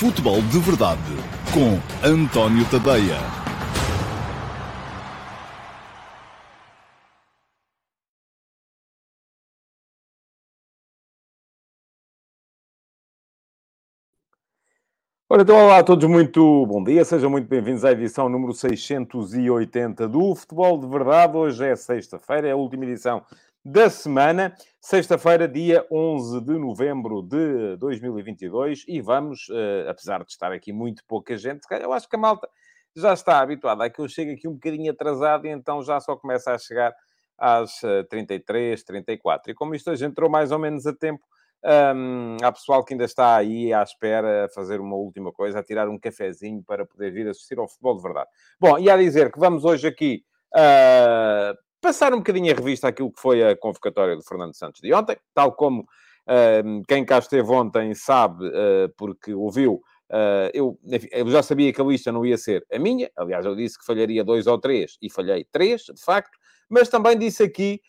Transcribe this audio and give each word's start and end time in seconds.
Futebol 0.00 0.40
de 0.40 0.58
Verdade 0.60 1.02
com 1.52 1.76
António 2.02 2.64
Tadeia. 2.70 3.18
Ora, 15.28 15.42
então, 15.42 15.54
olá 15.54 15.80
a 15.80 15.84
todos, 15.84 16.08
muito 16.08 16.64
bom 16.64 16.82
dia, 16.82 17.04
sejam 17.04 17.28
muito 17.28 17.46
bem-vindos 17.46 17.84
à 17.84 17.92
edição 17.92 18.26
número 18.26 18.54
680 18.54 20.08
do 20.08 20.34
Futebol 20.34 20.78
de 20.78 20.86
Verdade. 20.86 21.36
Hoje 21.36 21.62
é 21.62 21.76
sexta-feira, 21.76 22.48
é 22.48 22.52
a 22.52 22.56
última 22.56 22.86
edição 22.86 23.22
da 23.64 23.90
semana, 23.90 24.54
sexta-feira, 24.80 25.46
dia 25.46 25.86
11 25.92 26.40
de 26.40 26.58
novembro 26.58 27.22
de 27.22 27.76
2022, 27.76 28.84
e 28.88 29.00
vamos, 29.02 29.48
uh, 29.50 29.88
apesar 29.88 30.24
de 30.24 30.32
estar 30.32 30.50
aqui 30.50 30.72
muito 30.72 31.04
pouca 31.06 31.36
gente, 31.36 31.60
eu 31.70 31.92
acho 31.92 32.08
que 32.08 32.16
a 32.16 32.18
malta 32.18 32.48
já 32.96 33.12
está 33.12 33.38
habituada 33.40 33.84
a 33.84 33.90
que 33.90 34.00
eu 34.00 34.08
chegue 34.08 34.32
aqui 34.32 34.48
um 34.48 34.54
bocadinho 34.54 34.90
atrasado 34.90 35.46
e 35.46 35.50
então 35.50 35.82
já 35.82 36.00
só 36.00 36.16
começa 36.16 36.52
a 36.52 36.58
chegar 36.58 36.94
às 37.36 37.82
uh, 37.82 38.02
33, 38.08 38.82
34. 38.82 39.52
E 39.52 39.54
como 39.54 39.74
isto 39.74 39.94
gente 39.94 40.10
entrou 40.10 40.30
mais 40.30 40.50
ou 40.50 40.58
menos 40.58 40.86
a 40.86 40.94
tempo, 40.94 41.22
um, 41.62 42.38
há 42.42 42.50
pessoal 42.50 42.82
que 42.82 42.94
ainda 42.94 43.04
está 43.04 43.36
aí 43.36 43.72
à 43.74 43.82
espera 43.82 44.46
a 44.46 44.48
fazer 44.48 44.80
uma 44.80 44.96
última 44.96 45.30
coisa, 45.32 45.58
a 45.58 45.62
tirar 45.62 45.86
um 45.88 45.98
cafezinho 45.98 46.62
para 46.62 46.86
poder 46.86 47.10
vir 47.12 47.28
assistir 47.28 47.58
ao 47.58 47.68
futebol 47.68 47.96
de 47.96 48.02
verdade. 48.02 48.28
Bom, 48.58 48.78
e 48.78 48.88
a 48.88 48.96
dizer 48.96 49.30
que 49.30 49.38
vamos 49.38 49.64
hoje 49.66 49.86
aqui 49.86 50.24
uh, 50.56 51.54
passar 51.80 52.12
um 52.12 52.18
bocadinho 52.18 52.52
a 52.52 52.56
revista 52.56 52.88
aquilo 52.88 53.12
que 53.12 53.20
foi 53.20 53.42
a 53.42 53.56
convocatória 53.56 54.16
do 54.16 54.22
Fernando 54.22 54.54
Santos 54.54 54.80
de 54.80 54.92
ontem, 54.92 55.16
tal 55.34 55.52
como 55.52 55.80
uh, 55.82 56.82
quem 56.86 57.04
cá 57.04 57.18
esteve 57.18 57.50
ontem 57.50 57.94
sabe, 57.94 58.46
uh, 58.46 58.88
porque 58.96 59.34
ouviu. 59.34 59.82
Uh, 60.10 60.50
eu, 60.52 60.78
enfim, 60.84 61.08
eu, 61.12 61.28
já 61.30 61.42
sabia 61.42 61.72
que 61.72 61.80
a 61.80 61.84
lista 61.84 62.10
não 62.10 62.26
ia 62.26 62.36
ser 62.36 62.66
a 62.72 62.78
minha, 62.78 63.10
aliás, 63.16 63.46
eu 63.46 63.54
disse 63.54 63.78
que 63.78 63.84
falharia 63.84 64.24
dois 64.24 64.46
ou 64.46 64.58
três 64.58 64.98
e 65.00 65.08
falhei 65.08 65.46
três, 65.52 65.82
de 65.82 66.02
facto, 66.02 66.36
mas 66.68 66.88
também 66.88 67.16
disse 67.16 67.42
aqui 67.42 67.80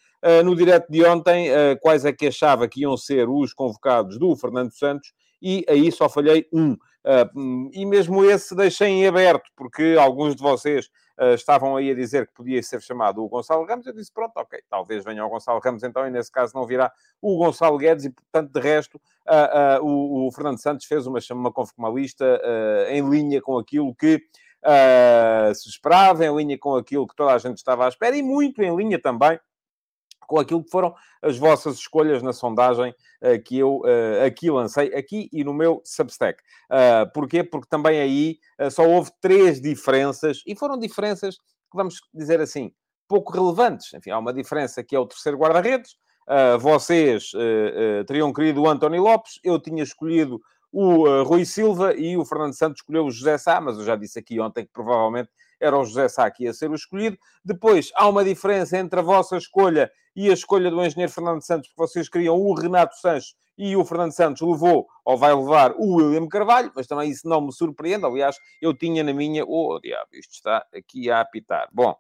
no 0.46 0.56
direto 0.56 0.88
de 0.88 1.04
ontem 1.04 1.50
quais 1.82 2.06
é 2.06 2.14
que 2.14 2.28
achava 2.28 2.68
que 2.68 2.82
iam 2.82 2.96
ser 2.96 3.28
os 3.28 3.56
convocados 3.56 4.20
do 4.20 4.36
Fernando 4.36 4.72
Santos 4.72 5.12
e 5.42 5.66
aí 5.68 5.92
só 5.92 6.08
falhei 6.08 6.48
um. 6.54 6.78
E 7.74 7.86
mesmo 7.86 8.24
esse 8.24 8.56
deixei 8.56 8.88
em 8.88 9.08
aberto, 9.08 9.50
porque 9.56 9.96
alguns 10.00 10.36
de 10.36 10.42
vocês 10.42 10.88
uh, 11.20 11.34
estavam 11.34 11.76
aí 11.76 11.90
a 11.90 11.96
dizer 11.96 12.28
que 12.28 12.34
podia 12.34 12.62
ser 12.62 12.82
chamado 12.82 13.24
o 13.24 13.28
Gonçalo 13.28 13.66
Ramos, 13.66 13.88
eu 13.88 13.94
disse, 13.94 14.12
pronto, 14.12 14.34
ok, 14.36 14.60
talvez 14.70 15.04
venha 15.04 15.26
o 15.26 15.30
Gonçalo 15.30 15.60
Ramos 15.64 15.84
então, 15.84 16.08
e 16.08 16.12
nesse 16.12 16.32
caso 16.32 16.54
não 16.56 16.66
virá 16.66 16.92
o 17.20 17.38
Gonçalo 17.38 17.78
Guedes, 17.78 18.06
e 18.06 18.10
portanto, 18.12 18.52
de 18.52 18.60
resto, 18.60 19.02
uh, 19.28 19.82
uh, 19.82 19.86
o, 19.86 20.28
o, 20.28 20.32
Fernando 20.32 20.62
Santos 20.62 20.86
fez 20.86 21.08
uma, 21.08 21.20
uma, 21.32 21.54
uma 21.78 21.90
lista 21.90 22.40
em 22.90 23.08
linha 23.10 23.42
com 23.42 23.58
aquilo 23.58 23.96
que 23.96 24.24
se 25.56 25.70
esperava, 25.70 26.24
em 26.24 26.36
linha 26.36 26.58
com 26.58 26.76
aquilo 26.76 27.08
que 27.08 27.16
toda 27.16 27.34
a 27.34 27.38
gente 27.40 27.58
estava 27.58 27.86
à 27.86 27.90
espera, 27.90 28.16
e 28.16 28.22
muito 28.22 28.62
em 28.62 28.76
linha 28.76 29.02
também 29.02 29.40
com 30.32 30.40
aquilo 30.40 30.64
que 30.64 30.72
foram 30.72 30.96
as 31.22 31.38
vossas 31.38 31.76
escolhas 31.76 32.24
na 32.24 32.32
sondagem 32.32 32.96
uh, 33.22 33.44
que 33.44 33.60
eu 33.60 33.82
uh, 33.82 34.26
aqui 34.26 34.50
lancei, 34.50 34.96
aqui 34.96 35.30
e 35.34 35.44
no 35.44 35.54
meu 35.54 35.82
Substack. 35.84 36.42
Uh, 36.72 37.12
porquê? 37.14 37.44
Porque 37.44 37.68
também 37.70 38.00
aí 38.00 38.40
só 38.72 38.88
houve 38.88 39.12
três 39.20 39.60
diferenças, 39.60 40.42
e 40.48 40.56
foram 40.56 40.80
diferenças 40.80 41.36
que, 41.36 41.76
vamos 41.76 42.00
dizer 42.14 42.40
assim, 42.40 42.72
pouco 43.10 43.34
relevantes. 43.34 43.94
Enfim, 43.94 44.12
há 44.12 44.20
uma 44.20 44.34
diferença 44.34 44.82
que 44.82 44.96
é 44.96 45.00
o 45.00 45.06
terceiro 45.06 45.38
guarda-redes. 45.38 45.98
vocês 46.60 47.32
teriam 48.06 48.32
querido 48.32 48.62
o 48.62 48.70
António 48.70 49.02
Lopes, 49.02 49.40
eu 49.44 49.60
tinha 49.60 49.84
escolhido 49.84 50.40
o 50.72 51.24
Rui 51.24 51.44
Silva 51.44 51.94
e 51.94 52.16
o 52.16 52.24
Fernando 52.24 52.54
Santos 52.54 52.82
escolheu 52.82 53.06
o 53.06 53.12
José 53.12 53.38
Sá, 53.38 53.60
mas 53.60 53.78
eu 53.78 53.84
já 53.84 53.96
disse 53.96 54.20
aqui 54.20 54.40
ontem 54.40 54.64
que 54.64 54.72
provavelmente 54.72 55.30
era 55.62 55.78
o 55.78 55.86
José 55.86 56.10
Sá 56.10 56.30
que 56.30 56.46
ia 56.46 56.54
ser 56.54 56.70
o 56.72 56.76
escolhido. 56.76 57.18
Depois, 57.46 57.92
há 57.96 58.08
uma 58.08 58.24
diferença 58.24 58.78
entre 58.78 59.00
a 59.00 59.04
vossa 59.04 59.38
escolha 59.38 59.92
e 60.16 60.30
a 60.30 60.34
escolha 60.34 60.70
do 60.70 60.84
engenheiro 60.84 61.12
Fernando 61.12 61.42
Santos, 61.42 61.70
porque 61.70 61.92
vocês 61.92 62.10
queriam 62.10 62.36
o 62.36 62.54
Renato 62.54 62.96
Sanches 62.98 63.36
e 63.58 63.76
o 63.76 63.86
Fernando 63.86 64.12
Santos 64.12 64.42
levou, 64.42 64.88
ou 65.06 65.18
vai 65.18 65.34
levar, 65.34 65.74
o 65.78 65.96
William 65.96 66.28
Carvalho, 66.28 66.72
mas 66.76 66.88
também 66.88 67.10
isso 67.10 67.28
não 67.28 67.42
me 67.42 67.54
surpreende. 67.54 68.06
Aliás, 68.06 68.38
eu 68.62 68.74
tinha 68.74 69.04
na 69.04 69.14
minha... 69.14 69.46
Oh, 69.46 69.80
diabo, 69.80 70.10
isto 70.14 70.34
está 70.34 70.66
aqui 70.74 71.12
a 71.12 71.22
apitar. 71.22 71.70
Bom, 71.72 71.96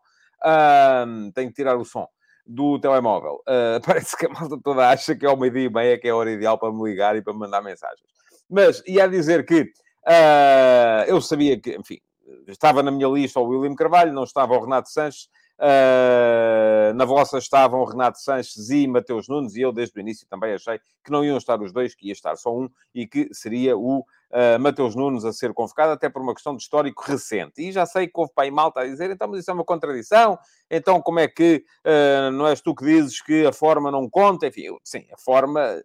hum, 1.06 1.32
tenho 1.34 1.50
que 1.50 1.56
tirar 1.56 1.78
o 1.78 1.86
som 1.86 2.08
do 2.46 2.80
telemóvel. 2.80 3.42
Uh, 3.48 3.80
parece 3.86 4.18
que 4.18 4.26
a 4.26 4.30
malta 4.30 4.58
toda 4.64 4.90
acha 4.90 5.16
que 5.16 5.26
é 5.26 5.30
uma 5.30 5.48
ideia 5.48 5.66
e 5.66 5.70
meia, 5.70 6.00
que 6.00 6.08
é 6.08 6.12
a 6.12 6.16
hora 6.16 6.32
ideal 6.32 6.58
para 6.58 6.72
me 6.72 6.84
ligar 6.84 7.16
e 7.16 7.22
para 7.22 7.34
me 7.34 7.40
mandar 7.40 7.62
mensagens. 7.62 8.10
Mas 8.50 8.84
ia 8.86 9.08
dizer 9.08 9.46
que 9.46 9.62
uh, 9.62 11.04
eu 11.08 11.22
sabia 11.22 11.60
que, 11.60 11.76
enfim, 11.76 12.00
estava 12.48 12.84
na 12.84 12.92
minha 12.92 13.08
lista 13.08 13.40
o 13.40 13.48
William 13.48 13.76
Carvalho, 13.76 14.14
não 14.14 14.24
estava 14.24 14.54
o 14.54 14.59
Renato 14.59 14.90
Sanches. 14.90 15.30
Uh, 15.62 16.92
na 16.96 17.06
vossa 17.06 17.38
estavam 17.38 17.86
Renato 17.86 18.18
Sanches 18.20 18.72
e 18.72 18.88
Mateus 18.88 19.28
Nunes, 19.28 19.56
e 19.56 19.62
eu 19.62 19.72
desde 19.72 19.96
o 20.00 20.02
início 20.02 20.26
também 20.28 20.56
achei 20.56 20.80
que 21.04 21.12
não 21.12 21.24
iam 21.24 21.38
estar 21.38 21.62
os 21.62 21.72
dois, 21.72 21.94
que 21.94 22.08
ia 22.08 22.14
estar 22.14 22.36
só 22.36 22.52
um, 22.52 22.68
e 22.96 23.06
que 23.06 23.30
seria 23.31 23.78
o 23.78 24.00
uh, 24.00 24.60
Mateus 24.60 24.96
Nunes 24.96 25.24
a 25.24 25.31
ser 25.31 25.54
convocado, 25.54 25.92
até 25.92 26.10
por 26.10 26.24
uma 26.24 26.34
questão 26.34 26.56
de 26.56 26.64
histórico 26.64 27.04
recente. 27.06 27.62
E 27.62 27.72
já 27.72 27.86
sei 27.86 28.08
que 28.08 28.20
houve 28.20 28.34
pai 28.34 28.50
malta 28.50 28.80
a 28.80 28.86
dizer, 28.86 29.12
então, 29.12 29.28
mas 29.28 29.42
isso 29.42 29.52
é 29.52 29.54
uma 29.54 29.64
contradição, 29.64 30.40
então 30.68 31.00
como 31.00 31.20
é 31.20 31.28
que 31.28 31.64
uh, 31.86 32.31
não 32.31 32.48
és 32.48 32.60
tu 32.60 32.74
que 32.74 32.84
dizes 32.84 33.22
que 33.22 33.46
a 33.46 33.54
forma 33.54 33.92
não 33.92 34.10
conta? 34.10 34.48
Enfim, 34.48 34.62
eu, 34.62 34.80
sim, 34.84 35.06
a 35.14 35.18
forma, 35.18 35.80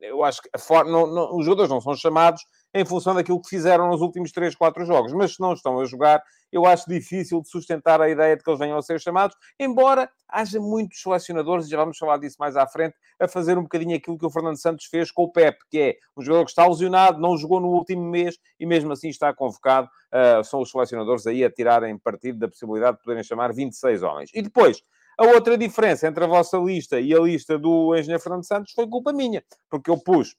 eu 0.00 0.22
acho 0.22 0.42
que 0.42 0.50
a 0.52 0.58
forma, 0.58 0.92
não, 0.92 1.06
não, 1.08 1.36
os 1.36 1.44
jogadores 1.44 1.70
não 1.70 1.80
são 1.80 1.96
chamados 1.96 2.44
em 2.74 2.84
função 2.84 3.14
daquilo 3.14 3.40
que 3.40 3.48
fizeram 3.48 3.88
nos 3.88 4.00
últimos 4.00 4.30
3, 4.32 4.54
4 4.54 4.84
jogos. 4.84 5.12
Mas 5.12 5.34
se 5.34 5.40
não 5.40 5.52
estão 5.52 5.80
a 5.80 5.84
jogar, 5.84 6.22
eu 6.52 6.66
acho 6.66 6.88
difícil 6.88 7.40
de 7.40 7.48
sustentar 7.48 8.00
a 8.00 8.08
ideia 8.08 8.36
de 8.36 8.42
que 8.42 8.50
eles 8.50 8.58
venham 8.58 8.78
a 8.78 8.82
ser 8.82 9.00
chamados, 9.00 9.36
embora 9.58 10.10
haja 10.28 10.60
muitos 10.60 11.00
selecionadores, 11.00 11.66
e 11.66 11.70
já 11.70 11.78
vamos 11.78 11.98
falar 11.98 12.18
disso 12.18 12.36
mais 12.38 12.56
à 12.56 12.66
frente, 12.66 12.94
a 13.18 13.28
fazer 13.28 13.58
um 13.58 13.62
bocadinho 13.62 13.96
aquilo 13.96 14.18
que 14.18 14.26
o 14.26 14.30
Fernando 14.30 14.60
Santos 14.60 14.86
fez 14.86 15.10
com 15.10 15.24
o 15.24 15.32
Pep, 15.32 15.58
que 15.70 15.78
é 15.78 15.96
um 16.16 16.22
jogador 16.22 16.44
que 16.44 16.50
está 16.50 16.66
lesionado, 16.66 17.20
não 17.20 17.36
jogou 17.36 17.60
no 17.60 17.68
último 17.68 18.02
mês 18.02 18.38
e 18.58 18.66
mesmo 18.66 18.92
assim 18.92 19.08
está 19.08 19.32
convocado. 19.34 19.88
Uh, 20.08 20.42
são 20.42 20.62
os 20.62 20.70
selecionadores 20.70 21.26
aí 21.26 21.44
a 21.44 21.50
tirarem 21.50 21.98
partido 21.98 22.38
da 22.38 22.48
possibilidade 22.48 22.96
de 22.96 23.02
poderem 23.02 23.22
chamar 23.22 23.52
26 23.52 24.02
homens. 24.02 24.30
E 24.32 24.40
depois, 24.40 24.82
a 25.18 25.26
outra 25.26 25.58
diferença 25.58 26.06
entre 26.06 26.24
a 26.24 26.26
vossa 26.26 26.56
lista 26.58 27.00
e 27.00 27.12
a 27.12 27.18
lista 27.18 27.58
do 27.58 27.94
engenheiro 27.94 28.22
Fernando 28.22 28.46
Santos 28.46 28.72
foi 28.72 28.86
culpa 28.88 29.12
minha, 29.12 29.42
porque 29.68 29.90
eu 29.90 29.98
pus 29.98 30.34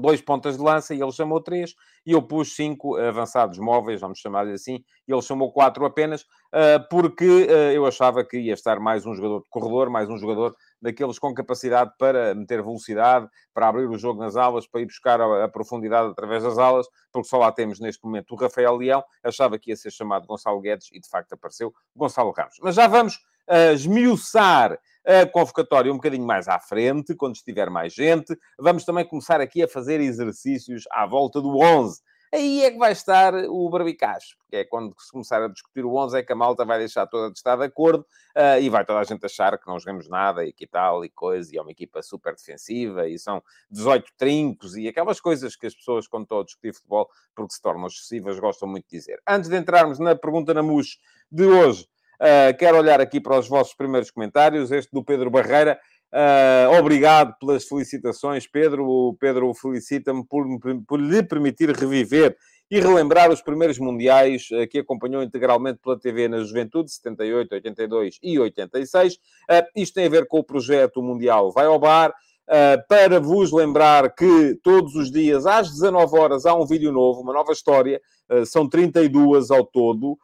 dois 0.00 0.20
pontas 0.20 0.56
de 0.56 0.62
lança 0.62 0.94
e 0.94 1.00
ele 1.00 1.12
chamou 1.12 1.40
três, 1.40 1.74
e 2.04 2.12
eu 2.12 2.22
pus 2.22 2.54
cinco 2.54 2.96
avançados 2.96 3.58
móveis, 3.58 4.00
vamos 4.00 4.18
chamar-lhe 4.18 4.52
assim, 4.52 4.84
e 5.06 5.12
ele 5.12 5.22
chamou 5.22 5.52
quatro 5.52 5.84
apenas, 5.84 6.24
ah, 6.52 6.78
porque 6.90 7.48
ah, 7.50 7.72
eu 7.72 7.84
achava 7.86 8.24
que 8.24 8.38
ia 8.38 8.54
estar 8.54 8.78
mais 8.78 9.04
um 9.04 9.14
jogador 9.14 9.42
de 9.42 9.48
corredor, 9.48 9.90
mais 9.90 10.08
um 10.08 10.16
jogador 10.16 10.54
daqueles 10.80 11.18
com 11.18 11.34
capacidade 11.34 11.92
para 11.98 12.34
meter 12.34 12.62
velocidade, 12.62 13.28
para 13.52 13.68
abrir 13.68 13.88
o 13.88 13.98
jogo 13.98 14.20
nas 14.20 14.36
alas, 14.36 14.66
para 14.66 14.80
ir 14.80 14.86
buscar 14.86 15.20
a, 15.20 15.48
profundidade 15.48 16.10
através 16.10 16.42
das 16.42 16.58
alas, 16.58 16.86
porque 17.12 17.28
só 17.28 17.38
lá 17.38 17.50
temos 17.50 17.80
neste 17.80 18.04
momento 18.04 18.32
o 18.32 18.36
Rafael 18.36 18.76
Leão, 18.76 19.02
achava 19.22 19.58
que 19.58 19.70
ia 19.70 19.76
ser 19.76 19.90
chamado 19.90 20.26
Gonçalo 20.26 20.60
Guedes, 20.60 20.88
e 20.92 21.00
de 21.00 21.08
facto 21.08 21.32
apareceu 21.32 21.72
Gonçalo 21.94 22.32
Ramos. 22.36 22.56
Mas 22.62 22.74
já 22.74 22.86
vamos 22.86 23.16
uh, 23.48 23.72
esmiuçar 23.74 24.78
a 25.06 25.24
convocatória 25.26 25.92
um 25.92 25.96
bocadinho 25.96 26.26
mais 26.26 26.48
à 26.48 26.58
frente, 26.58 27.14
quando 27.14 27.36
estiver 27.36 27.70
mais 27.70 27.94
gente. 27.94 28.36
Vamos 28.58 28.84
também 28.84 29.06
começar 29.06 29.40
aqui 29.40 29.62
a 29.62 29.68
fazer 29.68 30.00
exercícios 30.00 30.84
à 30.90 31.06
volta 31.06 31.40
do 31.40 31.56
11. 31.58 32.00
Aí 32.34 32.64
é 32.64 32.70
que 32.72 32.76
vai 32.76 32.90
estar 32.90 33.32
o 33.34 33.70
barbicacho, 33.70 34.36
porque 34.36 34.56
é 34.56 34.64
quando 34.64 34.94
se 34.98 35.12
começar 35.12 35.42
a 35.42 35.48
discutir 35.48 35.84
o 35.84 35.94
11 35.94 36.18
é 36.18 36.22
que 36.24 36.32
a 36.32 36.36
malta 36.36 36.64
vai 36.64 36.78
deixar 36.78 37.06
toda 37.06 37.30
de 37.30 37.38
estar 37.38 37.56
de 37.56 37.64
acordo 37.64 38.04
uh, 38.36 38.60
e 38.60 38.68
vai 38.68 38.84
toda 38.84 38.98
a 38.98 39.04
gente 39.04 39.24
achar 39.24 39.56
que 39.56 39.66
não 39.66 39.78
jogamos 39.78 40.08
nada 40.08 40.44
e 40.44 40.52
que 40.52 40.66
tal 40.66 41.04
e 41.04 41.08
coisa, 41.08 41.54
e 41.54 41.56
é 41.56 41.62
uma 41.62 41.70
equipa 41.70 42.02
super 42.02 42.34
defensiva 42.34 43.08
e 43.08 43.16
são 43.16 43.42
18 43.70 44.10
trincos 44.18 44.76
e 44.76 44.88
aquelas 44.88 45.20
coisas 45.20 45.54
que 45.54 45.66
as 45.66 45.74
pessoas, 45.74 46.08
quando 46.08 46.24
estão 46.24 46.40
a 46.40 46.44
discutir 46.44 46.74
futebol, 46.74 47.08
porque 47.34 47.54
se 47.54 47.62
tornam 47.62 47.86
excessivas, 47.86 48.40
gostam 48.40 48.68
muito 48.68 48.86
de 48.90 48.98
dizer. 48.98 49.20
Antes 49.26 49.48
de 49.48 49.56
entrarmos 49.56 50.00
na 50.00 50.16
pergunta 50.16 50.52
na 50.52 50.64
MUS 50.64 50.98
de 51.30 51.44
hoje, 51.44 51.88
Uh, 52.20 52.56
quero 52.58 52.78
olhar 52.78 53.00
aqui 53.00 53.20
para 53.20 53.38
os 53.38 53.48
vossos 53.48 53.74
primeiros 53.74 54.10
comentários. 54.10 54.70
Este 54.70 54.90
do 54.92 55.04
Pedro 55.04 55.30
Barreira. 55.30 55.78
Uh, 56.12 56.78
obrigado 56.78 57.36
pelas 57.38 57.64
felicitações, 57.64 58.46
Pedro. 58.46 58.86
O 58.86 59.16
Pedro 59.18 59.52
felicita-me 59.54 60.24
por, 60.24 60.46
por 60.86 61.00
lhe 61.00 61.22
permitir 61.22 61.70
reviver 61.70 62.36
e 62.70 62.80
relembrar 62.80 63.30
os 63.30 63.42
primeiros 63.42 63.78
mundiais 63.78 64.48
uh, 64.50 64.66
que 64.68 64.78
acompanhou 64.78 65.22
integralmente 65.22 65.78
pela 65.82 65.98
TV 65.98 66.28
na 66.28 66.42
Juventude, 66.42 66.90
78, 66.90 67.52
82 67.54 68.18
e 68.22 68.38
86. 68.38 69.14
Uh, 69.14 69.18
isto 69.76 69.94
tem 69.94 70.06
a 70.06 70.10
ver 70.10 70.26
com 70.26 70.38
o 70.38 70.44
projeto 70.44 71.02
Mundial 71.02 71.52
Vai 71.52 71.66
ao 71.66 71.78
Bar. 71.78 72.14
Uh, 72.48 72.78
para 72.88 73.18
vos 73.18 73.52
lembrar 73.52 74.14
que 74.14 74.56
todos 74.62 74.94
os 74.94 75.10
dias, 75.10 75.46
às 75.46 75.68
19 75.68 76.16
horas, 76.16 76.46
há 76.46 76.54
um 76.54 76.64
vídeo 76.64 76.92
novo, 76.92 77.20
uma 77.20 77.32
nova 77.32 77.50
história, 77.50 78.00
uh, 78.30 78.46
são 78.46 78.68
32 78.68 79.50
ao 79.50 79.64
todo, 79.66 80.16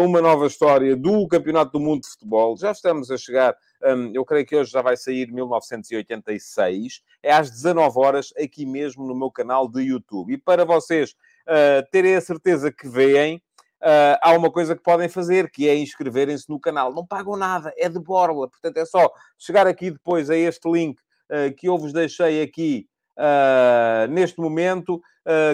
uma 0.00 0.20
nova 0.20 0.46
história 0.46 0.96
do 0.96 1.26
Campeonato 1.28 1.72
do 1.72 1.80
Mundo 1.80 2.02
de 2.02 2.08
Futebol. 2.08 2.56
Já 2.56 2.72
estamos 2.72 3.10
a 3.10 3.16
chegar, 3.16 3.56
um, 3.84 4.10
eu 4.12 4.24
creio 4.24 4.44
que 4.44 4.56
hoje 4.56 4.72
já 4.72 4.82
vai 4.82 4.96
sair 4.96 5.30
1986, 5.30 7.00
é 7.22 7.32
às 7.32 7.50
19 7.50 7.98
horas, 7.98 8.32
aqui 8.36 8.66
mesmo 8.66 9.06
no 9.06 9.14
meu 9.14 9.30
canal 9.30 9.68
de 9.68 9.82
YouTube. 9.82 10.32
E 10.32 10.38
para 10.38 10.64
vocês 10.64 11.12
uh, 11.12 11.88
terem 11.92 12.16
a 12.16 12.20
certeza 12.20 12.72
que 12.72 12.88
veem, 12.88 13.36
uh, 13.36 14.18
há 14.20 14.32
uma 14.36 14.50
coisa 14.50 14.74
que 14.74 14.82
podem 14.82 15.08
fazer, 15.08 15.48
que 15.48 15.68
é 15.68 15.76
inscreverem-se 15.76 16.48
no 16.48 16.58
canal. 16.58 16.92
Não 16.92 17.06
pagam 17.06 17.36
nada, 17.36 17.72
é 17.76 17.88
de 17.88 18.00
borla. 18.00 18.48
Portanto, 18.48 18.76
é 18.78 18.84
só 18.84 19.08
chegar 19.38 19.68
aqui 19.68 19.92
depois 19.92 20.28
a 20.28 20.36
este 20.36 20.68
link 20.68 20.98
uh, 20.98 21.54
que 21.56 21.68
eu 21.68 21.78
vos 21.78 21.92
deixei 21.92 22.42
aqui 22.42 22.88
neste 24.08 24.40
momento, 24.40 25.00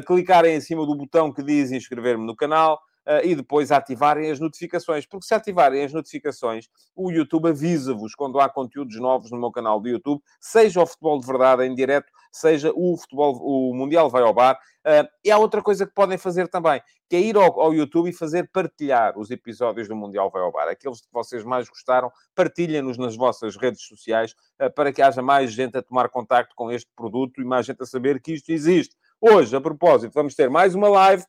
clicarem 0.07 0.55
em 0.55 0.61
cima 0.61 0.87
do 0.87 0.95
botão 0.95 1.33
que 1.33 1.43
diz 1.43 1.73
inscrever-me 1.73 2.25
no 2.25 2.37
canal 2.37 2.75
uh, 2.75 2.79
e 3.23 3.35
depois 3.35 3.73
ativarem 3.73 4.31
as 4.31 4.39
notificações. 4.39 5.07
Porque 5.07 5.27
se 5.27 5.35
ativarem 5.35 5.85
as 5.85 5.93
notificações, 5.93 6.69
o 6.95 7.11
YouTube 7.11 7.49
avisa-vos 7.49 8.15
quando 8.15 8.39
há 8.39 8.49
conteúdos 8.49 8.97
novos 9.01 9.31
no 9.31 9.39
meu 9.39 9.51
canal 9.51 9.81
do 9.81 9.89
YouTube, 9.89 10.23
seja 10.41 10.83
o 10.83 10.87
futebol 10.87 11.19
de 11.19 11.27
verdade 11.27 11.65
em 11.65 11.75
direto, 11.75 12.13
seja 12.31 12.73
o 12.75 12.97
futebol, 12.97 13.37
o 13.41 13.75
Mundial 13.75 14.11
vai 14.11 14.23
ao 14.23 14.35
bar. 14.35 14.59
Uh, 14.87 15.07
e 15.25 15.31
há 15.31 15.39
outra 15.39 15.63
coisa 15.63 15.87
que 15.87 15.93
podem 15.93 16.17
fazer 16.17 16.49
também, 16.49 16.81
que 17.09 17.17
é 17.17 17.21
ir 17.21 17.37
ao, 17.37 17.61
ao, 17.61 17.75
YouTube 17.75 18.09
e 18.09 18.13
fazer 18.13 18.49
partilhar 18.51 19.19
os 19.19 19.31
episódios 19.31 19.89
do 19.89 19.97
Mundial 19.97 20.31
vai 20.31 20.43
ao 20.43 20.53
bar. 20.53 20.69
Aqueles 20.69 21.01
que 21.01 21.09
vocês 21.13 21.45
mais 21.45 21.69
gostaram, 21.69 22.11
partilhem-nos 22.35 22.97
nas 22.97 23.17
vossas 23.17 23.57
redes 23.57 23.83
sociais 23.83 24.35
uh, 24.63 24.73
para 24.73 24.93
que 24.93 25.03
haja 25.03 25.21
mais 25.21 25.53
gente 25.53 25.77
a 25.77 25.83
tomar 25.83 26.09
contacto 26.09 26.55
com 26.55 26.71
este 26.71 26.91
produto 26.97 27.41
e 27.41 27.45
mais 27.45 27.67
gente 27.67 27.83
a 27.83 27.87
saber 27.87 28.21
que 28.21 28.33
isto 28.33 28.51
existe. 28.51 28.95
Hoje, 29.21 29.55
a 29.55 29.61
propósito, 29.61 30.13
vamos 30.15 30.35
ter 30.35 30.49
mais 30.49 30.75
uma 30.75 30.89
live 30.89 31.25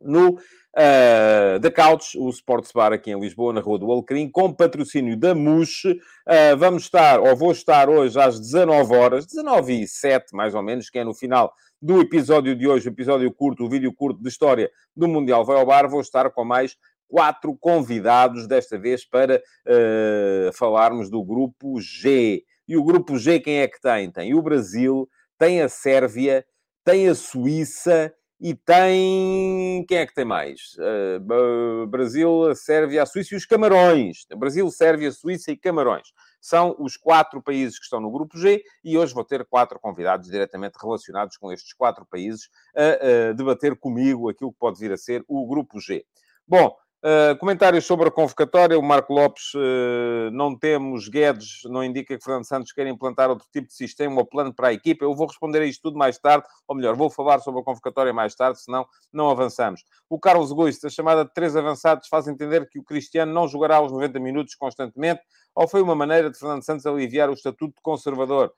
no 0.00 0.38
uh, 0.78 1.60
The 1.60 1.70
Couch, 1.70 2.16
o 2.16 2.30
Sports 2.30 2.70
Bar 2.72 2.92
aqui 2.92 3.10
em 3.10 3.20
Lisboa, 3.20 3.52
na 3.52 3.60
Rua 3.60 3.78
do 3.78 3.90
Alecrim, 3.90 4.30
com 4.30 4.52
patrocínio 4.52 5.16
da 5.16 5.34
MUX. 5.34 5.84
Uh, 5.84 6.56
vamos 6.56 6.84
estar, 6.84 7.20
ou 7.20 7.34
vou 7.36 7.50
estar 7.50 7.88
hoje 7.88 8.18
às 8.18 8.38
19 8.38 8.94
horas, 8.94 9.26
19 9.26 9.82
e 9.82 9.88
7 9.88 10.34
mais 10.34 10.54
ou 10.54 10.62
menos, 10.62 10.88
que 10.88 10.98
é 10.98 11.04
no 11.04 11.14
final 11.14 11.52
do 11.80 12.00
episódio 12.00 12.54
de 12.56 12.66
hoje, 12.66 12.88
o 12.88 12.92
episódio 12.92 13.30
curto, 13.32 13.64
o 13.64 13.68
vídeo 13.68 13.92
curto 13.92 14.22
de 14.22 14.28
história 14.28 14.70
do 14.96 15.08
Mundial 15.08 15.44
Vai 15.44 15.58
ao 15.58 15.66
Bar, 15.66 15.88
vou 15.88 16.00
estar 16.00 16.30
com 16.30 16.44
mais 16.44 16.76
quatro 17.08 17.56
convidados, 17.56 18.46
desta 18.46 18.78
vez 18.78 19.04
para 19.04 19.36
uh, 19.36 20.52
falarmos 20.52 21.10
do 21.10 21.22
grupo 21.24 21.80
G. 21.80 22.44
E 22.66 22.76
o 22.76 22.84
grupo 22.84 23.16
G 23.16 23.40
quem 23.40 23.60
é 23.60 23.68
que 23.68 23.80
tem? 23.80 24.10
Tem 24.10 24.34
o 24.34 24.42
Brasil, 24.42 25.08
tem 25.38 25.62
a 25.62 25.68
Sérvia, 25.68 26.44
tem 26.84 27.08
a 27.08 27.14
Suíça 27.14 28.12
e 28.40 28.54
tem. 28.54 29.84
Quem 29.88 29.98
é 29.98 30.06
que 30.06 30.14
tem 30.14 30.24
mais? 30.24 30.76
Uh, 30.78 31.86
Brasil, 31.86 32.54
Sérvia, 32.54 33.02
a 33.02 33.06
Suíça 33.06 33.34
e 33.34 33.36
os 33.36 33.46
Camarões. 33.46 34.26
Brasil, 34.36 34.70
Sérvia, 34.70 35.10
Suíça 35.10 35.50
e 35.50 35.56
Camarões. 35.56 36.08
São 36.40 36.76
os 36.78 36.96
quatro 36.96 37.42
países 37.42 37.78
que 37.78 37.84
estão 37.84 38.00
no 38.00 38.10
grupo 38.10 38.38
G 38.38 38.62
e 38.84 38.96
hoje 38.96 39.12
vou 39.12 39.24
ter 39.24 39.44
quatro 39.44 39.78
convidados 39.80 40.30
diretamente 40.30 40.78
relacionados 40.80 41.36
com 41.36 41.52
estes 41.52 41.72
quatro 41.72 42.06
países 42.06 42.48
a, 42.76 43.30
a 43.30 43.32
debater 43.32 43.76
comigo 43.76 44.28
aquilo 44.28 44.52
que 44.52 44.58
pode 44.58 44.78
vir 44.78 44.92
a 44.92 44.96
ser 44.96 45.24
o 45.26 45.46
grupo 45.46 45.80
G. 45.80 46.04
Bom, 46.46 46.76
Uh, 47.00 47.38
comentários 47.38 47.86
sobre 47.86 48.08
a 48.08 48.10
convocatória. 48.10 48.76
O 48.76 48.82
Marco 48.82 49.12
Lopes, 49.12 49.54
uh, 49.54 50.30
não 50.32 50.58
temos 50.58 51.08
Guedes, 51.08 51.60
não 51.66 51.84
indica 51.84 52.18
que 52.18 52.24
Fernando 52.24 52.44
Santos 52.44 52.72
quer 52.72 52.88
implantar 52.88 53.30
outro 53.30 53.46
tipo 53.52 53.68
de 53.68 53.74
sistema 53.74 54.16
ou 54.16 54.26
plano 54.26 54.52
para 54.52 54.68
a 54.68 54.72
equipa. 54.72 55.04
Eu 55.04 55.14
vou 55.14 55.28
responder 55.28 55.62
a 55.62 55.64
isto 55.64 55.82
tudo 55.82 55.96
mais 55.96 56.18
tarde, 56.18 56.44
ou 56.66 56.74
melhor, 56.74 56.96
vou 56.96 57.08
falar 57.08 57.38
sobre 57.38 57.60
a 57.60 57.64
convocatória 57.64 58.12
mais 58.12 58.34
tarde, 58.34 58.60
senão 58.60 58.84
não 59.12 59.30
avançamos. 59.30 59.84
O 60.10 60.18
Carlos 60.18 60.52
Guiz, 60.52 60.84
a 60.84 60.90
chamada 60.90 61.24
de 61.24 61.32
três 61.32 61.54
avançados, 61.54 62.08
faz 62.08 62.26
entender 62.26 62.68
que 62.68 62.80
o 62.80 62.84
Cristiano 62.84 63.32
não 63.32 63.46
jogará 63.46 63.80
os 63.80 63.92
90 63.92 64.18
minutos 64.18 64.56
constantemente, 64.56 65.20
ou 65.54 65.68
foi 65.68 65.80
uma 65.80 65.94
maneira 65.94 66.28
de 66.30 66.36
Fernando 66.36 66.64
Santos 66.64 66.84
aliviar 66.84 67.30
o 67.30 67.34
estatuto 67.34 67.76
de 67.76 67.82
conservador? 67.82 68.52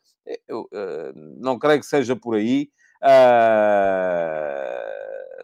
Eu 0.49 0.63
uh, 0.63 1.13
não 1.15 1.59
creio 1.59 1.81
que 1.81 1.87
seja 1.87 2.17
por 2.17 2.37
aí. 2.37 2.71
Uh 3.03 4.90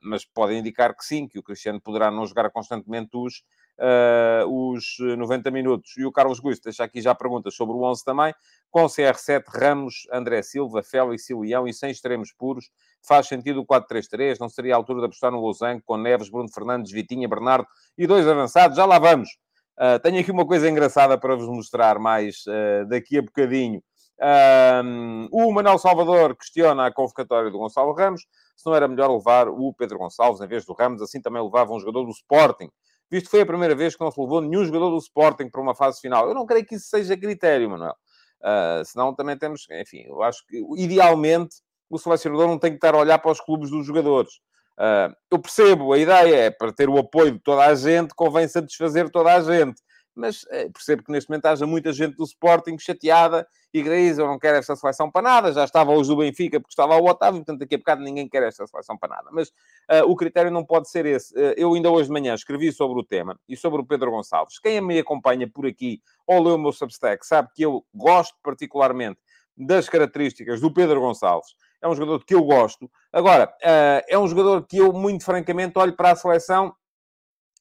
mas 0.02 0.24
pode 0.24 0.54
indicar 0.54 0.94
que 0.96 1.04
sim, 1.04 1.26
que 1.28 1.38
o 1.38 1.42
Cristiano 1.42 1.80
poderá 1.80 2.10
não 2.10 2.26
jogar 2.26 2.50
constantemente 2.50 3.10
os, 3.16 3.42
uh, 3.78 4.46
os 4.46 4.96
90 4.98 5.50
minutos. 5.50 5.96
E 5.96 6.04
o 6.04 6.12
Carlos 6.12 6.40
Guiz 6.40 6.60
deixa 6.60 6.84
aqui 6.84 7.00
já 7.00 7.14
perguntas 7.14 7.54
sobre 7.54 7.74
o 7.74 7.82
11 7.82 8.04
também. 8.04 8.34
Com 8.70 8.86
CR7, 8.86 9.44
Ramos, 9.48 10.06
André 10.12 10.42
Silva, 10.42 10.82
Félix 10.82 11.28
e 11.30 11.34
Leão 11.34 11.66
e 11.66 11.72
sem 11.72 11.90
extremos 11.90 12.32
puros, 12.32 12.70
faz 13.06 13.26
sentido 13.26 13.60
o 13.60 13.66
4-3-3? 13.66 14.38
Não 14.40 14.48
seria 14.48 14.74
a 14.74 14.76
altura 14.76 15.00
de 15.00 15.06
apostar 15.06 15.30
no 15.30 15.40
Losango 15.40 15.82
com 15.84 15.96
Neves, 15.96 16.28
Bruno 16.28 16.48
Fernandes, 16.52 16.92
Vitinha, 16.92 17.28
Bernardo 17.28 17.66
e 17.96 18.06
dois 18.06 18.26
avançados? 18.26 18.76
Já 18.76 18.84
lá 18.84 18.98
vamos. 18.98 19.30
Uh, 19.78 20.00
tenho 20.02 20.20
aqui 20.20 20.30
uma 20.30 20.46
coisa 20.46 20.68
engraçada 20.68 21.18
para 21.18 21.36
vos 21.36 21.48
mostrar 21.48 21.98
mais 21.98 22.44
uh, 22.46 22.86
daqui 22.88 23.18
a 23.18 23.22
bocadinho. 23.22 23.82
Um, 24.18 25.28
o 25.30 25.52
Manuel 25.52 25.76
Salvador 25.76 26.34
questiona 26.34 26.86
a 26.86 26.92
convocatória 26.92 27.50
do 27.50 27.58
Gonçalo 27.58 27.92
Ramos 27.92 28.22
se 28.56 28.66
não 28.66 28.74
era 28.74 28.88
melhor 28.88 29.10
levar 29.10 29.48
o 29.48 29.72
Pedro 29.74 29.98
Gonçalves 29.98 30.40
em 30.40 30.48
vez 30.48 30.64
do 30.64 30.72
Ramos, 30.72 31.02
assim 31.02 31.20
também 31.20 31.42
levava 31.42 31.72
um 31.72 31.78
jogador 31.78 32.04
do 32.04 32.10
Sporting. 32.10 32.70
Visto 33.10 33.26
que 33.26 33.30
foi 33.30 33.42
a 33.42 33.46
primeira 33.46 33.74
vez 33.74 33.94
que 33.94 34.02
não 34.02 34.10
se 34.10 34.20
levou 34.20 34.40
nenhum 34.40 34.64
jogador 34.64 34.90
do 34.90 34.98
Sporting 34.98 35.48
para 35.48 35.60
uma 35.60 35.74
fase 35.74 36.00
final. 36.00 36.26
Eu 36.26 36.34
não 36.34 36.46
creio 36.46 36.64
que 36.64 36.74
isso 36.74 36.88
seja 36.88 37.16
critério, 37.16 37.70
Manuel. 37.70 37.94
Uh, 38.40 38.84
senão 38.84 39.14
também 39.14 39.36
temos, 39.36 39.66
enfim, 39.70 40.04
eu 40.06 40.22
acho 40.22 40.44
que 40.46 40.60
idealmente 40.76 41.56
o 41.88 41.98
selecionador 41.98 42.48
não 42.48 42.58
tem 42.58 42.70
que 42.70 42.76
estar 42.76 42.94
a 42.94 42.98
olhar 42.98 43.18
para 43.18 43.30
os 43.30 43.40
clubes 43.40 43.70
dos 43.70 43.86
jogadores. 43.86 44.34
Uh, 44.78 45.14
eu 45.30 45.38
percebo, 45.38 45.92
a 45.92 45.98
ideia 45.98 46.36
é 46.46 46.50
para 46.50 46.72
ter 46.72 46.88
o 46.88 46.98
apoio 46.98 47.32
de 47.32 47.38
toda 47.38 47.64
a 47.64 47.74
gente, 47.74 48.14
convém 48.14 48.48
satisfazer 48.48 49.10
toda 49.10 49.34
a 49.34 49.40
gente 49.40 49.80
mas 50.16 50.46
é, 50.48 50.68
percebo 50.70 51.04
que 51.04 51.12
neste 51.12 51.28
momento 51.28 51.46
haja 51.46 51.66
muita 51.66 51.92
gente 51.92 52.16
do 52.16 52.24
Sporting 52.24 52.78
chateada 52.78 53.46
e 53.72 53.82
diz, 53.82 54.16
eu 54.16 54.26
não 54.26 54.38
quero 54.38 54.56
esta 54.56 54.74
seleção 54.74 55.10
para 55.10 55.20
nada, 55.20 55.52
já 55.52 55.62
estava 55.62 55.92
hoje 55.92 56.08
do 56.08 56.16
Benfica 56.16 56.58
porque 56.58 56.72
estava 56.72 56.96
o 56.96 57.04
Otávio, 57.06 57.40
portanto 57.40 57.60
daqui 57.60 57.74
a 57.74 57.78
bocado 57.78 58.02
ninguém 58.02 58.26
quer 58.26 58.42
esta 58.42 58.66
seleção 58.66 58.96
para 58.96 59.16
nada. 59.16 59.28
Mas 59.30 59.48
uh, 59.48 60.08
o 60.08 60.16
critério 60.16 60.50
não 60.50 60.64
pode 60.64 60.88
ser 60.88 61.04
esse. 61.04 61.34
Uh, 61.34 61.52
eu 61.56 61.74
ainda 61.74 61.90
hoje 61.90 62.06
de 62.06 62.12
manhã 62.12 62.34
escrevi 62.34 62.72
sobre 62.72 62.98
o 62.98 63.04
tema 63.04 63.38
e 63.46 63.56
sobre 63.56 63.82
o 63.82 63.84
Pedro 63.84 64.10
Gonçalves. 64.10 64.58
Quem 64.58 64.80
me 64.80 64.98
acompanha 64.98 65.46
por 65.46 65.66
aqui 65.66 66.00
ou 66.26 66.42
leu 66.42 66.54
o 66.54 66.58
meu 66.58 66.72
Substack 66.72 67.26
sabe 67.26 67.50
que 67.54 67.62
eu 67.62 67.84
gosto 67.94 68.34
particularmente 68.42 69.20
das 69.54 69.88
características 69.88 70.60
do 70.60 70.72
Pedro 70.72 71.00
Gonçalves. 71.00 71.54
É 71.82 71.86
um 71.86 71.94
jogador 71.94 72.24
que 72.24 72.34
eu 72.34 72.42
gosto. 72.42 72.90
Agora, 73.12 73.54
uh, 73.62 74.02
é 74.08 74.18
um 74.18 74.26
jogador 74.26 74.66
que 74.66 74.78
eu, 74.78 74.92
muito 74.94 75.24
francamente, 75.24 75.78
olho 75.78 75.94
para 75.94 76.12
a 76.12 76.16
seleção 76.16 76.74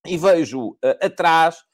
e 0.06 0.18
vejo 0.18 0.78
atrás 1.02 1.66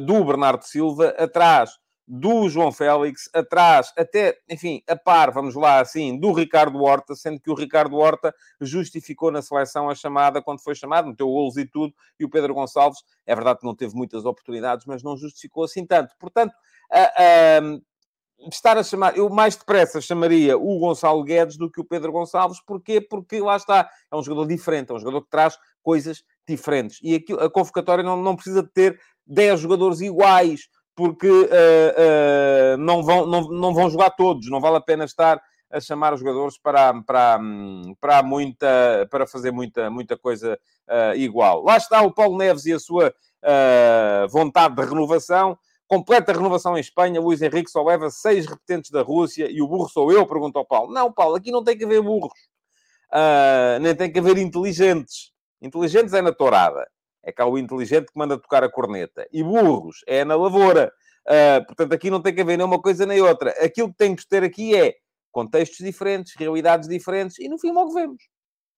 do 0.00 0.24
Bernardo 0.24 0.64
Silva, 0.64 1.08
atrás 1.18 1.70
do 2.12 2.48
João 2.48 2.72
Félix, 2.72 3.30
atrás, 3.32 3.92
até, 3.96 4.36
enfim, 4.50 4.82
a 4.88 4.96
par, 4.96 5.30
vamos 5.30 5.54
lá 5.54 5.78
assim, 5.78 6.18
do 6.18 6.32
Ricardo 6.32 6.82
Horta, 6.82 7.14
sendo 7.14 7.38
que 7.38 7.48
o 7.48 7.54
Ricardo 7.54 7.96
Horta 7.96 8.34
justificou 8.60 9.30
na 9.30 9.40
seleção 9.40 9.88
a 9.88 9.94
chamada 9.94 10.42
quando 10.42 10.60
foi 10.60 10.74
chamado, 10.74 11.06
meteu 11.06 11.28
golos 11.28 11.56
e 11.56 11.64
tudo, 11.64 11.94
e 12.18 12.24
o 12.24 12.28
Pedro 12.28 12.52
Gonçalves, 12.52 12.98
é 13.24 13.32
verdade 13.32 13.60
que 13.60 13.64
não 13.64 13.76
teve 13.76 13.94
muitas 13.94 14.24
oportunidades, 14.24 14.86
mas 14.86 15.04
não 15.04 15.16
justificou 15.16 15.62
assim 15.62 15.86
tanto. 15.86 16.12
Portanto, 16.18 16.52
uh, 16.92 17.76
uh, 17.76 18.48
estar 18.48 18.76
a 18.76 18.82
chamar, 18.82 19.16
eu 19.16 19.30
mais 19.30 19.54
depressa 19.54 20.00
chamaria 20.00 20.58
o 20.58 20.80
Gonçalo 20.80 21.22
Guedes 21.22 21.56
do 21.56 21.70
que 21.70 21.80
o 21.80 21.84
Pedro 21.84 22.10
Gonçalves, 22.10 22.60
porquê? 22.60 23.00
Porque 23.00 23.38
lá 23.40 23.56
está, 23.56 23.88
é 24.10 24.16
um 24.16 24.22
jogador 24.24 24.48
diferente, 24.48 24.90
é 24.90 24.94
um 24.94 24.98
jogador 24.98 25.22
que 25.22 25.30
traz 25.30 25.56
coisas 25.80 26.24
diferentes. 26.48 26.98
E 27.04 27.14
aqui, 27.14 27.32
a 27.34 27.48
convocatória 27.48 28.02
não, 28.02 28.16
não 28.20 28.34
precisa 28.34 28.64
de 28.64 28.68
ter 28.70 29.00
10 29.30 29.60
jogadores 29.60 30.00
iguais, 30.00 30.68
porque 30.94 31.30
uh, 31.30 32.74
uh, 32.74 32.76
não, 32.76 33.02
vão, 33.02 33.26
não, 33.26 33.42
não 33.42 33.72
vão 33.72 33.88
jogar 33.88 34.10
todos, 34.10 34.50
não 34.50 34.60
vale 34.60 34.76
a 34.76 34.80
pena 34.82 35.04
estar 35.04 35.40
a 35.70 35.80
chamar 35.80 36.12
os 36.12 36.20
jogadores 36.20 36.58
para, 36.58 36.92
para, 37.04 37.40
para, 38.00 38.22
muita, 38.24 39.06
para 39.08 39.26
fazer 39.26 39.52
muita, 39.52 39.88
muita 39.88 40.18
coisa 40.18 40.58
uh, 40.88 41.16
igual. 41.16 41.62
Lá 41.62 41.76
está 41.76 42.02
o 42.02 42.12
Paulo 42.12 42.36
Neves 42.36 42.66
e 42.66 42.72
a 42.72 42.78
sua 42.78 43.14
vontade 44.28 44.74
de 44.74 44.82
renovação. 44.82 45.56
Completa 45.88 46.32
renovação 46.32 46.76
em 46.76 46.80
Espanha. 46.80 47.20
Luís 47.20 47.40
Henrique 47.40 47.70
só 47.70 47.82
leva 47.82 48.10
seis 48.10 48.44
repetentes 48.46 48.90
da 48.90 49.00
Rússia 49.00 49.48
e 49.50 49.62
o 49.62 49.66
burro 49.66 49.88
sou 49.88 50.12
eu, 50.12 50.26
pergunta 50.26 50.58
ao 50.58 50.66
Paulo. 50.66 50.92
Não, 50.92 51.10
Paulo, 51.10 51.36
aqui 51.36 51.50
não 51.50 51.64
tem 51.64 51.78
que 51.78 51.84
haver 51.84 52.02
burros. 52.02 52.32
nem 53.80 53.94
tem 53.94 54.12
que 54.12 54.18
haver 54.18 54.36
inteligentes. 54.36 55.32
Inteligentes 55.62 56.12
é 56.12 56.20
na 56.20 56.32
tourada. 56.32 56.86
É 57.22 57.30
cá 57.32 57.46
o 57.46 57.58
inteligente 57.58 58.06
que 58.06 58.18
manda 58.18 58.38
tocar 58.38 58.64
a 58.64 58.70
corneta. 58.70 59.26
E 59.32 59.42
burros 59.42 60.02
é 60.06 60.24
na 60.24 60.34
lavoura. 60.34 60.92
Uh, 61.26 61.64
portanto, 61.66 61.92
aqui 61.92 62.10
não 62.10 62.22
tem 62.22 62.34
que 62.34 62.40
haver 62.40 62.56
nem 62.56 62.66
uma 62.66 62.80
coisa 62.80 63.04
nem 63.04 63.20
outra. 63.20 63.50
Aquilo 63.64 63.90
que 63.90 63.98
tem 63.98 64.16
que 64.16 64.26
ter 64.26 64.42
aqui 64.42 64.74
é 64.74 64.94
contextos 65.30 65.78
diferentes, 65.84 66.34
realidades 66.36 66.88
diferentes, 66.88 67.38
e 67.38 67.48
no 67.48 67.58
fim 67.58 67.72
logo 67.72 67.92
vemos. 67.92 68.22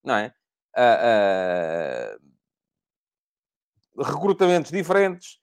Não 0.05 0.17
é? 0.17 0.33
Uh, 0.77 2.19
uh, 3.99 4.05
recrutamentos 4.05 4.71
diferentes, 4.71 5.39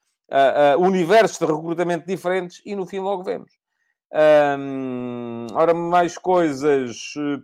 universos 0.80 1.40
de 1.40 1.46
recrutamento 1.46 2.06
diferentes, 2.06 2.62
e 2.66 2.76
no 2.76 2.86
fim 2.86 3.00
logo 3.00 3.24
vemos. 3.24 3.52
ora, 5.54 5.74
mais 5.74 6.18
coisas. 6.18 7.14
Uh, 7.16 7.42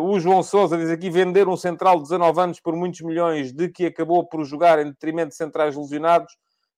o 0.00 0.20
João 0.20 0.42
Sousa 0.42 0.76
diz 0.76 0.90
aqui: 0.90 1.10
vender 1.10 1.48
um 1.48 1.56
central 1.56 1.96
de 1.96 2.02
19 2.02 2.40
anos 2.40 2.60
por 2.60 2.76
muitos 2.76 3.00
milhões 3.00 3.52
de 3.52 3.68
que 3.68 3.86
acabou 3.86 4.28
por 4.28 4.44
jogar 4.44 4.78
em 4.78 4.90
detrimento 4.90 5.30
de 5.30 5.36
centrais 5.36 5.76
lesionados 5.76 6.32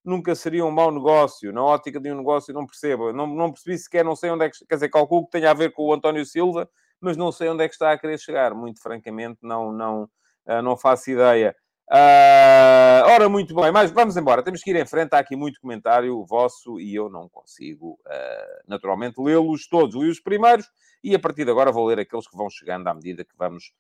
nunca 0.05 0.35
seria 0.35 0.65
um 0.65 0.71
mau 0.71 0.91
negócio. 0.93 1.53
Na 1.53 1.65
ótica 1.65 1.99
de 1.99 2.13
um 2.13 2.17
negócio, 2.17 2.53
não 2.53 2.67
percebo. 2.67 3.13
Não, 3.13 3.27
não 3.27 3.51
percebi 3.51 3.79
sequer, 3.79 4.05
não 4.05 4.15
sei 4.15 4.31
onde 4.31 4.45
é 4.45 4.51
que. 4.51 4.59
Quer 4.67 4.75
dizer, 4.75 4.91
calculo 4.91 5.25
que 5.25 5.33
tenha 5.33 5.51
a 5.51 5.55
ver 5.55 5.73
com 5.73 5.85
o 5.85 5.93
António 5.93 6.25
Silva, 6.27 6.69
mas 7.01 7.17
não 7.17 7.33
sei 7.33 7.49
onde 7.49 7.65
é 7.65 7.69
que 7.69 7.75
está 7.75 7.93
a 7.93 7.99
querer 7.99 8.19
chegar. 8.19 8.55
Muito 8.55 8.81
francamente, 8.83 9.39
não, 9.43 9.73
não, 9.73 10.03
uh, 10.47 10.63
não 10.63 10.77
faço 10.77 11.11
ideia. 11.11 11.57
Uh, 11.91 13.05
ora, 13.13 13.29
muito 13.29 13.55
bem, 13.55 13.71
mas 13.71 13.91
vamos 13.91 14.17
embora. 14.17 14.43
Temos 14.43 14.63
que 14.63 14.71
ir 14.71 14.77
em 14.77 14.87
frente. 14.87 15.15
Há 15.15 15.19
aqui 15.19 15.37
muito 15.37 15.61
comentário 15.61 16.25
vosso 16.25 16.81
e 16.81 16.95
eu 16.95 17.11
não 17.11 17.29
consigo, 17.29 17.99
uh, 18.07 18.63
naturalmente, 18.67 19.21
lê-los 19.21 19.69
todos. 19.69 19.95
Li 19.95 20.09
os 20.09 20.21
primeiros 20.21 20.69
e 21.03 21.15
a 21.15 21.19
partir 21.19 21.45
de 21.45 21.51
agora 21.51 21.71
vou 21.71 21.87
ler 21.87 22.01
aqueles 22.01 22.27
que 22.27 22.37
vão 22.37 22.49
chegando 22.49 22.89
à 22.89 22.95
medida 22.95 23.25
que 23.25 23.37
vamos, 23.37 23.73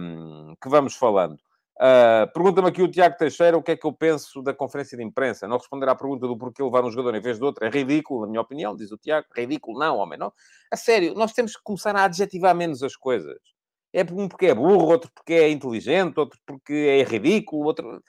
um, 0.00 0.54
que 0.60 0.68
vamos 0.68 0.96
falando. 0.96 1.38
Uh, 1.76 2.30
Pergunta-me 2.32 2.68
aqui 2.68 2.80
o 2.80 2.88
Tiago 2.88 3.16
Teixeira 3.18 3.58
o 3.58 3.62
que 3.62 3.72
é 3.72 3.76
que 3.76 3.84
eu 3.84 3.92
penso 3.92 4.40
da 4.40 4.54
conferência 4.54 4.96
de 4.96 5.04
imprensa. 5.04 5.46
Não 5.46 5.58
responder 5.58 5.88
à 5.88 5.94
pergunta 5.94 6.26
do 6.26 6.38
porquê 6.38 6.62
levar 6.62 6.84
um 6.84 6.90
jogador 6.90 7.14
em 7.14 7.20
vez 7.20 7.38
de 7.38 7.44
outro 7.44 7.66
é 7.66 7.68
ridículo, 7.68 8.22
na 8.22 8.28
minha 8.28 8.40
opinião, 8.40 8.74
diz 8.74 8.90
o 8.92 8.96
Tiago. 8.96 9.26
Ridículo, 9.36 9.78
não, 9.78 9.98
homem, 9.98 10.18
não. 10.18 10.32
A 10.70 10.76
sério, 10.76 11.14
nós 11.14 11.32
temos 11.32 11.54
que 11.54 11.62
começar 11.62 11.94
a 11.94 12.04
adjetivar 12.04 12.54
menos 12.54 12.82
as 12.82 12.96
coisas. 12.96 13.38
É 13.94 14.02
um 14.02 14.28
porque 14.28 14.46
é 14.46 14.54
burro, 14.54 14.88
outro 14.88 15.08
porque 15.14 15.34
é 15.34 15.48
inteligente, 15.48 16.18
outro 16.18 16.38
porque 16.44 16.72
é 16.72 17.04
ridículo, 17.04 17.64
outro. 17.64 18.02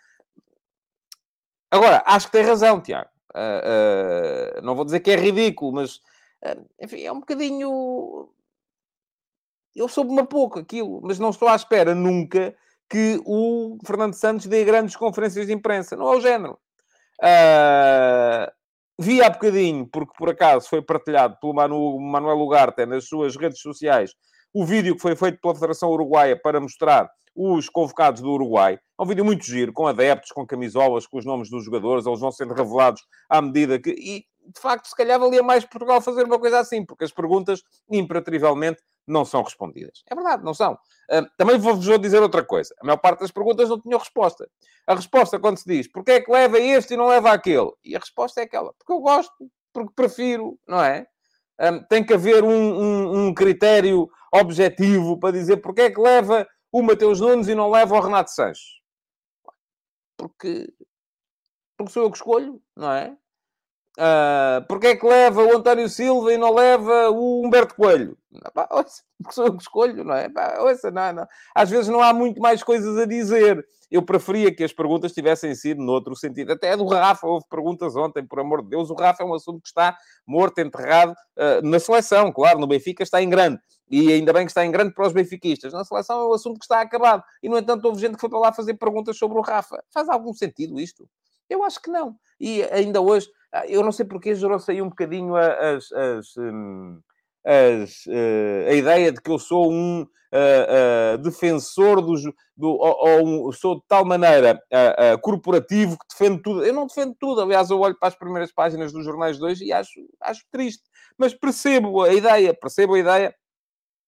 Agora, 1.70 2.04
acho 2.08 2.26
que 2.26 2.32
tem 2.32 2.44
razão, 2.44 2.82
Tiago. 2.82 3.10
Uh, 3.36 4.58
uh, 4.58 4.62
não 4.64 4.76
vou 4.76 4.84
dizer 4.84 5.02
que 5.02 5.12
é 5.12 5.16
ridículo, 5.16 5.74
mas 5.74 6.02
enfim, 6.82 7.04
é 7.04 7.12
um 7.12 7.20
bocadinho. 7.20 8.30
Eu 9.76 9.88
soube-me 9.88 10.26
pouco 10.26 10.60
aquilo, 10.60 11.02
mas 11.04 11.20
não 11.20 11.30
estou 11.30 11.48
à 11.48 11.56
espera 11.56 11.94
nunca 11.94 12.56
que 12.90 13.22
o 13.26 13.78
Fernando 13.86 14.14
Santos 14.14 14.48
dê 14.48 14.64
grandes 14.64 14.96
conferências 14.96 15.48
de 15.48 15.54
imprensa. 15.54 15.96
Não 15.96 16.12
é 16.14 16.18
o 16.18 16.22
género. 16.22 16.58
Uh, 17.22 18.52
vi 18.98 19.22
há 19.22 19.30
bocadinho, 19.30 19.88
porque 19.88 20.14
por 20.18 20.30
acaso 20.30 20.70
foi 20.70 20.82
partilhado 20.82 21.38
pelo 21.40 21.54
Manu, 21.54 22.00
Manuel 22.00 22.40
Ugarte 22.40 22.86
nas 22.86 23.08
suas 23.08 23.36
redes 23.36 23.60
sociais, 23.60 24.16
o 24.56 24.64
vídeo 24.64 24.96
que 24.96 25.02
foi 25.02 25.18
feito 25.18 25.38
pela 25.42 25.54
Federação 25.54 25.92
Uruguaia 25.92 26.40
para 26.42 26.62
mostrar 26.62 27.12
os 27.36 27.68
convocados 27.68 28.22
do 28.22 28.32
Uruguai. 28.32 28.80
É 28.98 29.04
um 29.04 29.06
vídeo 29.06 29.26
muito 29.26 29.44
giro, 29.44 29.74
com 29.74 29.86
adeptos, 29.86 30.32
com 30.32 30.48
camisolas, 30.48 31.06
com 31.06 31.18
os 31.18 31.26
nomes 31.26 31.50
dos 31.50 31.66
jogadores, 31.66 32.06
eles 32.06 32.22
vão 32.22 32.32
sendo 32.32 32.54
revelados 32.54 33.04
à 33.30 33.42
medida 33.42 33.78
que... 33.78 33.90
E, 33.90 34.26
de 34.50 34.62
facto, 34.62 34.86
se 34.86 34.96
calhar 34.96 35.20
valia 35.20 35.44
mais 35.44 35.66
Portugal 35.66 36.00
fazer 36.00 36.24
uma 36.24 36.40
coisa 36.40 36.60
assim, 36.60 36.86
porque 36.86 37.04
as 37.04 37.12
perguntas, 37.12 37.64
imperativamente, 37.92 38.82
não 39.06 39.26
são 39.26 39.44
respondidas. 39.44 40.04
É 40.10 40.16
verdade, 40.16 40.42
não 40.42 40.54
são. 40.54 40.74
Uh, 41.12 41.28
também 41.36 41.58
vou-vos 41.58 42.00
dizer 42.00 42.22
outra 42.22 42.42
coisa. 42.46 42.74
A 42.80 42.86
maior 42.86 42.98
parte 42.98 43.20
das 43.20 43.32
perguntas 43.32 43.68
não 43.68 43.82
tinham 43.82 44.00
resposta. 44.00 44.48
A 44.88 44.96
resposta, 44.96 45.38
quando 45.38 45.58
se 45.58 45.68
diz, 45.68 45.92
porquê 45.92 46.12
é 46.12 46.22
que 46.22 46.32
leva 46.32 46.58
este 46.58 46.94
e 46.94 46.98
não 46.98 47.08
leva 47.08 47.32
aquele? 47.32 47.74
E 47.84 47.94
a 47.94 48.00
resposta 48.00 48.40
é 48.40 48.44
aquela, 48.46 48.74
porque 48.74 48.94
eu 48.94 49.00
gosto, 49.00 49.34
porque 49.74 49.92
prefiro, 49.94 50.58
não 50.66 50.82
é? 50.82 51.06
Um, 51.60 51.84
tem 51.84 52.06
que 52.06 52.14
haver 52.14 52.44
um, 52.44 52.50
um, 52.50 53.28
um, 53.28 53.34
critério 53.34 54.10
objetivo 54.34 55.18
para 55.18 55.32
dizer 55.32 55.58
porque 55.58 55.84
é 55.84 55.92
que 55.92 56.00
leva 56.00 56.46
o 56.72 56.82
Mateus 56.82 57.22
Nunes 57.22 57.48
e 57.48 57.56
não 57.56 57.72
leva 57.72 57.96
o 57.96 58.00
Renato 58.02 58.32
Sanches. 58.32 58.82
Porque, 60.18 60.74
porque 61.78 61.94
sou 61.94 62.04
eu 62.04 62.12
que 62.12 62.18
escolho, 62.18 62.62
não 62.76 62.92
é? 62.92 63.18
Uh, 63.98 64.66
porque 64.68 64.88
é 64.88 64.96
que 64.96 65.06
leva 65.06 65.42
o 65.42 65.56
António 65.56 65.88
Silva 65.88 66.34
e 66.34 66.38
não 66.38 66.54
leva 66.54 67.10
o 67.12 67.46
Humberto 67.46 67.76
Coelho? 67.76 68.18
porque 69.18 69.34
sou 69.34 69.46
eu 69.46 69.56
que 69.56 69.62
escolho, 69.62 70.04
não 70.04 70.14
é? 70.14 70.28
ouça, 70.60 70.92
não, 70.92 71.14
não. 71.14 71.28
Às 71.56 71.70
vezes 71.70 71.88
não 71.88 72.02
há 72.02 72.14
muito 72.14 72.42
mais 72.42 72.62
coisas 72.62 72.98
a 72.98 73.06
dizer. 73.06 73.66
Eu 73.90 74.04
preferia 74.04 74.54
que 74.54 74.64
as 74.64 74.74
perguntas 74.74 75.14
tivessem 75.14 75.56
sido 75.56 75.82
noutro 75.82 76.14
sentido. 76.16 76.52
Até 76.52 76.76
do 76.76 76.86
Rafa, 76.86 77.26
houve 77.26 77.46
perguntas 77.50 77.96
ontem, 77.96 78.26
por 78.26 78.40
amor 78.40 78.62
de 78.62 78.70
Deus. 78.70 78.90
O 78.90 78.96
Rafa 78.96 79.24
é 79.24 79.26
um 79.26 79.34
assunto 79.34 79.62
que 79.62 79.68
está 79.70 79.96
morto, 80.28 80.60
enterrado 80.60 81.12
uh, 81.12 81.66
na 81.66 81.80
seleção, 81.80 82.32
claro, 82.34 82.60
no 82.60 82.68
Benfica 82.68 83.04
está 83.04 83.22
em 83.22 83.30
grande. 83.30 83.60
E 83.90 84.12
ainda 84.12 84.34
bem 84.34 84.46
que 84.46 84.52
está 84.52 84.66
em 84.66 84.72
grande 84.72 84.94
para 84.94 85.08
os 85.08 85.14
benfiquistas. 85.14 85.72
Na 85.72 85.86
seleção 85.86 86.20
é 86.20 86.26
um 86.26 86.34
assunto 86.34 86.58
que 86.58 86.66
está 86.66 86.82
acabado. 86.82 87.24
E, 87.42 87.48
no 87.48 87.58
entanto, 87.58 87.86
houve 87.86 88.02
gente 88.02 88.16
que 88.16 88.22
foi 88.22 88.30
para 88.30 88.40
lá 88.40 88.52
fazer 88.52 88.74
perguntas 88.74 89.18
sobre 89.18 89.38
o 89.38 89.42
Rafa. 89.42 89.82
Faz 89.94 90.10
algum 90.10 90.34
sentido 90.34 90.80
isto? 90.80 91.08
Eu 91.48 91.64
acho 91.64 91.80
que 91.80 91.92
não. 91.92 92.16
E 92.40 92.64
ainda 92.64 93.00
hoje 93.00 93.30
ah, 93.45 93.45
eu 93.68 93.84
não 93.84 93.92
sei 93.92 94.06
porque 94.06 94.36
gerou-se 94.36 94.70
aí 94.70 94.82
um 94.82 94.90
bocadinho 94.90 95.36
as, 95.36 95.92
as, 95.92 96.38
hum, 96.38 97.00
as, 97.46 98.06
uh, 98.08 98.70
a 98.70 98.74
ideia 98.74 99.12
de 99.12 99.22
que 99.22 99.30
eu 99.30 99.38
sou 99.38 99.72
um 99.72 100.02
uh, 100.02 101.16
uh, 101.16 101.18
defensor 101.20 102.02
dos, 102.02 102.24
do, 102.58 102.70
ou, 102.70 103.46
ou 103.46 103.54
sou 103.54 103.76
de 103.76 103.84
tal 103.88 104.04
maneira 104.04 104.60
corporativo 105.22 105.98
que 105.98 106.06
defendo 106.10 106.42
tudo. 106.42 106.66
Eu 106.66 106.74
não 106.74 106.88
defendo 106.88 107.16
tudo. 107.20 107.42
Aliás, 107.42 107.70
eu 107.70 107.80
olho 107.80 107.98
para 108.00 108.10
as 108.10 108.16
primeiras 108.16 108.52
páginas 108.52 108.92
dos 108.92 109.06
jornais 109.06 109.38
de 109.38 109.44
hoje 109.44 109.66
e 109.66 109.72
acho, 109.72 110.00
acho 110.22 110.44
triste. 110.52 110.84
Mas 111.18 111.34
percebo 111.34 112.02
a 112.02 112.14
ideia, 112.14 112.54
percebo 112.54 112.96
a 112.96 113.00
ideia 113.00 113.36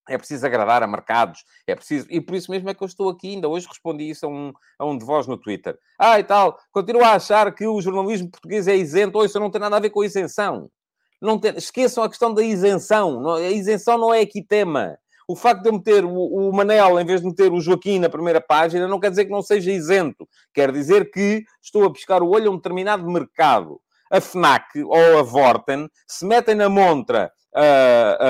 é 0.10 0.18
preciso 0.18 0.46
agradar 0.46 0.84
a 0.84 0.88
mercados, 0.88 1.44
é 1.66 1.76
preciso... 1.76 2.08
E 2.10 2.22
por 2.22 2.36
isso 2.36 2.52
mesmo 2.52 2.70
é 2.70 2.74
que 2.74 2.84
eu 2.84 2.88
estou 2.88 3.10
aqui, 3.10 3.30
ainda 3.36 3.48
hoje 3.48 3.68
respondi 3.68 4.10
isso 4.10 4.26
a 4.26 4.30
um, 4.30 4.54
a 4.80 4.86
um 4.86 4.98
de 4.98 5.06
vós 5.06 5.28
no 5.28 5.38
Twitter. 5.38 5.78
Ah, 5.98 6.20
e 6.20 6.24
tal, 6.24 6.58
continuo 6.72 7.04
a 7.04 7.14
achar 7.14 7.54
que 7.54 7.68
o 7.68 7.82
jornalismo 7.82 8.30
português 8.30 8.68
é 8.68 8.76
isento, 8.76 9.18
ou 9.18 9.26
isso 9.26 9.40
não 9.40 9.52
tem 9.52 9.62
nada 9.62 9.78
a 9.78 9.80
ver 9.80 9.90
com 9.90 10.04
isenção. 10.04 10.70
Não 11.22 11.40
tem... 11.40 11.56
Esqueçam 11.56 12.04
a 12.04 12.10
questão 12.10 12.34
da 12.34 12.44
isenção. 12.44 13.28
A 13.36 13.42
isenção 13.42 13.98
não 13.98 14.14
é 14.14 14.22
aqui 14.22 14.44
tema. 14.44 14.98
O 15.28 15.36
facto 15.36 15.64
de 15.64 15.70
eu 15.70 15.74
meter 15.74 16.06
o, 16.06 16.52
Manel 16.54 16.98
em 17.00 17.06
vez 17.06 17.20
de 17.20 17.28
meter 17.28 17.52
o 17.52 17.60
Joaquim 17.60 18.00
na 18.00 18.10
primeira 18.10 18.40
página 18.40 18.88
não 18.88 19.00
quer 19.00 19.10
dizer 19.10 19.26
que 19.26 19.32
não 19.32 19.42
seja 19.42 19.72
isento. 19.72 20.28
Quer 20.54 20.72
dizer 20.72 21.12
que 21.12 21.44
estou 21.62 21.84
a 21.84 21.92
piscar 21.92 22.24
o 22.24 22.30
olho 22.30 22.50
a 22.50 22.54
um 22.54 22.56
determinado 22.56 23.06
mercado. 23.10 23.82
A 24.10 24.22
FNAC 24.22 24.82
ou 24.84 25.20
a 25.20 25.24
Vorten 25.24 25.90
se 26.08 26.26
metem 26.26 26.56
na 26.56 26.70
montra 26.70 27.30
uh, 27.54 28.24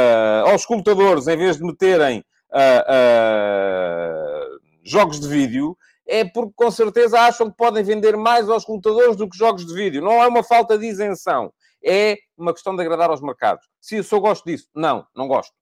aos 0.58 0.66
computadores, 0.66 1.28
em 1.28 1.38
vez 1.38 1.58
de 1.58 1.64
meterem 1.64 2.26
uh, 2.52 4.60
jogos 4.84 5.20
de 5.20 5.28
vídeo, 5.28 5.78
é 6.08 6.26
porque 6.26 6.54
com 6.56 6.72
certeza 6.72 7.20
acham 7.20 7.52
que 7.52 7.56
podem 7.56 7.84
vender 7.84 8.18
mais 8.18 8.50
aos 8.50 8.66
computadores 8.66 9.16
do 9.16 9.30
que 9.30 9.38
jogos 9.38 9.68
de 9.68 9.74
vídeo. 9.74 10.02
Não 10.02 10.24
é 10.24 10.28
uma 10.28 10.44
falta 10.44 10.78
de 10.78 10.88
isenção. 10.88 11.54
É 11.84 12.18
uma 12.36 12.54
questão 12.54 12.76
de 12.76 12.82
agradar 12.82 13.12
aos 13.12 13.22
mercados. 13.22 13.68
Se 13.80 13.98
eu 13.98 14.04
só 14.04 14.20
gosto 14.20 14.46
disso. 14.46 14.68
Não, 14.74 15.06
não 15.16 15.28
gosto. 15.28 15.54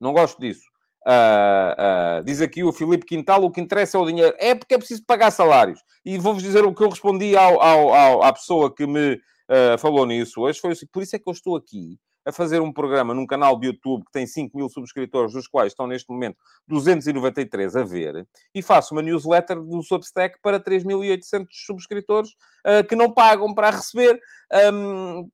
Não 0.00 0.12
gosto 0.12 0.40
disso. 0.40 0.62
Uh, 1.06 2.20
uh, 2.20 2.24
diz 2.24 2.40
aqui 2.40 2.62
o 2.62 2.72
Filipe 2.72 3.06
Quintal, 3.06 3.42
o 3.42 3.50
que 3.50 3.60
interessa 3.60 3.96
é 3.96 4.00
o 4.00 4.06
dinheiro. 4.06 4.36
É 4.38 4.54
porque 4.54 4.74
é 4.74 4.78
preciso 4.78 5.04
pagar 5.04 5.32
salários. 5.32 5.80
E 6.04 6.16
vou-vos 6.16 6.42
dizer 6.42 6.64
o 6.64 6.74
que 6.74 6.82
eu 6.82 6.90
respondi 6.90 7.36
ao, 7.36 7.60
ao, 7.60 7.94
ao, 7.94 8.22
à 8.22 8.32
pessoa 8.32 8.72
que 8.72 8.86
me 8.86 9.14
uh, 9.14 9.78
falou 9.78 10.06
nisso 10.06 10.42
hoje. 10.42 10.60
Foi 10.60 10.72
assim, 10.72 10.86
por 10.92 11.02
isso 11.02 11.16
é 11.16 11.18
que 11.18 11.28
eu 11.28 11.32
estou 11.32 11.56
aqui 11.56 11.98
a 12.28 12.32
fazer 12.32 12.60
um 12.60 12.70
programa 12.70 13.14
num 13.14 13.26
canal 13.26 13.58
de 13.58 13.68
YouTube 13.68 14.04
que 14.04 14.12
tem 14.12 14.26
5 14.26 14.54
mil 14.54 14.68
subscritores, 14.68 15.32
dos 15.32 15.48
quais 15.48 15.72
estão 15.72 15.86
neste 15.86 16.10
momento 16.10 16.36
293 16.66 17.74
a 17.74 17.82
ver, 17.82 18.28
e 18.54 18.60
faço 18.60 18.94
uma 18.94 19.00
newsletter 19.00 19.58
do 19.58 19.82
Substack 19.82 20.38
para 20.42 20.60
3.800 20.60 21.46
subscritores 21.50 22.30
uh, 22.66 22.86
que 22.86 22.94
não 22.94 23.10
pagam 23.10 23.54
para 23.54 23.70
receber. 23.70 24.20
Um, 24.72 25.30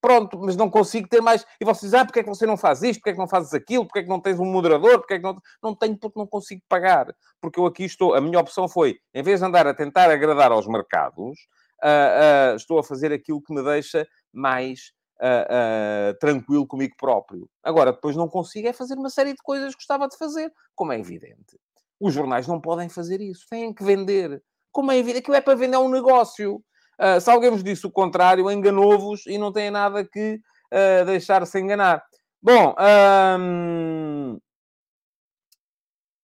pronto, 0.00 0.38
mas 0.38 0.54
não 0.54 0.70
consigo 0.70 1.08
ter 1.08 1.20
mais. 1.20 1.44
E 1.60 1.64
vocês 1.64 1.90
dizem, 1.90 1.98
ah, 1.98 2.04
porque 2.04 2.20
é 2.20 2.22
que 2.22 2.28
você 2.28 2.46
não 2.46 2.56
faz 2.56 2.80
isto? 2.80 3.00
Porque 3.00 3.10
é 3.10 3.12
que 3.14 3.18
não 3.18 3.28
fazes 3.28 3.52
aquilo? 3.52 3.84
Porque 3.84 3.98
é 3.98 4.02
que 4.04 4.08
não 4.08 4.20
tens 4.20 4.38
um 4.38 4.44
moderador? 4.44 5.00
Porque 5.00 5.14
é 5.14 5.18
que 5.18 5.24
não... 5.24 5.36
Não 5.60 5.74
tenho 5.74 5.98
porque 5.98 6.18
não 6.18 6.26
consigo 6.28 6.62
pagar. 6.68 7.12
Porque 7.40 7.58
eu 7.58 7.66
aqui 7.66 7.84
estou... 7.84 8.14
A 8.14 8.20
minha 8.20 8.38
opção 8.38 8.68
foi, 8.68 8.98
em 9.12 9.22
vez 9.22 9.40
de 9.40 9.46
andar 9.46 9.66
a 9.66 9.74
tentar 9.74 10.10
agradar 10.10 10.52
aos 10.52 10.66
mercados, 10.68 11.36
uh, 11.82 12.52
uh, 12.52 12.56
estou 12.56 12.78
a 12.78 12.84
fazer 12.84 13.12
aquilo 13.12 13.42
que 13.42 13.52
me 13.52 13.62
deixa 13.62 14.06
mais 14.32 14.92
uh, 15.20 16.18
tranquilo 16.18 16.66
comigo 16.66 16.94
próprio. 16.98 17.48
Agora, 17.62 17.92
depois 17.92 18.16
não 18.16 18.28
consigo 18.28 18.68
é 18.68 18.72
fazer 18.72 18.94
uma 18.94 19.10
série 19.10 19.32
de 19.32 19.42
coisas 19.42 19.70
que 19.70 19.80
gostava 19.80 20.08
de 20.08 20.16
fazer, 20.16 20.52
como 20.74 20.92
é 20.92 20.98
evidente. 20.98 21.58
Os 22.00 22.12
jornais 22.12 22.46
não 22.46 22.60
podem 22.60 22.88
fazer 22.88 23.20
isso, 23.20 23.46
têm 23.48 23.72
que 23.72 23.84
vender. 23.84 24.42
Como 24.72 24.92
é 24.92 24.98
evidente, 24.98 25.20
aquilo 25.20 25.36
é 25.36 25.40
para 25.40 25.54
vender 25.54 25.78
um 25.78 25.88
negócio. 25.88 26.56
Uh, 27.00 27.20
se 27.20 27.30
alguém 27.30 27.50
vos 27.50 27.64
disse 27.64 27.86
o 27.86 27.90
contrário, 27.90 28.50
enganou-vos 28.50 29.26
e 29.26 29.38
não 29.38 29.52
tem 29.52 29.70
nada 29.70 30.04
que 30.04 30.40
uh, 30.72 31.04
deixar-se 31.06 31.58
enganar. 31.58 32.02
Bom, 32.42 32.74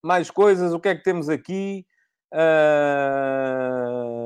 mais 0.05 0.31
coisas, 0.31 0.73
o 0.73 0.81
que 0.81 0.89
é 0.89 0.95
que 0.95 1.03
temos 1.03 1.29
aqui? 1.29 1.87
Uh, 2.33 4.22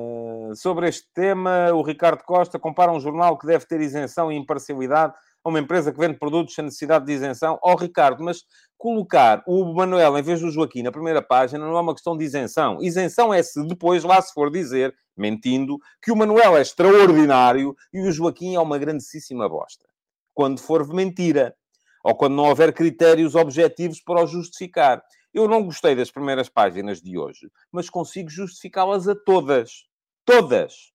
sobre 0.57 0.89
este 0.89 1.07
tema, 1.15 1.73
o 1.73 1.83
Ricardo 1.83 2.23
Costa 2.25 2.59
compara 2.59 2.91
um 2.91 3.01
jornal 3.01 3.39
que 3.39 3.47
deve 3.47 3.67
ter 3.67 3.81
isenção 3.81 4.33
e 4.33 4.37
imparcialidade 4.37 5.15
a 5.45 5.49
uma 5.49 5.61
empresa 5.61 5.93
que 5.93 5.99
vende 6.01 6.19
produtos 6.19 6.55
sem 6.55 6.65
necessidade 6.65 7.07
de 7.07 7.13
isenção. 7.13 7.59
Ó 7.63 7.73
oh, 7.73 7.77
Ricardo, 7.77 8.25
mas 8.25 8.43
colocar 8.77 9.45
o 9.47 9.73
Manuel 9.73 10.19
em 10.19 10.23
vez 10.23 10.41
do 10.41 10.51
Joaquim 10.51 10.83
na 10.83 10.91
primeira 10.91 11.23
página 11.23 11.65
não 11.65 11.77
é 11.77 11.81
uma 11.81 11.95
questão 11.95 12.17
de 12.17 12.25
isenção. 12.25 12.79
Isenção 12.83 13.33
é 13.33 13.43
se 13.43 13.65
depois 13.67 14.03
lá 14.03 14.21
se 14.21 14.33
for 14.35 14.51
dizer, 14.51 14.93
mentindo, 15.17 15.79
que 16.03 16.11
o 16.11 16.17
Manuel 16.17 16.57
é 16.57 16.63
extraordinário 16.63 17.77
e 17.93 18.01
o 18.01 18.11
Joaquim 18.11 18.57
é 18.57 18.61
uma 18.61 18.79
grandíssima 18.79 19.49
bosta. 19.49 19.87
Quando 20.35 20.61
for 20.61 20.87
mentira. 20.93 21.55
Ou 22.03 22.15
quando 22.15 22.35
não 22.35 22.45
houver 22.45 22.73
critérios 22.73 23.35
objetivos 23.35 24.01
para 24.01 24.23
o 24.23 24.27
justificar. 24.27 25.03
Eu 25.35 25.49
não 25.49 25.65
gostei 25.65 25.95
das 25.95 26.11
primeiras 26.11 26.49
páginas 26.49 27.03
de 27.03 27.19
hoje, 27.19 27.51
mas 27.71 27.91
consigo 27.91 28.31
justificá-las 28.31 29.07
a 29.07 29.15
todas. 29.15 29.87
Todas. 30.27 30.93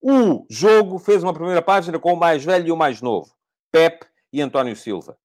O 0.00 0.46
jogo 0.48 0.98
fez 0.98 1.22
uma 1.22 1.34
primeira 1.34 1.60
página 1.60 1.98
com 1.98 2.14
o 2.14 2.18
mais 2.18 2.42
velho 2.42 2.68
e 2.68 2.72
o 2.72 2.76
mais 2.76 3.02
novo. 3.02 3.30
Pep 3.70 4.04
e 4.32 4.40
António 4.40 4.74
Silva. 4.74 5.16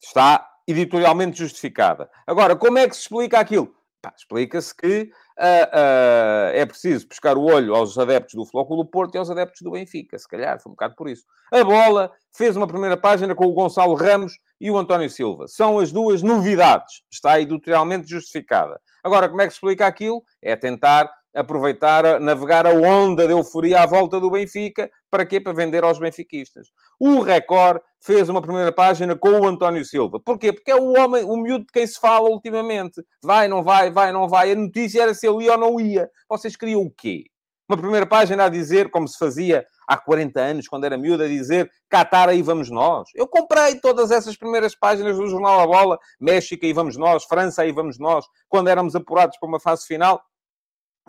Está 0.00 0.48
editorialmente 0.68 1.36
justificada. 1.36 2.08
Agora, 2.24 2.54
como 2.54 2.78
é 2.78 2.88
que 2.88 2.94
se 2.94 3.02
explica 3.02 3.40
aquilo? 3.40 3.74
Explica-se 4.16 4.74
que 4.74 5.10
uh, 5.36 5.42
uh, 5.42 6.54
é 6.54 6.64
preciso 6.64 7.06
pescar 7.06 7.36
o 7.36 7.44
olho 7.44 7.74
aos 7.74 7.98
adeptos 7.98 8.34
do 8.34 8.46
Flóculo 8.46 8.84
Porto 8.86 9.16
e 9.16 9.18
aos 9.18 9.28
adeptos 9.28 9.60
do 9.62 9.72
Benfica. 9.72 10.16
Se 10.16 10.28
calhar, 10.28 10.58
foi 10.62 10.70
um 10.70 10.74
bocado 10.74 10.94
por 10.94 11.08
isso. 11.08 11.24
A 11.52 11.62
bola 11.64 12.10
fez 12.32 12.56
uma 12.56 12.68
primeira 12.68 12.96
página 12.96 13.34
com 13.34 13.46
o 13.46 13.52
Gonçalo 13.52 13.94
Ramos 13.94 14.38
e 14.60 14.70
o 14.70 14.78
António 14.78 15.10
Silva. 15.10 15.48
São 15.48 15.78
as 15.78 15.90
duas 15.90 16.22
novidades. 16.22 17.02
Está 17.10 17.40
editorialmente 17.40 18.08
justificada. 18.08 18.80
Agora, 19.02 19.28
como 19.28 19.42
é 19.42 19.46
que 19.46 19.50
se 19.50 19.56
explica 19.56 19.86
aquilo? 19.86 20.22
É 20.40 20.54
tentar 20.56 21.12
aproveitar, 21.34 22.20
navegar 22.20 22.66
a 22.66 22.72
onda 22.72 23.26
de 23.26 23.32
euforia 23.32 23.82
à 23.82 23.86
volta 23.86 24.18
do 24.18 24.30
Benfica. 24.30 24.90
Para 25.10 25.26
quê? 25.26 25.40
Para 25.40 25.52
vender 25.52 25.84
aos 25.84 25.98
benfiquistas. 25.98 26.68
O 26.98 27.20
Record 27.20 27.80
fez 28.00 28.28
uma 28.28 28.42
primeira 28.42 28.72
página 28.72 29.16
com 29.16 29.40
o 29.40 29.46
António 29.46 29.84
Silva. 29.84 30.20
Porquê? 30.20 30.52
Porque 30.52 30.70
é 30.70 30.76
o 30.76 30.96
homem, 30.98 31.24
o 31.24 31.36
miúdo 31.36 31.66
de 31.66 31.72
quem 31.72 31.86
se 31.86 31.98
fala 31.98 32.28
ultimamente. 32.28 33.02
Vai, 33.22 33.48
não 33.48 33.62
vai, 33.62 33.90
vai, 33.90 34.12
não 34.12 34.28
vai. 34.28 34.52
A 34.52 34.56
notícia 34.56 35.02
era 35.02 35.14
se 35.14 35.26
ele 35.26 35.44
ia 35.44 35.52
ou 35.52 35.58
não 35.58 35.80
ia. 35.80 36.08
Vocês 36.28 36.56
queriam 36.56 36.82
o 36.82 36.90
quê? 36.90 37.24
Uma 37.68 37.76
primeira 37.76 38.04
página 38.04 38.46
a 38.46 38.48
dizer, 38.48 38.90
como 38.90 39.06
se 39.06 39.16
fazia 39.16 39.64
há 39.86 39.96
40 39.96 40.40
anos, 40.40 40.66
quando 40.66 40.86
era 40.86 40.98
miúdo, 40.98 41.22
a 41.22 41.28
dizer 41.28 41.70
Qatar, 41.88 42.28
aí 42.28 42.42
vamos 42.42 42.68
nós. 42.68 43.08
Eu 43.14 43.28
comprei 43.28 43.76
todas 43.76 44.10
essas 44.10 44.36
primeiras 44.36 44.74
páginas 44.74 45.16
do 45.16 45.28
Jornal 45.28 45.60
A 45.60 45.66
Bola. 45.66 45.98
México, 46.20 46.66
aí 46.66 46.72
vamos 46.72 46.96
nós. 46.96 47.22
França, 47.24 47.62
aí 47.62 47.70
vamos 47.70 47.96
nós. 47.96 48.26
Quando 48.48 48.66
éramos 48.66 48.96
apurados 48.96 49.38
para 49.38 49.48
uma 49.48 49.60
fase 49.60 49.86
final. 49.86 50.20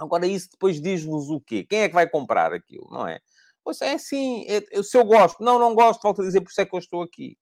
Agora, 0.02 0.26
isso 0.26 0.50
depois 0.52 0.82
diz-vos 0.82 1.30
o 1.30 1.40
quê? 1.40 1.64
Quem 1.64 1.82
é 1.82 1.88
que 1.88 1.94
vai 1.94 2.10
comprar 2.10 2.52
aquilo, 2.54 2.88
não 2.90 3.08
é? 3.08 3.20
Pois 3.64 3.80
é 3.82 3.94
assim, 3.94 4.46
é, 4.48 4.82
se 4.82 4.98
eu 4.98 5.06
gosto, 5.06 5.44
não, 5.44 5.60
não 5.60 5.76
gosto, 5.76 6.02
volto 6.02 6.22
a 6.22 6.26
dizer, 6.26 6.42
por 6.42 6.50
isso 6.50 6.62
é 6.62 6.66
que 6.66 6.76
eu 6.76 6.80
estou 6.80 7.04
aqui. 7.04 7.38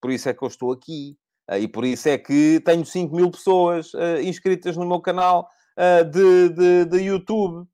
Por 0.00 0.10
isso 0.10 0.28
é 0.28 0.34
que 0.34 0.42
eu 0.42 0.48
estou 0.48 0.72
aqui. 0.72 1.16
Uh, 1.48 1.56
e 1.56 1.68
por 1.68 1.84
isso 1.84 2.08
é 2.08 2.18
que 2.18 2.60
tenho 2.64 2.84
5 2.84 3.14
mil 3.14 3.30
pessoas 3.30 3.94
uh, 3.94 4.20
inscritas 4.22 4.76
no 4.76 4.84
meu 4.84 5.00
canal 5.00 5.48
uh, 5.76 6.04
de, 6.04 6.48
de, 6.50 6.84
de, 6.84 6.98
YouTube. 6.98 7.66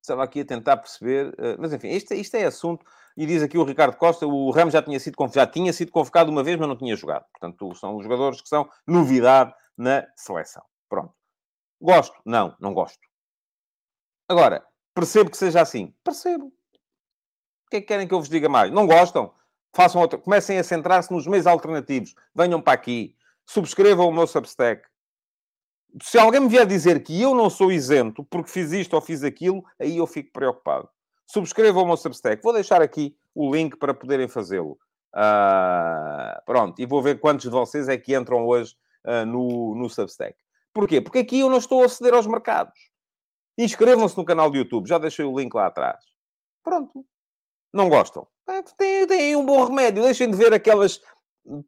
Estava 0.00 0.22
aqui 0.22 0.40
a 0.40 0.44
tentar 0.44 0.76
perceber, 0.76 1.34
mas 1.58 1.72
enfim, 1.72 1.88
isto, 1.88 2.14
isto 2.14 2.36
é 2.36 2.44
assunto 2.44 2.84
e 3.16 3.24
diz 3.24 3.42
aqui 3.42 3.56
o 3.56 3.64
Ricardo 3.64 3.96
Costa, 3.96 4.26
o 4.26 4.50
Ramos 4.50 4.74
já 4.74 4.82
tinha 4.82 5.00
sido 5.00 5.16
já 5.32 5.46
tinha 5.46 5.72
sido 5.72 5.90
convocado 5.90 6.30
uma 6.30 6.42
vez, 6.44 6.58
mas 6.58 6.68
não 6.68 6.76
tinha 6.76 6.94
jogado. 6.94 7.24
Portanto, 7.32 7.74
são 7.74 7.96
os 7.96 8.04
jogadores 8.04 8.42
que 8.42 8.48
são 8.48 8.68
novidade 8.86 9.54
na 9.76 10.06
seleção. 10.14 10.62
Pronto. 10.88 11.14
Gosto? 11.80 12.14
Não, 12.26 12.54
não 12.60 12.74
gosto. 12.74 13.00
Agora, 14.28 14.66
percebo 14.94 15.30
que 15.30 15.36
seja 15.36 15.62
assim. 15.62 15.94
Percebo. 16.04 16.46
O 16.46 17.70
que 17.70 17.76
é 17.78 17.80
que 17.80 17.86
querem 17.86 18.06
que 18.06 18.12
eu 18.12 18.20
vos 18.20 18.28
diga 18.28 18.48
mais? 18.48 18.70
Não 18.70 18.86
gostam? 18.86 19.32
Façam 19.74 20.00
outra. 20.00 20.18
Comecem 20.18 20.58
a 20.58 20.64
centrar-se 20.64 21.12
nos 21.12 21.26
meios 21.26 21.46
alternativos. 21.46 22.14
Venham 22.34 22.60
para 22.60 22.74
aqui. 22.74 23.16
Subscrevam 23.46 24.08
o 24.08 24.12
meu 24.12 24.26
Substack. 24.26 24.86
Se 26.02 26.18
alguém 26.18 26.40
me 26.40 26.48
vier 26.48 26.66
dizer 26.66 27.02
que 27.02 27.20
eu 27.20 27.34
não 27.34 27.48
sou 27.48 27.72
isento 27.72 28.24
porque 28.24 28.50
fiz 28.50 28.72
isto 28.72 28.94
ou 28.94 29.00
fiz 29.00 29.24
aquilo, 29.24 29.64
aí 29.80 29.96
eu 29.96 30.06
fico 30.06 30.30
preocupado 30.32 30.88
subscrevam 31.26 31.82
o 31.82 31.86
meu 31.86 31.96
Substack. 31.96 32.42
Vou 32.42 32.52
deixar 32.52 32.80
aqui 32.80 33.16
o 33.34 33.54
link 33.54 33.76
para 33.76 33.92
poderem 33.92 34.28
fazê-lo. 34.28 34.78
Uh, 35.14 36.44
pronto, 36.44 36.80
e 36.80 36.86
vou 36.86 37.02
ver 37.02 37.18
quantos 37.18 37.44
de 37.44 37.50
vocês 37.50 37.88
é 37.88 37.96
que 37.96 38.14
entram 38.14 38.46
hoje 38.46 38.76
uh, 39.04 39.26
no, 39.26 39.74
no 39.74 39.88
Substack. 39.88 40.36
Porquê? 40.72 41.00
Porque 41.00 41.18
aqui 41.18 41.40
eu 41.40 41.48
não 41.48 41.58
estou 41.58 41.82
a 41.82 41.88
ceder 41.88 42.14
aos 42.14 42.26
mercados. 42.26 42.78
Inscrevam-se 43.58 44.16
no 44.16 44.24
canal 44.24 44.50
do 44.50 44.56
YouTube, 44.58 44.88
já 44.88 44.98
deixei 44.98 45.24
o 45.24 45.38
link 45.38 45.54
lá 45.54 45.66
atrás. 45.66 46.04
Pronto. 46.62 47.04
Não 47.72 47.88
gostam? 47.88 48.26
Tem, 48.76 49.06
tem 49.06 49.36
um 49.36 49.44
bom 49.44 49.64
remédio. 49.64 50.02
Deixem 50.02 50.30
de 50.30 50.36
ver 50.36 50.52
aquelas 50.52 51.00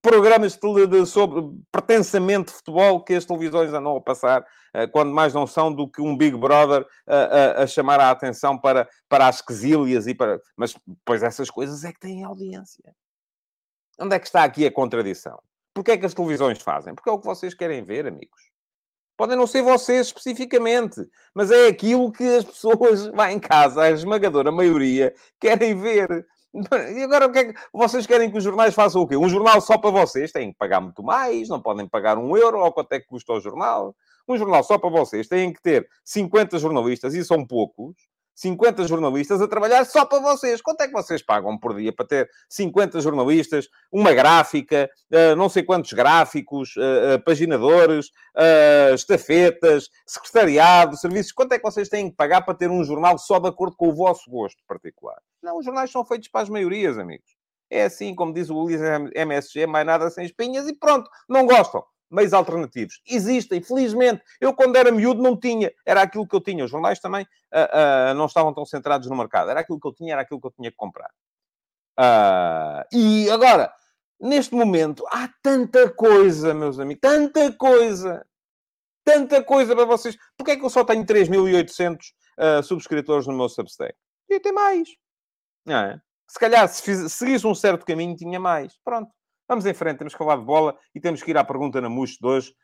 programas 0.02 0.56
de, 0.56 0.86
de, 0.86 1.06
sobre 1.06 1.42
pertencimento 1.70 2.50
de 2.50 2.58
futebol 2.58 3.02
que 3.04 3.14
as 3.14 3.24
televisões 3.24 3.72
andam 3.72 3.96
a 3.96 4.00
passar, 4.00 4.42
uh, 4.42 4.90
quando 4.92 5.12
mais 5.12 5.32
não 5.34 5.46
são 5.46 5.72
do 5.72 5.88
que 5.88 6.00
um 6.00 6.16
Big 6.16 6.36
Brother 6.36 6.82
uh, 6.82 7.60
uh, 7.60 7.62
a 7.62 7.66
chamar 7.66 8.00
a 8.00 8.10
atenção 8.10 8.58
para, 8.58 8.88
para 9.08 9.28
as 9.28 9.40
quesílias 9.40 10.06
e 10.06 10.14
para... 10.14 10.40
Mas, 10.56 10.74
pois, 11.04 11.22
essas 11.22 11.50
coisas 11.50 11.84
é 11.84 11.92
que 11.92 12.00
têm 12.00 12.24
audiência. 12.24 12.94
Onde 14.00 14.14
é 14.14 14.18
que 14.18 14.26
está 14.26 14.44
aqui 14.44 14.66
a 14.66 14.72
contradição? 14.72 15.38
Porquê 15.74 15.92
é 15.92 15.96
que 15.96 16.06
as 16.06 16.14
televisões 16.14 16.60
fazem? 16.60 16.94
Porque 16.94 17.08
é 17.08 17.12
o 17.12 17.18
que 17.18 17.26
vocês 17.26 17.54
querem 17.54 17.82
ver, 17.82 18.06
amigos. 18.06 18.50
Podem 19.16 19.36
não 19.36 19.48
ser 19.48 19.62
vocês 19.62 20.06
especificamente, 20.06 21.04
mas 21.34 21.50
é 21.50 21.66
aquilo 21.66 22.12
que 22.12 22.24
as 22.36 22.44
pessoas 22.46 23.06
lá 23.08 23.32
em 23.32 23.40
casa, 23.40 23.82
a 23.82 23.90
esmagadora 23.90 24.52
maioria, 24.52 25.12
querem 25.40 25.74
ver. 25.74 26.26
E 26.96 27.02
agora 27.02 27.26
o 27.26 27.32
que 27.32 27.38
é 27.38 27.52
que 27.52 27.60
vocês 27.72 28.06
querem 28.06 28.30
que 28.30 28.38
os 28.38 28.44
jornais 28.44 28.74
façam 28.74 29.02
o 29.02 29.06
quê? 29.06 29.16
Um 29.16 29.28
jornal 29.28 29.60
só 29.60 29.78
para 29.78 29.90
vocês? 29.90 30.32
Têm 30.32 30.52
que 30.52 30.58
pagar 30.58 30.80
muito 30.80 31.02
mais, 31.02 31.48
não 31.48 31.60
podem 31.60 31.86
pagar 31.86 32.18
um 32.18 32.36
euro, 32.36 32.60
ou 32.60 32.72
quanto 32.72 32.92
é 32.92 33.00
que 33.00 33.06
custa 33.06 33.32
o 33.32 33.40
jornal? 33.40 33.94
Um 34.28 34.36
jornal 34.36 34.62
só 34.62 34.78
para 34.78 34.90
vocês 34.90 35.26
têm 35.26 35.52
que 35.52 35.62
ter 35.62 35.88
50 36.04 36.58
jornalistas, 36.58 37.14
e 37.14 37.24
são 37.24 37.46
poucos, 37.46 37.94
50 38.38 38.86
jornalistas 38.86 39.42
a 39.42 39.48
trabalhar 39.48 39.84
só 39.84 40.04
para 40.04 40.20
vocês. 40.20 40.62
Quanto 40.62 40.80
é 40.82 40.86
que 40.86 40.92
vocês 40.92 41.20
pagam 41.20 41.58
por 41.58 41.76
dia 41.76 41.92
para 41.92 42.06
ter 42.06 42.30
50 42.48 43.00
jornalistas, 43.00 43.68
uma 43.90 44.12
gráfica, 44.12 44.88
uh, 45.12 45.34
não 45.34 45.48
sei 45.48 45.64
quantos 45.64 45.92
gráficos, 45.92 46.76
uh, 46.76 47.16
uh, 47.16 47.24
paginadores, 47.24 48.12
estafetas, 48.94 49.90
secretariado, 50.06 50.96
serviços? 50.96 51.32
Quanto 51.32 51.52
é 51.52 51.58
que 51.58 51.64
vocês 51.64 51.88
têm 51.88 52.10
que 52.10 52.16
pagar 52.16 52.42
para 52.42 52.54
ter 52.54 52.70
um 52.70 52.84
jornal 52.84 53.18
só 53.18 53.40
de 53.40 53.48
acordo 53.48 53.74
com 53.76 53.88
o 53.88 53.94
vosso 53.94 54.30
gosto 54.30 54.62
particular? 54.68 55.20
Não, 55.42 55.58
os 55.58 55.64
jornais 55.64 55.90
são 55.90 56.04
feitos 56.04 56.28
para 56.28 56.42
as 56.42 56.48
maiorias, 56.48 56.96
amigos. 56.96 57.36
É 57.68 57.84
assim, 57.84 58.14
como 58.14 58.32
diz 58.32 58.50
o 58.50 58.56
Ulisses 58.56 58.86
MSG, 59.16 59.66
mais 59.66 59.84
nada 59.84 60.08
sem 60.10 60.24
espinhas 60.24 60.68
e 60.68 60.74
pronto, 60.74 61.10
não 61.28 61.44
gostam 61.44 61.84
meios 62.10 62.32
alternativos. 62.32 63.00
Existem, 63.06 63.62
felizmente. 63.62 64.22
Eu, 64.40 64.54
quando 64.54 64.76
era 64.76 64.90
miúdo, 64.90 65.22
não 65.22 65.36
tinha. 65.36 65.72
Era 65.84 66.02
aquilo 66.02 66.26
que 66.26 66.34
eu 66.34 66.40
tinha. 66.40 66.64
Os 66.64 66.70
jornais 66.70 66.98
também 66.98 67.24
uh, 67.24 68.12
uh, 68.12 68.14
não 68.14 68.26
estavam 68.26 68.52
tão 68.52 68.64
centrados 68.64 69.08
no 69.08 69.16
mercado. 69.16 69.50
Era 69.50 69.60
aquilo 69.60 69.80
que 69.80 69.86
eu 69.86 69.92
tinha, 69.92 70.12
era 70.14 70.22
aquilo 70.22 70.40
que 70.40 70.46
eu 70.46 70.52
tinha 70.52 70.70
que 70.70 70.76
comprar. 70.76 71.10
Uh, 71.98 72.84
e 72.92 73.30
agora, 73.30 73.72
neste 74.20 74.54
momento, 74.54 75.04
há 75.08 75.28
tanta 75.42 75.90
coisa, 75.90 76.54
meus 76.54 76.78
amigos, 76.78 77.00
tanta 77.00 77.52
coisa. 77.52 78.24
Tanta 79.04 79.42
coisa 79.42 79.74
para 79.74 79.86
vocês. 79.86 80.16
Porquê 80.36 80.52
é 80.52 80.56
que 80.56 80.64
eu 80.64 80.70
só 80.70 80.84
tenho 80.84 81.04
3.800 81.04 82.62
subscritores 82.62 83.26
no 83.26 83.34
meu 83.34 83.48
Substack? 83.48 83.94
Podia 84.28 84.42
ter 84.42 84.52
mais. 84.52 84.86
Não 85.64 85.76
é? 85.76 86.00
Se 86.28 86.38
calhar, 86.38 86.68
se 86.68 86.82
fiz, 86.82 87.10
seguisse 87.14 87.46
um 87.46 87.54
certo 87.54 87.86
caminho, 87.86 88.14
tinha 88.14 88.38
mais. 88.38 88.78
Pronto. 88.84 89.10
Vamos 89.48 89.64
em 89.64 89.72
frente, 89.72 89.98
temos 89.98 90.12
que 90.12 90.18
falar 90.18 90.36
de 90.36 90.44
bola 90.44 90.76
e 90.94 91.00
temos 91.00 91.22
que 91.22 91.30
ir 91.30 91.38
à 91.38 91.42
pergunta 91.42 91.80
na 91.80 91.88
Muxo 91.88 92.18
de 92.20 92.26
hoje. 92.26 92.54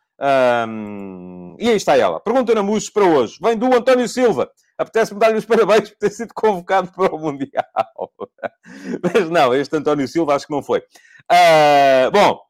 Um... 0.68 1.56
E 1.58 1.70
aí 1.70 1.76
está 1.76 1.96
ela. 1.96 2.20
Pergunta 2.20 2.54
na 2.54 2.62
Muxo 2.62 2.92
para 2.92 3.04
hoje. 3.04 3.38
Vem 3.40 3.56
do 3.56 3.72
António 3.74 4.06
Silva. 4.06 4.50
Apetece-me 4.76 5.18
dar-lhe 5.18 5.38
os 5.38 5.46
parabéns 5.46 5.88
por 5.90 5.98
ter 5.98 6.10
sido 6.10 6.34
convocado 6.34 6.92
para 6.92 7.14
o 7.14 7.18
Mundial. 7.18 7.64
Mas 9.02 9.30
não, 9.30 9.54
este 9.54 9.76
António 9.76 10.06
Silva 10.06 10.34
acho 10.34 10.46
que 10.46 10.52
não 10.52 10.62
foi. 10.62 10.80
Uh... 10.80 12.10
Bom, 12.12 12.40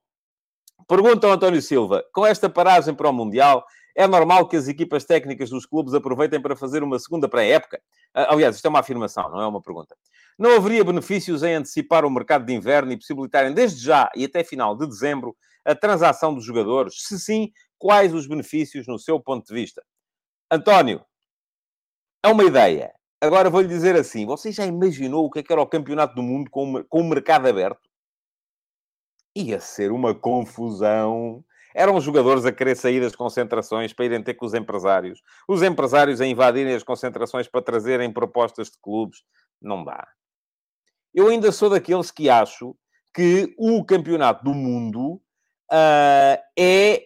pergunta 0.88 1.26
ao 1.28 1.34
António 1.34 1.62
Silva. 1.62 2.04
Com 2.12 2.26
esta 2.26 2.50
paragem 2.50 2.92
para 2.92 3.08
o 3.08 3.12
Mundial, 3.12 3.64
é 3.96 4.06
normal 4.08 4.48
que 4.48 4.56
as 4.56 4.66
equipas 4.66 5.04
técnicas 5.04 5.50
dos 5.50 5.64
clubes 5.64 5.94
aproveitem 5.94 6.42
para 6.42 6.56
fazer 6.56 6.82
uma 6.82 6.98
segunda 6.98 7.28
pré-época? 7.28 7.80
Uh, 8.16 8.26
aliás, 8.30 8.56
isto 8.56 8.66
é 8.66 8.68
uma 8.68 8.80
afirmação, 8.80 9.30
não 9.30 9.40
é 9.40 9.46
uma 9.46 9.62
pergunta. 9.62 9.94
Não 10.38 10.56
haveria 10.56 10.84
benefícios 10.84 11.42
em 11.42 11.54
antecipar 11.54 12.04
o 12.04 12.10
mercado 12.10 12.44
de 12.44 12.52
inverno 12.52 12.92
e 12.92 12.96
possibilitarem 12.96 13.54
desde 13.54 13.82
já 13.82 14.10
e 14.16 14.24
até 14.24 14.42
final 14.42 14.76
de 14.76 14.86
dezembro 14.86 15.36
a 15.64 15.74
transação 15.74 16.34
dos 16.34 16.44
jogadores? 16.44 17.02
Se 17.02 17.18
sim, 17.18 17.52
quais 17.78 18.12
os 18.12 18.26
benefícios 18.26 18.86
no 18.86 18.98
seu 18.98 19.20
ponto 19.20 19.46
de 19.46 19.54
vista? 19.54 19.82
António, 20.50 21.04
é 22.22 22.28
uma 22.28 22.44
ideia. 22.44 22.92
Agora 23.20 23.48
vou-lhe 23.48 23.68
dizer 23.68 23.96
assim: 23.96 24.26
você 24.26 24.50
já 24.50 24.66
imaginou 24.66 25.24
o 25.24 25.30
que, 25.30 25.38
é 25.38 25.42
que 25.42 25.52
era 25.52 25.62
o 25.62 25.66
campeonato 25.66 26.14
do 26.14 26.22
mundo 26.22 26.50
com, 26.50 26.82
com 26.84 27.00
o 27.00 27.08
mercado 27.08 27.46
aberto? 27.46 27.88
Ia 29.36 29.60
ser 29.60 29.92
uma 29.92 30.14
confusão. 30.14 31.44
Eram 31.74 31.96
os 31.96 32.04
jogadores 32.04 32.44
a 32.44 32.52
querer 32.52 32.76
sair 32.76 33.00
das 33.00 33.16
concentrações 33.16 33.92
para 33.92 34.04
irem 34.04 34.22
ter 34.22 34.34
com 34.34 34.46
os 34.46 34.54
empresários. 34.54 35.20
Os 35.48 35.62
empresários 35.62 36.20
a 36.20 36.26
invadirem 36.26 36.74
as 36.74 36.84
concentrações 36.84 37.48
para 37.48 37.62
trazerem 37.62 38.12
propostas 38.12 38.70
de 38.70 38.78
clubes. 38.80 39.24
Não 39.60 39.82
dá. 39.82 40.06
Eu 41.14 41.28
ainda 41.28 41.52
sou 41.52 41.70
daqueles 41.70 42.10
que 42.10 42.28
acho 42.28 42.76
que 43.14 43.54
o 43.56 43.84
campeonato 43.84 44.42
do 44.42 44.52
mundo 44.52 45.22
uh, 45.70 46.42
é 46.58 47.04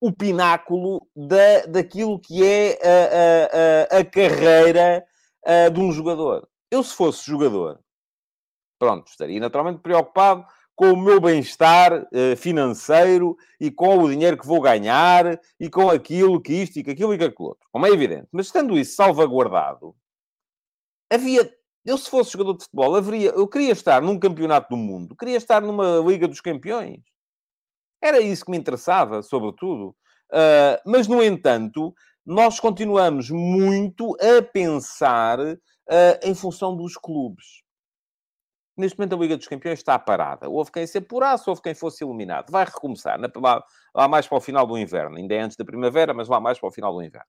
o 0.00 0.10
pináculo 0.10 1.06
da, 1.14 1.66
daquilo 1.66 2.18
que 2.18 2.42
é 2.42 2.78
a, 2.82 3.96
a, 3.96 3.98
a, 3.98 4.04
carreira 4.04 5.04
uh, 5.44 5.70
de 5.70 5.78
um 5.78 5.92
jogador. 5.92 6.48
Eu, 6.70 6.82
se 6.82 6.94
fosse 6.94 7.26
jogador, 7.26 7.80
pronto, 8.78 9.08
estaria 9.08 9.40
naturalmente 9.40 9.80
preocupado 9.80 10.46
com 10.74 10.92
o 10.92 10.96
meu 10.96 11.20
bem-estar 11.20 12.04
uh, 12.04 12.36
financeiro 12.36 13.36
e 13.60 13.70
com 13.70 13.98
o 13.98 14.08
dinheiro 14.08 14.38
que 14.38 14.46
vou 14.46 14.60
ganhar 14.62 15.38
e 15.60 15.68
com 15.68 15.90
aquilo 15.90 16.40
que 16.40 16.54
isto 16.54 16.78
e 16.78 16.84
que 16.84 16.92
aquilo 16.92 17.12
e 17.12 17.18
que 17.18 17.24
aquilo 17.24 17.48
outro. 17.48 17.68
Como 17.70 17.84
é 17.84 17.90
evidente. 17.90 18.28
Mas 18.32 18.46
estando 18.46 18.78
isso 18.78 18.94
salvaguardado, 18.94 19.94
havia 21.12 21.57
Eu, 21.88 21.96
se 21.96 22.10
fosse 22.10 22.32
jogador 22.32 22.52
de 22.52 22.64
futebol, 22.64 22.94
haveria, 22.94 23.30
eu 23.30 23.48
queria 23.48 23.72
estar 23.72 24.02
num 24.02 24.18
campeonato 24.18 24.68
do 24.68 24.76
mundo, 24.76 25.16
queria 25.16 25.38
estar 25.38 25.62
numa 25.62 25.96
Liga 26.06 26.28
dos 26.28 26.38
Campeões. 26.38 27.00
Era 28.02 28.20
isso 28.20 28.44
que 28.44 28.50
me 28.50 28.58
interessava, 28.58 29.22
sobretudo. 29.22 29.96
Uh, 30.30 30.76
mas, 30.84 31.08
no 31.08 31.22
entanto, 31.22 31.94
nós 32.26 32.60
continuamos 32.60 33.30
muito 33.30 34.14
a 34.20 34.42
pensar 34.42 35.40
uh, 35.40 35.56
em 36.22 36.34
função 36.34 36.76
dos 36.76 36.94
clubes. 36.94 37.62
Neste 38.76 38.98
momento, 38.98 39.14
a 39.14 39.18
Liga 39.18 39.38
dos 39.38 39.48
Campeões 39.48 39.78
está 39.78 39.98
parada. 39.98 40.46
Houve 40.46 40.70
quem 40.70 40.86
se 40.86 40.98
apurasse, 40.98 41.48
houve 41.48 41.62
quem 41.62 41.74
fosse 41.74 42.04
eliminado. 42.04 42.50
Vai 42.50 42.66
recomeçar 42.66 43.18
na, 43.18 43.30
lá, 43.34 43.64
lá, 43.94 44.06
mais 44.06 44.28
para 44.28 44.36
o 44.36 44.42
final 44.42 44.66
do 44.66 44.76
inverno. 44.76 45.16
Ainda 45.16 45.34
é 45.34 45.40
antes 45.40 45.56
da 45.56 45.64
primavera, 45.64 46.12
mas 46.12 46.28
lá 46.28 46.38
mais 46.38 46.60
para 46.60 46.68
o 46.68 46.72
final 46.72 46.92
do 46.92 47.02
inverno. 47.02 47.26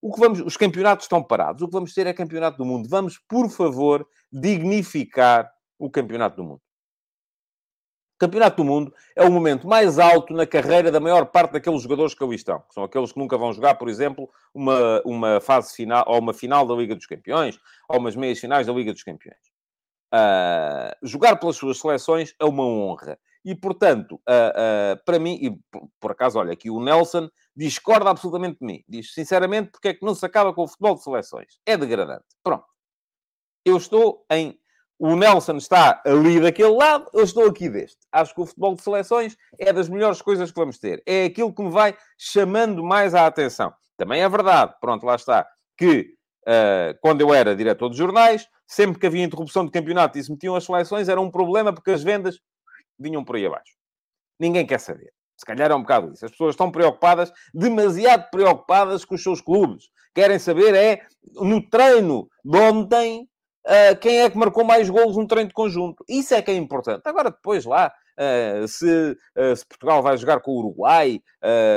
O 0.00 0.12
que 0.12 0.20
vamos, 0.20 0.40
os 0.40 0.56
campeonatos 0.56 1.04
estão 1.04 1.22
parados. 1.22 1.62
O 1.62 1.66
que 1.66 1.72
vamos 1.72 1.92
ter 1.92 2.06
é 2.06 2.12
campeonato 2.12 2.56
do 2.56 2.64
mundo. 2.64 2.88
Vamos, 2.88 3.18
por 3.18 3.50
favor, 3.50 4.06
dignificar 4.32 5.50
o 5.78 5.90
campeonato 5.90 6.36
do 6.36 6.44
mundo. 6.44 6.60
O 8.14 8.18
campeonato 8.18 8.56
do 8.56 8.64
mundo 8.64 8.92
é 9.14 9.22
o 9.24 9.30
momento 9.30 9.68
mais 9.68 9.96
alto 9.96 10.34
na 10.34 10.44
carreira 10.44 10.90
da 10.90 10.98
maior 10.98 11.26
parte 11.26 11.52
daqueles 11.52 11.82
jogadores 11.82 12.14
que 12.14 12.24
ali 12.24 12.34
estão. 12.34 12.58
Que 12.60 12.74
são 12.74 12.82
aqueles 12.82 13.12
que 13.12 13.18
nunca 13.18 13.38
vão 13.38 13.52
jogar, 13.52 13.76
por 13.76 13.88
exemplo, 13.88 14.28
uma, 14.52 15.00
uma 15.04 15.40
fase 15.40 15.72
final, 15.74 16.04
ou 16.06 16.18
uma 16.18 16.34
final 16.34 16.66
da 16.66 16.74
Liga 16.74 16.96
dos 16.96 17.06
Campeões, 17.06 17.60
ou 17.88 17.98
umas 17.98 18.16
meias 18.16 18.40
finais 18.40 18.66
da 18.66 18.72
Liga 18.72 18.92
dos 18.92 19.04
Campeões. 19.04 19.38
Uh, 20.12 20.90
jogar 21.02 21.36
pelas 21.36 21.56
suas 21.56 21.78
seleções 21.78 22.34
é 22.40 22.44
uma 22.44 22.64
honra. 22.64 23.18
E, 23.48 23.54
portanto, 23.54 24.16
uh, 24.16 24.18
uh, 24.18 25.04
para 25.06 25.18
mim, 25.18 25.38
e 25.40 25.58
por, 25.98 26.10
acaso, 26.10 26.38
olha, 26.38 26.52
aqui 26.52 26.68
o 26.68 26.84
Nelson 26.84 27.30
discorda 27.56 28.10
absolutamente 28.10 28.58
de 28.60 28.66
mim. 28.66 28.84
Diz, 28.86 29.14
sinceramente, 29.14 29.70
porque 29.70 29.88
é 29.88 29.94
que 29.94 30.04
não 30.04 30.14
se 30.14 30.26
acaba 30.26 30.52
com 30.52 30.64
o 30.64 30.68
futebol 30.68 30.94
de 30.94 31.02
seleções? 31.02 31.58
É 31.64 31.74
degradante. 31.74 32.26
Pronto. 32.42 32.66
Eu 33.64 33.78
estou 33.78 34.22
em... 34.30 34.60
O 34.98 35.16
Nelson 35.16 35.56
está 35.56 36.02
ali 36.04 36.38
daquele 36.38 36.76
lado, 36.76 37.08
eu 37.14 37.24
estou 37.24 37.46
aqui 37.46 37.70
deste. 37.70 37.96
Acho 38.12 38.34
que 38.34 38.40
o 38.42 38.46
futebol 38.46 38.74
de 38.74 38.82
seleções 38.82 39.34
é 39.58 39.72
das 39.72 39.88
melhores 39.88 40.20
coisas 40.20 40.50
que 40.50 40.60
vamos 40.60 40.78
ter. 40.78 41.02
É 41.06 41.24
aquilo 41.24 41.54
que 41.54 41.62
me 41.62 41.70
vai 41.70 41.96
chamando 42.18 42.84
mais 42.84 43.14
a 43.14 43.26
atenção. 43.26 43.72
Também 43.96 44.20
é 44.20 44.28
verdade, 44.28 44.74
pronto, 44.78 45.06
lá 45.06 45.14
está, 45.14 45.46
que 45.74 46.14
uh, 46.46 46.98
quando 47.00 47.22
eu 47.22 47.32
era 47.32 47.56
diretor 47.56 47.88
de 47.88 47.96
jornais, 47.96 48.46
sempre 48.66 48.98
que 49.00 49.06
havia 49.06 49.24
interrupção 49.24 49.64
de 49.64 49.70
campeonato 49.70 50.18
e 50.18 50.22
se 50.22 50.30
metiam 50.30 50.54
as 50.54 50.64
seleções, 50.64 51.08
era 51.08 51.20
um 51.20 51.30
problema 51.30 51.72
porque 51.72 51.92
as 51.92 52.02
vendas 52.02 52.38
vinham 52.98 53.24
por 53.24 53.36
aí 53.36 53.46
abaixo. 53.46 53.74
Ninguém 54.38 54.66
quer 54.66 54.80
saber. 54.80 55.12
Se 55.36 55.46
calhar 55.46 55.70
é 55.70 55.74
um 55.74 55.82
bocado 55.82 56.12
isso. 56.12 56.24
As 56.24 56.32
pessoas 56.32 56.54
estão 56.54 56.70
preocupadas, 56.70 57.32
demasiado 57.54 58.28
preocupadas 58.30 59.04
com 59.04 59.14
os 59.14 59.22
seus 59.22 59.40
clubes. 59.40 59.88
Querem 60.12 60.38
saber 60.38 60.74
é, 60.74 61.06
no 61.34 61.62
treino 61.68 62.28
de 62.44 62.58
ontem, 62.58 63.28
uh, 63.64 63.96
quem 64.00 64.20
é 64.20 64.30
que 64.30 64.36
marcou 64.36 64.64
mais 64.64 64.90
golos 64.90 65.16
no 65.16 65.28
treino 65.28 65.48
de 65.48 65.54
conjunto. 65.54 66.04
Isso 66.08 66.34
é 66.34 66.42
que 66.42 66.50
é 66.50 66.54
importante. 66.54 67.02
Agora, 67.04 67.30
depois 67.30 67.64
lá, 67.64 67.92
uh, 68.18 68.66
se, 68.66 69.16
uh, 69.36 69.56
se, 69.56 69.64
Portugal 69.64 70.02
vai 70.02 70.16
jogar 70.16 70.40
com 70.40 70.50
o 70.50 70.58
Uruguai, 70.58 71.20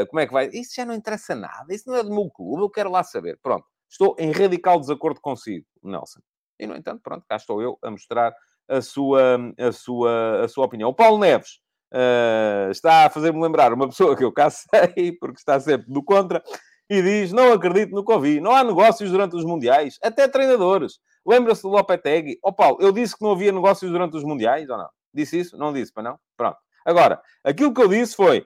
como 0.10 0.20
é 0.20 0.26
que 0.26 0.34
vai... 0.34 0.48
Isso 0.48 0.74
já 0.76 0.86
não 0.86 0.96
interessa 0.96 1.36
nada. 1.36 1.72
Isso 1.74 1.88
não 1.88 1.96
é 1.96 2.04
do 2.04 2.10
meu 2.10 2.32
clube. 2.32 2.64
Eu 2.64 2.70
quero 2.70 2.90
lá 2.90 3.04
saber. 3.04 3.38
Pronto. 3.44 3.66
Estou 3.88 4.16
em 4.18 4.32
radical 4.32 4.80
desacordo 4.80 5.20
consigo, 5.22 5.68
Nelson. 5.84 6.22
E, 6.58 6.66
no 6.66 6.76
entanto, 6.76 7.02
pronto, 7.04 7.26
cá 7.28 7.36
estou 7.36 7.62
eu 7.62 7.78
a 7.84 7.92
mostrar 7.92 8.34
a 8.72 8.82
sua, 8.82 9.54
a 9.58 9.72
sua, 9.72 10.44
a 10.44 10.48
sua 10.48 10.66
opinião. 10.66 10.90
O 10.90 10.94
Paulo 10.94 11.20
Neves 11.20 11.60
uh, 11.94 12.72
está 12.72 13.06
a 13.06 13.10
fazer-me 13.10 13.42
lembrar 13.42 13.74
uma 13.74 13.88
pessoa 13.88 14.16
que 14.16 14.24
eu 14.24 14.32
cá 14.32 14.50
sei, 14.50 15.12
porque 15.20 15.38
está 15.38 15.60
sempre 15.60 15.92
do 15.92 16.02
contra, 16.02 16.42
e 16.90 17.02
diz: 17.02 17.32
Não 17.32 17.54
acredito 17.54 17.94
no 17.94 18.04
Covid, 18.04 18.40
não 18.40 18.56
há 18.56 18.64
negócios 18.64 19.12
durante 19.12 19.36
os 19.36 19.44
mundiais, 19.44 19.98
até 20.02 20.28
treinadores. 20.28 21.00
Lembra-se 21.26 21.62
do 21.62 21.70
Lopetegui? 21.70 22.40
Ó 22.44 22.50
oh, 22.50 22.54
Paulo, 22.54 22.78
eu 22.82 22.92
disse 22.92 23.16
que 23.16 23.24
não 23.24 23.34
havia 23.34 23.52
negócios 23.52 23.92
durante 23.92 24.18
os 24.18 24.24
mundiais 24.24 24.70
ou 24.70 24.78
não? 24.78 24.90
Disse 25.14 25.40
isso? 25.40 25.58
Não 25.58 25.72
disse, 25.72 25.94
para 25.94 26.04
não? 26.04 26.20
Pronto. 26.36 26.58
Agora, 26.86 27.22
aquilo 27.44 27.74
que 27.74 27.82
eu 27.82 27.88
disse 27.88 28.16
foi: 28.16 28.46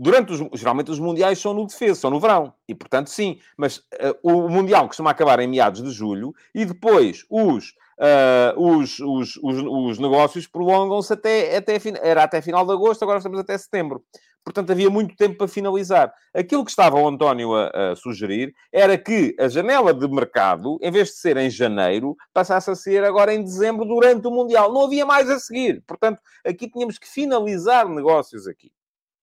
durante 0.00 0.32
os, 0.32 0.58
geralmente 0.58 0.90
os 0.90 0.98
mundiais 0.98 1.38
são 1.38 1.52
no 1.52 1.66
defesa, 1.66 2.00
são 2.00 2.10
no 2.10 2.18
verão, 2.18 2.54
e 2.66 2.74
portanto 2.74 3.10
sim, 3.10 3.38
mas 3.54 3.76
uh, 3.76 4.16
o 4.22 4.48
mundial 4.48 4.86
costuma 4.86 5.10
acabar 5.10 5.38
em 5.40 5.46
meados 5.46 5.82
de 5.82 5.90
julho 5.90 6.34
e 6.54 6.64
depois 6.64 7.26
os 7.28 7.78
Uh, 8.00 8.58
os, 8.58 8.98
os, 8.98 9.36
os, 9.42 9.62
os, 9.62 9.98
negócios 9.98 10.46
prolongam-se 10.46 11.12
até, 11.12 11.54
até, 11.54 11.76
era 12.00 12.22
até 12.22 12.40
final 12.40 12.64
de 12.64 12.72
agosto, 12.72 13.02
agora 13.02 13.18
estamos 13.18 13.38
até 13.38 13.58
setembro. 13.58 14.02
Portanto, 14.42 14.72
havia 14.72 14.88
muito 14.88 15.14
tempo 15.14 15.36
para 15.36 15.46
finalizar. 15.46 16.10
Aquilo 16.32 16.64
que 16.64 16.70
estava 16.70 16.98
o 16.98 17.06
António 17.06 17.54
a, 17.54 17.66
a, 17.92 17.96
sugerir 17.96 18.54
era 18.72 18.96
que 18.96 19.36
a 19.38 19.48
janela 19.48 19.92
de 19.92 20.08
mercado, 20.08 20.78
em 20.80 20.90
vez 20.90 21.08
de 21.08 21.16
ser 21.16 21.36
em 21.36 21.50
janeiro, 21.50 22.16
passasse 22.32 22.70
a 22.70 22.74
ser 22.74 23.04
agora 23.04 23.34
em 23.34 23.44
dezembro, 23.44 23.84
durante 23.84 24.26
o 24.26 24.30
Mundial. 24.30 24.72
Não 24.72 24.86
havia 24.86 25.04
mais 25.04 25.28
a 25.28 25.38
seguir. 25.38 25.82
Portanto, 25.86 26.22
aqui 26.42 26.70
tínhamos 26.70 26.96
que 26.96 27.06
finalizar 27.06 27.86
negócios 27.86 28.46
aqui. 28.46 28.72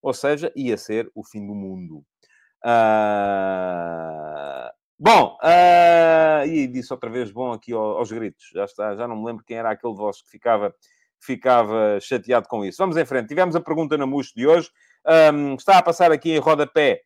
Ou 0.08 0.14
seja, 0.14 0.54
ia 0.56 0.78
ser 0.78 1.12
o 1.14 1.22
fim 1.22 1.46
do 1.46 1.54
mundo. 1.54 2.02
Uh... 2.64 3.18
Bom, 4.98 5.38
uh, 5.44 6.48
e 6.48 6.66
disse 6.66 6.94
outra 6.94 7.10
vez 7.10 7.30
bom 7.30 7.52
aqui 7.52 7.74
aos, 7.74 8.10
gritos. 8.10 8.50
Já 8.54 8.64
está, 8.64 8.96
já 8.96 9.06
não 9.06 9.18
me 9.18 9.26
lembro 9.26 9.44
quem 9.44 9.58
era 9.58 9.70
aquele 9.70 9.92
de 9.92 10.00
vós 10.00 10.22
que 10.22 10.30
ficava, 10.30 10.74
ficava 11.20 12.00
chateado 12.00 12.48
com 12.48 12.64
isso. 12.64 12.78
Vamos 12.78 12.96
em 12.96 13.04
frente. 13.04 13.28
Tivemos 13.28 13.54
a 13.54 13.60
pergunta 13.60 13.98
na 13.98 14.06
MUS 14.06 14.32
de 14.34 14.48
hoje. 14.48 14.72
Um, 15.06 15.56
está 15.56 15.78
a 15.78 15.84
passar 15.84 16.10
aqui 16.10 16.32
em 16.32 16.40
rodapé 16.40 17.02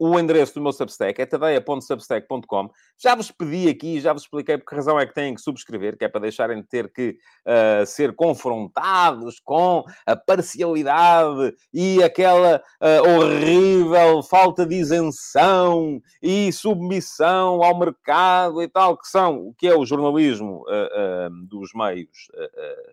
o 0.00 0.18
endereço 0.18 0.54
do 0.54 0.62
meu 0.62 0.72
Substack 0.72 1.20
é 1.20 1.26
tadeia.substack.com. 1.26 2.70
Já 2.96 3.14
vos 3.14 3.30
pedi 3.30 3.68
aqui, 3.68 4.00
já 4.00 4.14
vos 4.14 4.22
expliquei 4.22 4.56
por 4.56 4.64
que 4.64 4.74
razão 4.74 4.98
é 4.98 5.06
que 5.06 5.12
têm 5.12 5.34
que 5.34 5.42
subscrever, 5.42 5.98
que 5.98 6.06
é 6.06 6.08
para 6.08 6.22
deixarem 6.22 6.62
de 6.62 6.66
ter 6.66 6.90
que 6.90 7.18
uh, 7.46 7.84
ser 7.84 8.16
confrontados 8.16 9.38
com 9.38 9.84
a 10.06 10.16
parcialidade 10.16 11.54
e 11.74 12.02
aquela 12.02 12.62
uh, 12.80 13.10
horrível 13.10 14.22
falta 14.22 14.64
de 14.64 14.76
isenção 14.76 16.00
e 16.22 16.50
submissão 16.50 17.62
ao 17.62 17.78
mercado 17.78 18.62
e 18.62 18.68
tal, 18.68 18.96
que 18.96 19.06
são 19.06 19.48
o 19.48 19.54
que 19.54 19.68
é 19.68 19.76
o 19.76 19.84
jornalismo 19.84 20.62
uh, 20.62 21.46
dos 21.46 21.74
meios 21.74 22.30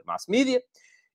mass 0.06 0.26
media. 0.28 0.62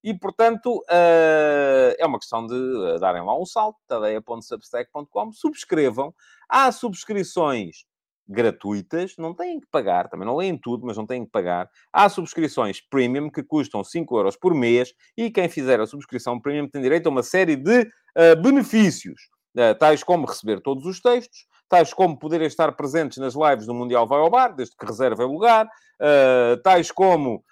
E, 0.03 0.13
portanto, 0.13 0.79
uh, 0.79 1.95
é 1.97 2.05
uma 2.05 2.19
questão 2.19 2.45
de 2.45 2.55
uh, 2.55 2.99
darem 2.99 3.23
lá 3.23 3.39
um 3.39 3.47
salto, 3.47 3.79
tadeia.substack.com, 3.87 5.33
subscrevam. 5.33 6.13
Há 6.49 6.73
subscrições 6.73 7.85
gratuitas, 8.29 9.15
não 9.17 9.35
têm 9.35 9.61
que 9.61 9.67
pagar, 9.71 10.09
também 10.09 10.27
não 10.27 10.37
leem 10.37 10.57
tudo, 10.57 10.85
mas 10.87 10.97
não 10.97 11.07
têm 11.07 11.25
que 11.25 11.31
pagar. 11.31 11.69
Há 11.93 12.09
subscrições 12.09 12.81
premium 12.81 13.31
que 13.31 13.43
custam 13.43 13.85
5 13.85 14.17
euros 14.17 14.37
por 14.37 14.55
mês 14.55 14.93
e 15.17 15.31
quem 15.31 15.49
fizer 15.49 15.81
a 15.81 15.87
subscrição 15.87 16.41
premium 16.41 16.69
tem 16.69 16.83
direito 16.83 17.07
a 17.07 17.11
uma 17.11 17.23
série 17.23 17.55
de 17.55 17.83
uh, 17.83 18.43
benefícios, 18.43 19.29
tais 19.79 20.03
como 20.03 20.27
receber 20.27 20.61
todos 20.61 20.87
os 20.87 21.01
textos, 21.01 21.47
tais 21.69 21.93
como 21.93 22.19
poderem 22.19 22.47
estar 22.47 22.73
presentes 22.73 23.19
nas 23.19 23.35
lives 23.35 23.67
do 23.67 23.75
Mundial 23.75 24.07
Vai 24.07 24.19
ao 24.19 24.31
Bar, 24.31 24.55
desde 24.55 24.75
que 24.75 24.87
reservem 24.87 25.27
lugar, 25.27 25.69
tais 26.63 26.91
como 26.91 27.45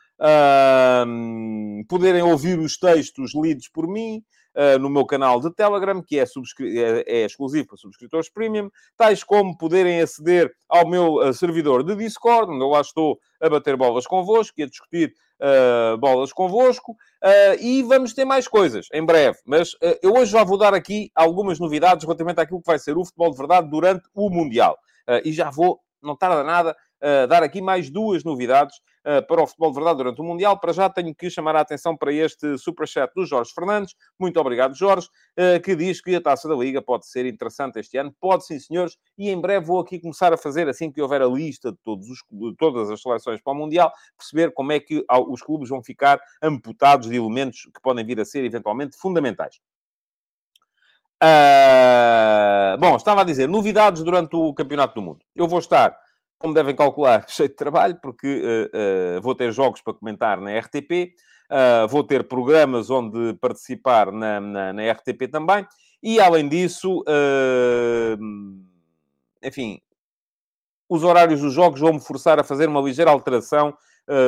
poderem 1.89 2.23
ouvir 2.23 2.59
os 2.59 2.77
textos 2.77 3.33
lidos 3.35 3.69
por 3.69 3.89
mim 3.89 4.23
uh, 4.55 4.79
no 4.79 4.91
meu 4.91 5.05
canal 5.05 5.41
de 5.41 5.53
Telegram, 5.55 6.03
que 6.03 6.19
é, 6.19 6.25
é, 6.25 7.05
é, 7.07 7.25
exclusivo 7.25 7.69
para 7.69 7.77
subscritores 7.77 8.29
premium, 8.29 8.71
tais 8.97 9.23
como 9.23 9.57
poderem 9.57 10.01
aceder 10.01 10.53
ao 10.69 10.89
meu 10.89 11.17
uh, 11.17 11.33
servidor 11.33 11.83
de 11.83 11.95
Discord, 11.97 12.53
onde 12.53 12.63
eu 12.63 12.69
lá 12.69 12.81
estou 12.81 13.19
a 13.41 13.49
bater 13.49 13.77
bolas 13.77 14.07
convosco 14.07 14.61
e 14.61 14.63
a 14.63 14.67
discutir 14.67 15.13
uh, 15.41 15.97
bolas 15.99 16.33
convosco. 16.33 16.97
e 17.61 17.83
vamos 17.83 18.15
ter 18.15 18.25
mais 18.25 18.47
coisas 18.47 18.89
em 18.93 19.05
breve. 19.05 19.39
Mas 19.45 19.77
eu 20.03 20.15
hoje 20.15 20.33
já 20.33 20.45
vou 20.45 20.59
dar 20.59 20.75
aqui 20.75 21.11
algumas 21.15 21.59
novidades 21.59 22.05
relativamente 22.05 22.41
àquilo 22.41 22.61
que 22.61 22.67
vai 22.67 22.79
ser 22.79 22.97
o 22.97 23.05
futebol 23.05 23.31
de 23.31 23.37
verdade 23.37 23.71
durante 23.71 24.09
o 24.15 24.31
Mundial. 24.31 24.79
e 25.25 25.33
já 25.33 25.51
vou, 25.51 25.81
não 26.03 26.17
tarda 26.17 26.43
nada, 26.43 26.77
uh, 27.03 27.27
dar 27.27 27.43
aqui 27.43 27.61
mais 27.61 27.91
duas 27.91 28.25
novidades 28.25 28.77
uh, 29.01 29.27
para 29.27 29.43
o 29.43 29.47
futebol 29.47 29.71
de 29.71 29.77
verdade 29.77 29.99
durante 29.99 30.21
o 30.21 30.25
Mundial. 30.25 30.59
Para 30.59 30.73
já 30.73 30.89
tenho 30.89 31.15
que 31.15 31.31
chamar 31.31 31.57
a 31.57 31.61
atenção 31.61 31.97
para 31.97 32.13
este 32.13 32.59
superchat 32.59 33.13
do 33.15 33.25
Jorge 33.27 33.53
Fernandes. 33.55 33.95
Muito 34.19 34.39
obrigado, 34.41 34.75
Jorge, 34.75 35.09
uh, 35.39 35.61
que 35.63 35.75
diz 35.75 36.01
que 36.01 36.15
a 36.15 36.21
Taça 36.21 36.49
da 36.49 36.55
Liga 36.55 36.83
pode 36.83 37.07
ser 37.07 37.27
interessante 37.27 37.79
este 37.79 37.97
ano. 37.97 38.15
Pode 38.21 38.47
sim, 38.47 38.59
senhores. 38.59 38.97
E 39.19 39.31
em 39.31 39.41
breve 39.41 39.67
vou 39.67 39.81
aqui 39.81 39.99
começar 40.01 40.33
a 40.33 40.37
fazer, 40.37 40.69
assim 40.69 40.91
que 40.91 41.01
houver 41.01 41.23
a 41.23 41.27
lista 41.27 41.73
de, 41.73 41.79
todos 41.85 42.09
os, 42.09 42.19
de 42.31 42.57
todas 42.57 42.91
as 42.91 43.01
seleções 43.01 43.41
para 43.43 43.53
o 43.53 43.57
Mundial, 43.57 43.93
perceber 44.17 44.53
como 44.53 44.73
é 44.73 44.81
que 44.81 45.05
os 45.29 45.43
clubes 45.43 45.69
vão 45.69 45.83
ficar 45.83 46.21
amputados 46.43 47.09
de 47.09 47.17
elementos 47.17 47.63
que 47.75 47.81
podem 47.83 48.05
vir 48.05 48.21
a 48.21 48.25
ser 48.25 48.45
eventualmente 48.45 48.97
fundamentais. 48.97 49.61
Uh, 51.23 52.79
bom, 52.79 52.97
estava 52.97 53.21
a 53.21 53.25
dizer, 53.25 53.47
novidades 53.47 54.03
durante 54.03 54.35
o 54.35 54.55
Campeonato 54.55 54.95
do 54.95 55.03
Mundo. 55.03 55.21
Eu 55.37 55.47
vou 55.47 55.59
estar 55.59 55.95
como 56.40 56.55
devem 56.55 56.74
calcular, 56.74 57.26
cheio 57.29 57.50
de 57.50 57.55
trabalho, 57.55 57.96
porque 58.00 58.42
uh, 58.42 59.18
uh, 59.18 59.22
vou 59.22 59.35
ter 59.35 59.53
jogos 59.53 59.83
para 59.83 59.92
comentar 59.92 60.40
na 60.40 60.59
RTP, 60.59 60.90
uh, 60.90 61.53
eh, 61.53 61.87
vou 61.87 62.03
ter 62.03 62.26
programas 62.26 62.88
onde 62.90 63.35
participar 63.35 64.11
na, 64.11 64.40
na, 64.40 64.72
na 64.72 64.90
RTP 64.90 65.29
também, 65.31 65.66
e 66.03 66.18
além 66.18 66.48
disso, 66.48 67.05
enfim, 69.42 69.79
os 70.88 71.05
horários 71.05 71.42
dos 71.42 71.53
jogos 71.53 71.79
vão-me 71.79 72.00
forçar 72.00 72.40
a 72.40 72.44
fazer 72.44 72.70
uma 72.70 72.81
ligeira 72.81 73.11
alteração 73.11 73.76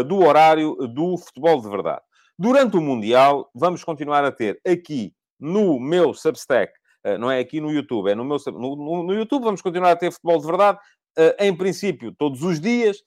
do 0.07 0.19
horário 0.19 0.75
do 0.89 1.17
futebol 1.17 1.63
de 1.63 1.71
verdade. 1.71 2.03
Durante 2.39 2.77
o 2.77 2.81
Mundial, 2.83 3.51
vamos 3.55 3.83
continuar 3.83 4.23
a 4.23 4.31
ter 4.31 4.61
aqui 4.67 5.15
no 5.41 5.81
meu 5.81 6.13
Substack, 6.13 6.75
não 7.19 7.31
é 7.31 7.39
aqui 7.39 7.59
no 7.59 7.71
YouTube, 7.71 8.11
é 8.11 8.15
no 8.15 8.23
meu 8.23 8.37
no, 8.49 9.03
no 9.05 9.15
YouTube, 9.15 9.45
vamos 9.45 9.63
continuar 9.63 9.93
a 9.93 9.97
ter 9.97 10.13
futebol 10.13 10.39
de 10.39 10.47
verdade. 10.47 10.79
Uh, 11.19 11.35
em 11.39 11.55
princípio, 11.55 12.13
todos 12.13 12.43
os 12.43 12.59
dias, 12.61 12.99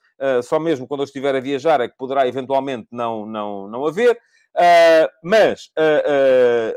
só 0.43 0.59
mesmo 0.59 0.87
quando 0.87 1.01
eu 1.01 1.05
estiver 1.05 1.35
a 1.35 1.39
viajar 1.39 1.81
é 1.81 1.89
que 1.89 1.97
poderá 1.97 2.27
eventualmente 2.27 2.87
não, 2.91 3.25
não, 3.25 3.67
não 3.67 3.85
haver, 3.85 4.17
mas 5.21 5.69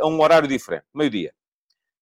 a 0.01 0.07
um 0.07 0.21
horário 0.21 0.49
diferente, 0.49 0.87
meio-dia. 0.93 1.33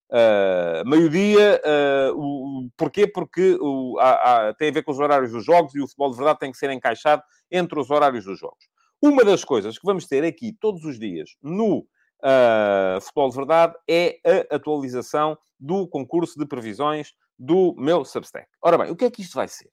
Uh, 0.08 0.88
meio-dia, 0.88 1.60
uh, 1.64 2.14
o, 2.16 2.70
porquê? 2.76 3.08
Porque 3.08 3.58
o, 3.60 3.98
há, 3.98 4.10
há, 4.48 4.54
tem 4.54 4.68
a 4.68 4.72
ver 4.72 4.84
com 4.84 4.92
os 4.92 5.00
horários 5.00 5.32
dos 5.32 5.44
jogos 5.44 5.74
e 5.74 5.80
o 5.80 5.86
futebol 5.86 6.10
de 6.10 6.16
verdade 6.16 6.38
tem 6.38 6.52
que 6.52 6.58
ser 6.58 6.70
encaixado 6.70 7.22
entre 7.50 7.78
os 7.80 7.90
horários 7.90 8.24
dos 8.24 8.38
jogos. 8.38 8.64
Uma 9.02 9.24
das 9.24 9.44
coisas 9.44 9.76
que 9.76 9.84
vamos 9.84 10.06
ter 10.06 10.22
aqui 10.24 10.52
todos 10.60 10.84
os 10.84 10.98
dias 10.98 11.30
no 11.42 11.78
uh, 11.78 13.00
futebol 13.00 13.30
de 13.30 13.36
verdade 13.36 13.74
é 13.88 14.20
a 14.24 14.56
atualização 14.56 15.36
do 15.58 15.88
concurso 15.88 16.38
de 16.38 16.46
previsões 16.46 17.12
do 17.38 17.74
meu 17.76 18.04
Substack. 18.04 18.46
Ora 18.62 18.78
bem, 18.78 18.90
o 18.90 18.96
que 18.96 19.04
é 19.04 19.10
que 19.10 19.22
isto 19.22 19.34
vai 19.34 19.48
ser? 19.48 19.70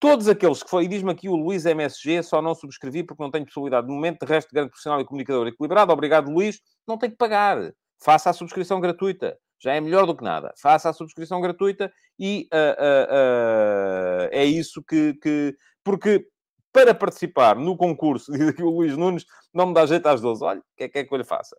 Todos 0.00 0.28
aqueles 0.28 0.62
que 0.62 0.68
foi, 0.68 0.84
e 0.84 0.88
diz-me 0.88 1.10
aqui 1.10 1.28
o 1.28 1.36
Luís 1.36 1.64
MSG, 1.64 2.22
só 2.22 2.42
não 2.42 2.54
subscrevi 2.54 3.02
porque 3.02 3.22
não 3.22 3.30
tenho 3.30 3.44
possibilidade 3.44 3.86
de 3.86 3.92
momento, 3.92 4.24
de 4.24 4.32
resto, 4.32 4.52
grande 4.52 4.70
profissional 4.70 5.00
e 5.00 5.04
comunicador 5.04 5.46
equilibrado, 5.46 5.92
obrigado 5.92 6.30
Luís, 6.30 6.60
não 6.86 6.98
tem 6.98 7.10
que 7.10 7.16
pagar. 7.16 7.72
Faça 8.02 8.28
a 8.28 8.32
subscrição 8.32 8.80
gratuita 8.80 9.38
já 9.64 9.72
é 9.72 9.80
melhor 9.80 10.04
do 10.04 10.14
que 10.14 10.22
nada. 10.22 10.52
Faça 10.60 10.90
a 10.90 10.92
subscrição 10.92 11.40
gratuita 11.40 11.90
e 12.18 12.46
uh, 12.52 12.56
uh, 12.56 14.26
uh, 14.26 14.28
é 14.30 14.44
isso 14.44 14.82
que, 14.82 15.14
que. 15.14 15.56
Porque 15.82 16.26
para 16.70 16.94
participar 16.94 17.56
no 17.56 17.74
concurso, 17.74 18.30
diz 18.36 18.48
aqui 18.48 18.62
o 18.62 18.68
Luís 18.68 18.94
Nunes, 18.94 19.24
não 19.54 19.66
me 19.66 19.74
dá 19.74 19.86
jeito 19.86 20.06
às 20.06 20.20
12. 20.20 20.44
Olha, 20.44 20.60
o 20.60 20.64
que 20.76 20.84
é 20.84 20.88
que 20.88 20.98
é 20.98 21.04
que 21.04 21.14
eu 21.14 21.18
lhe 21.18 21.24
faça? 21.24 21.56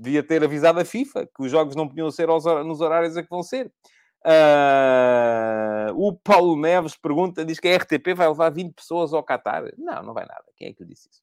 Devia 0.00 0.22
ter 0.22 0.42
avisado 0.42 0.80
a 0.80 0.84
FIFA 0.84 1.26
que 1.26 1.42
os 1.42 1.50
jogos 1.50 1.76
não 1.76 1.86
podiam 1.86 2.10
ser 2.10 2.28
aos, 2.28 2.44
nos 2.64 2.80
horários 2.80 3.16
a 3.16 3.22
que 3.22 3.28
vão 3.28 3.42
ser. 3.42 3.70
o 5.94 6.16
Paulo 6.16 6.58
Neves 6.58 6.96
pergunta, 6.96 7.44
diz 7.44 7.60
que 7.60 7.68
a 7.68 7.76
RTP 7.76 8.14
vai 8.16 8.28
levar 8.28 8.50
20 8.50 8.72
pessoas 8.74 9.12
ao 9.12 9.24
Qatar. 9.24 9.64
Não, 9.76 10.02
não 10.02 10.14
vai 10.14 10.24
nada. 10.24 10.44
Quem 10.56 10.68
é 10.68 10.72
que 10.72 10.84
disse 10.84 11.08
isso? 11.10 11.22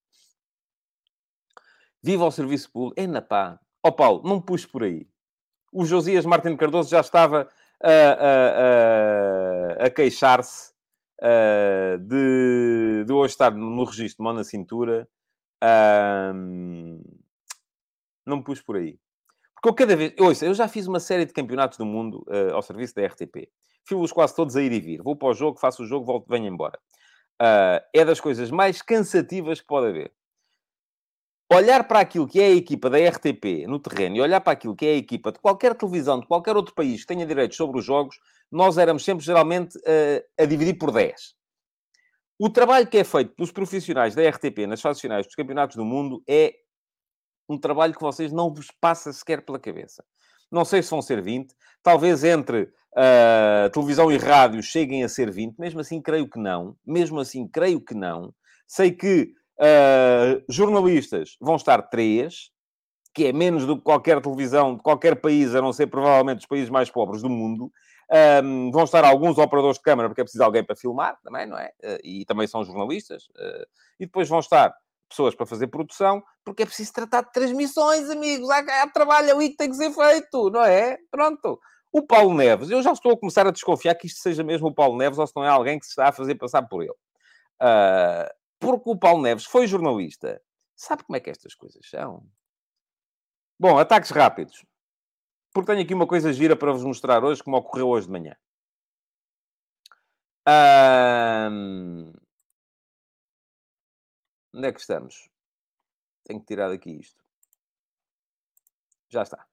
Viva 2.04 2.26
o 2.26 2.32
serviço 2.32 2.72
público. 2.72 3.02
É 3.02 3.08
na 3.08 3.22
pá. 3.22 3.60
Ó 3.84 3.92
Paulo, 3.92 4.22
não 4.24 4.40
puxe 4.40 4.68
por 4.68 4.84
aí 4.84 5.08
o 5.72 5.86
Josias 5.86 6.26
Martins 6.26 6.58
Cardoso 6.58 6.90
já 6.90 7.02
estava 7.02 7.48
a, 7.84 7.92
a, 7.92 9.84
a, 9.84 9.86
a 9.86 9.90
queixar-se 9.90 10.72
uh, 11.22 11.98
de, 12.00 13.04
de 13.06 13.13
hoje 13.13 13.34
estar 13.34 13.52
no 13.52 13.84
registro 13.84 14.24
mão 14.24 14.34
na 14.34 14.44
cintura. 14.44 15.08
Uh, 15.63 17.00
não 18.30 18.38
me 18.38 18.44
pus 18.44 18.62
por 18.62 18.78
aí. 18.78 19.00
Porque 19.56 19.70
eu 19.70 19.74
cada 19.74 19.96
vez... 19.96 20.13
Ouça, 20.20 20.46
eu 20.46 20.54
já 20.54 20.68
fiz 20.68 20.88
uma 20.88 21.00
série 21.00 21.26
de 21.26 21.34
campeonatos 21.34 21.78
do 21.78 21.86
mundo 21.86 22.24
uh, 22.28 22.54
ao 22.54 22.62
serviço 22.62 22.94
da 22.96 23.06
RTP. 23.06 23.50
Fui-los 23.88 24.12
quase 24.12 24.36
todos 24.36 24.56
a 24.56 24.62
ir 24.62 24.72
e 24.72 24.80
vir. 24.80 25.02
Vou 25.02 25.16
para 25.16 25.30
o 25.30 25.34
jogo, 25.34 25.60
faço 25.60 25.84
o 25.84 25.86
jogo, 25.86 26.06
volto, 26.06 26.28
venho 26.30 26.48
embora. 26.48 26.78
Uh, 27.42 27.82
é 27.94 28.06
das 28.06 28.20
coisas 28.20 28.52
mais 28.52 28.82
cansativas 28.82 29.62
que 29.62 29.68
pode 29.68 29.88
haver 29.88 30.12
olhar 31.52 31.88
para 31.88 32.00
aquilo 32.00 32.28
que 32.28 32.42
é 32.42 32.48
a 32.48 32.56
equipa 32.56 32.90
da 32.90 32.98
RTP 32.98 33.66
no 33.68 33.80
terreno 33.80 34.18
e 34.18 34.22
olhar 34.22 34.42
para 34.42 34.54
aquilo 34.54 34.76
que 34.76 34.86
é 34.86 34.92
a 34.92 34.98
equipa 34.98 35.32
de 35.32 35.40
qualquer 35.40 35.74
televisão, 35.76 36.20
de 36.20 36.28
qualquer 36.28 36.56
outro 36.56 36.74
país 36.76 37.02
que 37.02 37.08
tenha 37.08 37.26
direitos 37.26 37.56
sobre 37.56 37.80
os 37.80 37.86
jogos, 37.86 38.20
nós 38.52 38.78
éramos 38.78 39.04
sempre 39.04 39.24
geralmente 39.24 39.78
uh, 39.78 40.24
a 40.38 40.46
dividir 40.46 40.78
por 40.78 40.92
10. 40.92 41.36
O 42.40 42.50
trabalho 42.50 42.88
que 42.88 42.98
é 42.98 43.04
feito 43.04 43.34
pelos 43.34 43.52
profissionais 43.52 44.13
da 44.13 44.28
RTP 44.30 44.68
nas 44.68 44.82
fases 44.82 45.02
finais 45.02 45.26
dos 45.26 45.36
campeonatos 45.36 45.76
do 45.76 45.86
mundo 45.86 46.22
é 46.28 46.54
um 47.50 47.58
trabalho 47.58 47.94
que 47.94 48.02
vocês 48.02 48.32
não 48.32 48.54
vos 48.54 48.68
passa 48.80 49.12
sequer 49.14 49.46
pela 49.46 49.60
cabeça. 49.60 50.04
Não 50.52 50.66
sei 50.66 50.82
se 50.82 50.90
vão 50.90 51.02
ser 51.02 51.22
20, 51.22 51.54
talvez 51.84 52.24
entre 52.24 52.64
uh, 52.64 53.70
televisão 53.72 54.12
e 54.12 54.18
rádio 54.18 54.62
cheguem 54.64 55.04
a 55.04 55.10
ser 55.10 55.32
20, 55.32 55.58
mesmo 55.58 55.80
assim 55.80 56.02
creio 56.02 56.30
que 56.30 56.40
não. 56.40 56.76
Mesmo 56.86 57.20
assim 57.20 57.48
creio 57.48 57.82
que 57.82 57.94
não. 57.94 58.34
Sei 58.68 58.92
que 58.92 59.34
Uh, 59.60 60.44
jornalistas 60.48 61.36
vão 61.42 61.56
estar 61.56 61.82
três, 61.82 62.52
que 63.14 63.26
é 63.26 63.34
menos 63.34 63.66
do 63.66 63.76
que 63.76 63.84
qualquer 63.84 64.22
televisão 64.22 64.76
de 64.76 64.84
qualquer 64.84 65.20
país, 65.20 65.56
a 65.56 65.62
não 65.62 65.74
ser 65.74 65.88
provavelmente 65.88 66.42
os 66.42 66.46
países 66.46 66.70
mais 66.70 66.92
pobres 66.92 67.24
do 67.24 67.30
mundo. 67.30 67.72
Um, 68.44 68.72
vão 68.72 68.84
estar 68.84 69.04
alguns 69.04 69.38
operadores 69.38 69.78
de 69.78 69.84
câmara, 69.84 70.08
porque 70.08 70.22
é 70.22 70.24
preciso 70.24 70.44
alguém 70.44 70.64
para 70.64 70.76
filmar 70.76 71.20
também, 71.24 71.46
não 71.48 71.58
é? 71.58 71.72
Uh, 71.84 72.00
e 72.04 72.26
também 72.26 72.48
são 72.48 72.64
jornalistas. 72.64 73.28
E 74.00 74.06
depois 74.06 74.30
vão 74.30 74.40
estar 74.40 74.74
pessoas 75.10 75.36
para 75.36 75.46
fazer 75.46 75.67
produção, 75.67 76.24
porque 76.43 76.63
é 76.63 76.65
preciso 76.65 76.93
tratar 76.93 77.22
de 77.22 77.32
transmissões, 77.32 78.10
amigos. 78.10 78.50
Há, 78.50 78.84
há 78.84 78.88
trabalho 78.89 79.32
ali 79.32 79.50
que 79.50 79.58
tem 79.58 79.70
que 79.70 79.76
ser 79.76 79.91
feito, 79.91 80.50
não 80.50 80.63
é? 80.63 80.98
Pronto. 81.10 81.60
O 81.91 82.06
Paulo 82.06 82.34
Neves, 82.34 82.70
eu 82.70 82.82
já 82.82 82.91
estou 82.91 83.13
a 83.13 83.17
começar 83.17 83.48
a 83.48 83.52
desconfiar 83.52 83.96
que 83.96 84.08
isto 84.08 84.20
seja 84.20 84.43
mesmo 84.43 84.67
o 84.67 84.74
Paulo 84.74 84.98
Neves 84.98 85.17
ou 85.17 85.26
se 85.26 85.36
não 85.36 85.43
é 85.43 85.50
alguém 85.50 85.80
que 85.80 85.86
se 85.86 85.91
está 85.91 86.10
a 86.10 86.12
fazer 86.12 86.36
passar 86.36 86.62
por 86.63 86.84
ele. 86.84 86.91
Uh, 86.91 88.30
porque 88.60 88.89
o 88.89 88.98
Paulo 88.98 89.22
Neves 89.22 89.46
foi 89.46 89.67
jornalista. 89.67 90.41
Sabe 90.76 91.04
como 91.04 91.15
é 91.17 91.20
que 91.20 91.30
estas 91.30 91.56
coisas 91.56 91.89
são? 91.89 92.24
Bom, 93.60 93.80
ataques 93.80 94.12
rápidos. 94.12 94.63
Porque 95.54 95.72
tenho 95.72 95.84
aqui 95.84 95.93
uma 95.93 96.06
coisa 96.06 96.32
gira 96.32 96.56
para 96.56 96.72
vos 96.72 96.84
mostrar 96.84 97.24
hoje, 97.24 97.41
como 97.41 97.58
ocorreu 97.58 97.88
hoje 97.88 98.06
de 98.06 98.12
manhã. 98.12 98.36
Um... 101.52 102.13
Onde 104.58 104.70
é 104.70 104.74
que 104.74 104.80
estamos? 104.80 105.30
Tenho 106.24 106.39
que 106.39 106.48
tirar 106.48 106.70
daqui 106.70 106.89
isto. 106.89 107.24
Já 109.08 109.22
está. 109.22 109.46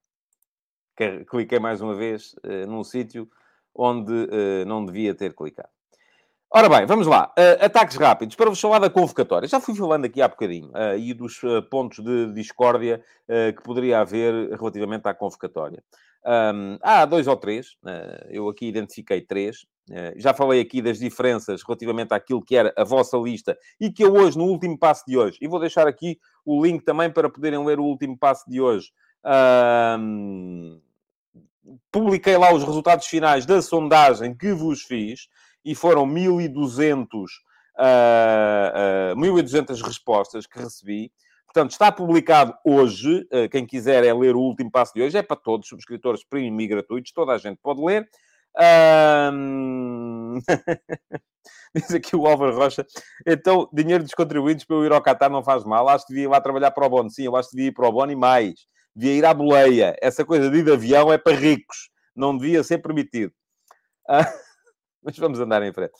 Cliquei 1.29 1.59
mais 1.59 1.79
uma 1.79 1.93
vez 1.93 2.33
uh, 2.43 2.65
num 2.67 2.83
sítio 2.83 3.29
onde 3.71 4.11
uh, 4.11 4.65
não 4.65 4.83
devia 4.83 5.13
ter 5.13 5.35
clicado. 5.35 5.74
Ora 6.51 6.69
bem, 6.69 6.85
vamos 6.85 7.07
lá. 7.07 7.33
Uh, 7.37 7.65
ataques 7.65 7.97
rápidos. 7.97 8.35
Para 8.35 8.49
vos 8.49 8.61
falar 8.61 8.79
da 8.79 8.89
convocatória. 8.89 9.47
Já 9.47 9.59
fui 9.59 9.75
falando 9.75 10.05
aqui 10.05 10.21
há 10.21 10.27
bocadinho. 10.27 10.69
Uh, 10.69 10.97
e 10.97 11.13
dos 11.13 11.41
uh, 11.43 11.61
pontos 11.63 12.03
de 12.03 12.31
discórdia 12.33 13.03
que 13.27 13.63
poderia 13.63 14.01
haver 14.01 14.51
relativamente 14.51 15.07
à 15.07 15.13
convocatória. 15.13 15.83
Um, 16.23 16.77
há 16.79 17.05
dois 17.05 17.25
ou 17.25 17.35
três. 17.35 17.75
eu 18.29 18.47
aqui 18.47 18.67
identifiquei 18.67 19.19
três. 19.19 19.65
já 20.15 20.31
falei 20.31 20.61
aqui 20.61 20.79
das 20.79 20.99
diferenças 20.99 21.63
relativamente 21.63 22.13
àquilo 22.13 22.43
que 22.43 22.55
era 22.55 22.71
a 22.77 22.83
vossa 22.83 23.17
lista 23.17 23.57
e 23.79 23.91
que 23.91 24.03
eu 24.03 24.13
hoje, 24.13 24.37
no 24.37 24.43
último 24.43 24.77
passo 24.77 25.03
de 25.07 25.17
hoje, 25.17 25.39
e 25.41 25.47
vou 25.47 25.59
deixar 25.59 25.87
aqui 25.87 26.19
o 26.45 26.63
link 26.63 26.83
também 26.83 27.11
para 27.11 27.27
poderem 27.27 27.65
ler 27.65 27.79
o 27.79 27.83
último 27.83 28.15
passo 28.15 28.47
de 28.47 28.61
hoje. 28.61 28.91
Publiquei 31.91 32.37
lá 32.37 32.53
os 32.53 32.63
resultados 32.63 33.07
finais 33.07 33.43
da 33.43 33.59
sondagem 33.59 34.35
que 34.37 34.53
vos 34.53 34.83
fiz 34.83 35.27
e 35.65 35.73
foram 35.73 36.05
1.200, 36.05 37.25
uh, 37.77 39.13
uh, 39.13 39.19
1.200 39.19 39.81
respostas 39.81 40.45
que 40.45 40.59
recebi. 40.59 41.11
Portanto, 41.47 41.71
está 41.71 41.91
publicado 41.91 42.53
hoje. 42.63 43.27
Uh, 43.33 43.49
quem 43.49 43.65
quiser 43.65 44.03
é 44.03 44.13
ler 44.13 44.35
o 44.35 44.41
último 44.41 44.69
passo 44.69 44.93
de 44.93 45.01
hoje. 45.01 45.17
É 45.17 45.23
para 45.23 45.35
todos, 45.35 45.67
subscritores 45.67 46.23
premium 46.23 46.59
e 46.61 46.67
gratuitos. 46.67 47.11
Toda 47.11 47.31
a 47.31 47.37
gente 47.39 47.57
pode 47.63 47.81
ler. 47.81 48.07
Um... 49.31 50.39
Diz 51.75 51.93
aqui 51.93 52.15
o 52.15 52.25
Álvaro 52.27 52.55
Rocha. 52.55 52.85
Então, 53.25 53.67
dinheiro 53.73 54.03
dos 54.03 54.13
contribuintes 54.13 54.65
para 54.65 54.77
eu 54.77 54.85
ir 54.85 54.91
ao 54.91 55.01
não 55.29 55.43
faz 55.43 55.63
mal. 55.65 55.89
Acho 55.89 56.05
que 56.05 56.13
devia 56.13 56.25
ir 56.25 56.29
lá 56.29 56.39
trabalhar 56.39 56.71
para 56.71 56.85
o 56.85 56.89
Bono. 56.89 57.09
Sim, 57.09 57.23
eu 57.23 57.35
acho 57.35 57.49
que 57.49 57.55
devia 57.55 57.69
ir 57.69 57.73
para 57.73 57.87
o 57.87 57.91
Bono 57.91 58.11
e 58.11 58.15
mais. 58.15 58.53
Devia 58.95 59.13
ir 59.13 59.25
à 59.25 59.33
boleia. 59.33 59.95
Essa 60.01 60.23
coisa 60.23 60.49
de 60.49 60.57
ir 60.57 60.63
de 60.63 60.71
avião 60.71 61.11
é 61.11 61.17
para 61.17 61.35
ricos. 61.35 61.89
Não 62.15 62.37
devia 62.37 62.63
ser 62.63 62.77
permitido. 62.77 63.33
Uh... 64.09 64.45
Mas 65.05 65.17
vamos 65.19 65.39
andar 65.39 65.61
em 65.61 65.71
frente. 65.71 65.93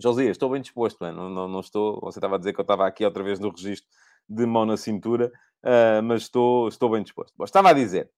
Josias, 0.00 0.32
estou 0.32 0.50
bem 0.50 0.60
disposto, 0.60 1.00
não, 1.00 1.28
não, 1.28 1.48
não, 1.48 1.60
estou. 1.60 1.98
Você 2.02 2.18
estava 2.18 2.36
a 2.36 2.38
dizer 2.38 2.52
que 2.52 2.60
eu 2.60 2.62
estava 2.62 2.86
aqui 2.86 3.04
outra 3.04 3.24
vez 3.24 3.40
no 3.40 3.50
registro 3.50 3.88
de 4.28 4.46
mão 4.46 4.64
na 4.64 4.76
cintura, 4.76 5.32
uh, 5.64 6.02
mas 6.04 6.22
estou, 6.22 6.68
estou 6.68 6.90
bem 6.90 7.02
disposto. 7.02 7.32
Bom, 7.36 7.44
estava 7.44 7.70
a 7.70 7.72
dizer, 7.72 8.08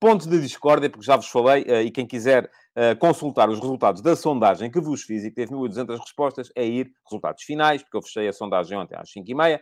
pontos 0.00 0.26
de 0.26 0.40
discórdia, 0.40 0.88
porque 0.88 1.04
já 1.04 1.16
vos 1.16 1.26
falei, 1.26 1.64
uh, 1.64 1.82
e 1.82 1.90
quem 1.90 2.06
quiser 2.06 2.44
uh, 2.46 2.96
consultar 2.98 3.50
os 3.50 3.58
resultados 3.58 4.00
da 4.00 4.16
sondagem 4.16 4.70
que 4.70 4.80
vos 4.80 5.02
fiz 5.02 5.24
e 5.24 5.28
que 5.28 5.36
teve 5.36 5.52
1.200 5.52 5.98
respostas, 5.98 6.52
é 6.54 6.64
ir, 6.64 6.90
resultados 7.04 7.42
finais, 7.42 7.82
porque 7.82 7.96
eu 7.96 8.02
fechei 8.02 8.28
a 8.28 8.32
sondagem 8.32 8.78
ontem 8.78 8.96
às 8.96 9.10
5h30, 9.10 9.60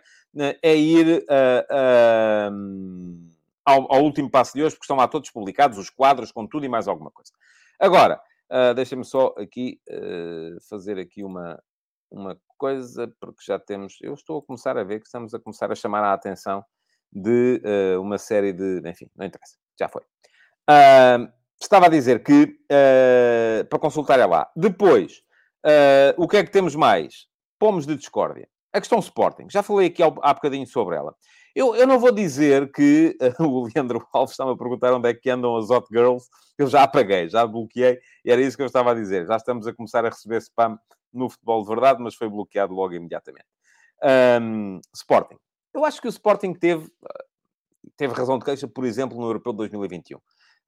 é 0.62 0.76
ir 0.76 1.24
ao, 3.64 3.92
ao 3.92 4.04
último 4.04 4.30
passo 4.30 4.52
de 4.52 4.62
hoje, 4.62 4.76
porque 4.76 4.84
estão 4.84 4.96
lá 4.96 5.08
todos 5.08 5.30
publicados, 5.30 5.78
os 5.78 5.90
quadros 5.90 6.30
com 6.30 6.46
tudo 6.46 6.66
e 6.66 6.68
mais 6.68 6.86
alguma 6.86 7.10
coisa. 7.10 7.32
Agora, 7.80 8.20
Uh, 8.52 8.74
Deixem-me 8.74 9.04
só 9.04 9.34
aqui 9.38 9.80
uh, 9.88 10.60
fazer 10.68 10.98
aqui 10.98 11.24
uma, 11.24 11.58
uma 12.10 12.38
coisa, 12.58 13.10
porque 13.18 13.42
já 13.42 13.58
temos... 13.58 13.96
Eu 14.02 14.12
estou 14.12 14.40
a 14.40 14.42
começar 14.42 14.76
a 14.76 14.84
ver 14.84 15.00
que 15.00 15.06
estamos 15.06 15.32
a 15.32 15.38
começar 15.38 15.72
a 15.72 15.74
chamar 15.74 16.04
a 16.04 16.12
atenção 16.12 16.62
de 17.10 17.62
uh, 17.64 18.00
uma 18.02 18.18
série 18.18 18.52
de... 18.52 18.82
Enfim, 18.86 19.10
não 19.16 19.24
interessa. 19.24 19.56
Já 19.80 19.88
foi. 19.88 20.02
estava 21.58 21.86
a 21.86 21.88
dizer 21.88 22.22
que, 22.22 22.58
para 23.70 23.78
consultar 23.78 24.20
é 24.20 24.26
lá. 24.26 24.50
Depois, 24.54 25.22
o 26.18 26.28
que 26.28 26.36
é 26.36 26.44
que 26.44 26.50
temos 26.50 26.76
mais? 26.76 27.26
Pomos 27.58 27.86
de 27.86 27.96
discórdia. 27.96 28.48
A 28.72 28.80
questão 28.80 28.98
Sporting. 29.00 29.48
Já 29.50 29.62
falei 29.62 29.88
aqui 29.88 30.02
há, 30.02 30.10
bocadinho 30.34 30.66
sobre 30.66 30.96
ela. 30.96 31.14
Eu, 31.54 31.74
eu 31.74 31.86
não 31.86 31.98
vou 31.98 32.10
dizer 32.10 32.72
que 32.72 33.16
uh, 33.38 33.42
o 33.44 33.68
Leandro 33.68 34.06
Alves 34.12 34.32
estava 34.32 34.52
a 34.52 34.56
perguntar 34.56 34.92
onde 34.94 35.10
é 35.10 35.14
que 35.14 35.28
andam 35.28 35.56
as 35.56 35.68
hot 35.68 35.86
girls. 35.90 36.28
Eu 36.56 36.66
já 36.66 36.82
apaguei, 36.82 37.28
já 37.28 37.46
bloqueei. 37.46 37.98
E 38.24 38.30
era 38.30 38.40
isso 38.40 38.56
que 38.56 38.62
eu 38.62 38.66
estava 38.66 38.92
a 38.92 38.94
dizer. 38.94 39.26
Já 39.26 39.36
estamos 39.36 39.66
a 39.66 39.74
começar 39.74 40.04
a 40.04 40.08
receber 40.08 40.38
spam 40.38 40.78
no 41.12 41.28
futebol 41.28 41.62
de 41.62 41.68
verdade, 41.68 42.02
mas 42.02 42.14
foi 42.14 42.28
bloqueado 42.28 42.72
logo 42.72 42.94
imediatamente. 42.94 43.46
Um, 44.40 44.80
Sporting. 44.94 45.36
Eu 45.74 45.84
acho 45.84 46.00
que 46.00 46.08
o 46.08 46.10
Sporting 46.10 46.54
teve, 46.54 46.90
teve 47.96 48.14
razão 48.14 48.38
de 48.38 48.44
queixa, 48.44 48.66
por 48.66 48.84
exemplo, 48.84 49.18
no 49.18 49.26
Europeu 49.26 49.52
de 49.52 49.58
2021 49.58 50.18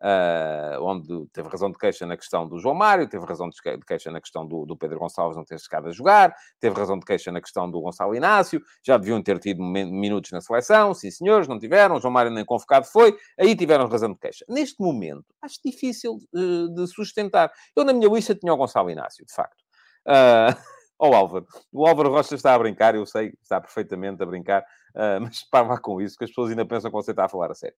uh, 0.02 0.82
onde 0.82 1.26
teve 1.32 1.48
razão 1.48 1.70
de 1.70 1.78
queixa 1.78 2.06
na 2.06 2.16
questão 2.16 2.48
do 2.48 2.58
João 2.58 2.74
Mário, 2.74 3.08
teve 3.08 3.24
razão 3.24 3.48
de 3.48 3.56
queixa 3.86 4.10
na 4.10 4.20
questão 4.20 4.46
do, 4.46 4.64
do 4.64 4.76
Pedro 4.76 4.98
Gonçalves 4.98 5.36
não 5.36 5.44
ter 5.44 5.58
chegado 5.58 5.88
a 5.88 5.92
jogar, 5.92 6.34
teve 6.60 6.78
razão 6.78 6.98
de 6.98 7.04
queixa 7.04 7.30
na 7.30 7.40
questão 7.40 7.70
do 7.70 7.80
Gonçalo 7.80 8.14
Inácio, 8.14 8.60
já 8.84 8.96
deviam 8.96 9.22
ter 9.22 9.38
tido 9.38 9.62
minutos 9.62 10.30
na 10.32 10.40
seleção, 10.40 10.94
sim 10.94 11.10
senhores, 11.10 11.48
não 11.48 11.58
tiveram, 11.58 12.00
João 12.00 12.12
Mário 12.12 12.30
nem 12.30 12.44
convocado 12.44 12.86
foi, 12.86 13.16
aí 13.38 13.54
tiveram 13.56 13.88
razão 13.88 14.12
de 14.12 14.18
queixa. 14.18 14.44
Neste 14.48 14.82
momento, 14.82 15.24
acho 15.42 15.58
difícil 15.64 16.18
uh, 16.34 16.74
de 16.74 16.86
sustentar. 16.86 17.50
Eu, 17.76 17.84
na 17.84 17.92
minha 17.92 18.08
lista, 18.08 18.34
tinha 18.34 18.52
o 18.52 18.56
Gonçalo 18.56 18.90
Inácio, 18.90 19.24
de 19.24 19.32
facto. 19.32 19.62
Uh, 20.06 20.54
oh, 20.98 21.14
Álvaro, 21.14 21.46
o 21.72 21.86
Álvaro 21.86 22.10
Rocha 22.10 22.34
está 22.34 22.54
a 22.54 22.58
brincar, 22.58 22.94
eu 22.94 23.06
sei, 23.06 23.32
está 23.42 23.60
perfeitamente 23.60 24.22
a 24.22 24.26
brincar, 24.26 24.62
uh, 24.94 25.20
mas 25.20 25.42
para 25.50 25.78
com 25.78 26.00
isso, 26.00 26.16
que 26.16 26.24
as 26.24 26.30
pessoas 26.30 26.50
ainda 26.50 26.66
pensam 26.66 26.90
que 26.90 26.96
você 26.96 27.10
está 27.10 27.24
a 27.24 27.28
falar 27.28 27.50
a 27.50 27.54
sério. 27.54 27.76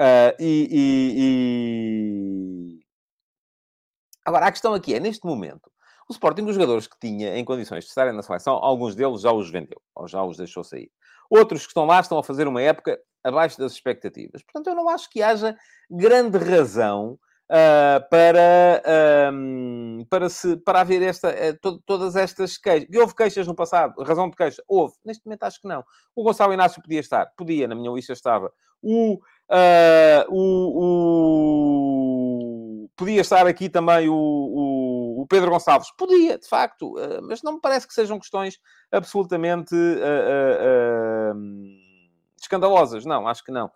Uh, 0.00 0.30
e, 0.38 0.68
e, 0.70 1.14
e, 1.16 2.80
Agora, 4.24 4.46
a 4.46 4.52
questão 4.52 4.74
aqui 4.74 4.94
é, 4.94 5.00
neste 5.00 5.26
momento, 5.26 5.70
o 6.08 6.12
Sporting, 6.12 6.42
os 6.42 6.54
jogadores 6.54 6.86
que 6.86 6.98
tinha 7.00 7.36
em 7.36 7.44
condições 7.44 7.84
de 7.84 7.88
estarem 7.88 8.14
na 8.14 8.22
seleção, 8.22 8.54
alguns 8.54 8.94
deles 8.94 9.22
já 9.22 9.32
os 9.32 9.50
vendeu, 9.50 9.80
ou 9.94 10.06
já 10.06 10.22
os 10.22 10.36
deixou 10.36 10.62
sair. 10.62 10.90
Outros 11.30 11.62
que 11.62 11.68
estão 11.68 11.84
lá 11.84 12.00
estão 12.00 12.18
a 12.18 12.22
fazer 12.22 12.46
uma 12.46 12.62
época 12.62 12.98
abaixo 13.24 13.58
das 13.58 13.72
expectativas. 13.72 14.42
Portanto, 14.42 14.68
eu 14.68 14.74
não 14.74 14.88
acho 14.88 15.10
que 15.10 15.22
haja 15.22 15.56
grande 15.90 16.38
razão 16.38 17.18
uh, 17.48 18.08
para, 18.10 18.82
um, 19.32 20.06
para, 20.08 20.28
se, 20.28 20.56
para 20.58 20.80
haver 20.80 21.02
esta, 21.02 21.30
uh, 21.30 21.58
to, 21.60 21.82
todas 21.84 22.16
estas 22.16 22.56
queixas. 22.56 22.88
E 22.90 22.98
houve 22.98 23.14
queixas 23.14 23.46
no 23.46 23.54
passado, 23.54 24.02
razão 24.02 24.30
de 24.30 24.36
queixa? 24.36 24.62
Houve. 24.68 24.94
Neste 25.04 25.24
momento 25.26 25.42
acho 25.44 25.60
que 25.60 25.68
não. 25.68 25.84
O 26.14 26.22
Gonçalo 26.22 26.52
Inácio 26.52 26.82
podia 26.82 27.00
estar. 27.00 27.26
Podia, 27.36 27.66
na 27.66 27.74
minha 27.74 27.90
lista 27.90 28.12
estava. 28.12 28.52
O 28.82 29.18
Uh, 29.50 30.24
o, 30.28 30.84
o, 32.84 32.88
Podia 32.94 33.20
estar 33.22 33.46
aqui 33.46 33.70
também 33.70 34.08
o, 34.08 34.14
o, 34.14 35.22
o 35.22 35.26
Pedro 35.26 35.50
Gonçalves. 35.50 35.90
Podia, 35.96 36.36
de 36.36 36.46
facto, 36.46 36.98
uh, 36.98 37.22
mas 37.22 37.42
não 37.42 37.54
me 37.54 37.60
parece 37.60 37.86
que 37.86 37.94
sejam 37.94 38.18
questões 38.18 38.58
absolutamente 38.92 39.74
uh, 39.74 41.34
escandalosas. 42.38 43.06
Não, 43.06 43.26
acho 43.26 43.42
que 43.44 43.52
não. 43.52 43.70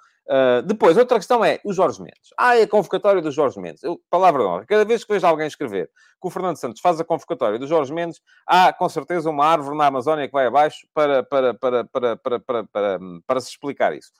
depois, 0.66 0.98
outra 0.98 1.18
questão 1.18 1.44
é 1.44 1.60
o 1.64 1.72
Jorge 1.72 2.02
Mendes. 2.02 2.30
Ah, 2.36 2.58
é 2.58 2.62
a 2.62 2.68
convocatória 2.68 3.22
do 3.22 3.30
Jorge 3.30 3.58
Mendes. 3.60 3.82
Eu, 3.82 3.98
palavra 4.10 4.42
de 4.42 4.48
honra. 4.48 4.66
Cada 4.66 4.84
vez 4.84 5.04
que 5.04 5.12
vejo 5.12 5.26
alguém 5.26 5.46
escrever 5.46 5.88
que 6.20 6.28
o 6.28 6.30
Fernando 6.30 6.56
Santos 6.56 6.80
faz 6.80 7.00
a 7.00 7.04
convocatória 7.04 7.58
do 7.58 7.66
Jorge 7.66 7.92
Mendes, 7.94 8.20
há 8.46 8.72
com 8.72 8.88
certeza 8.88 9.30
uma 9.30 9.46
árvore 9.46 9.76
na 9.76 9.86
Amazónia 9.86 10.26
que 10.26 10.32
vai 10.32 10.46
abaixo 10.46 10.86
para, 10.94 11.22
para, 11.22 11.54
para, 11.54 11.84
para, 11.84 12.16
para, 12.16 12.40
para, 12.40 12.64
para, 12.64 12.98
para 13.26 13.40
se 13.40 13.50
explicar 13.50 13.94
isso. 13.94 14.12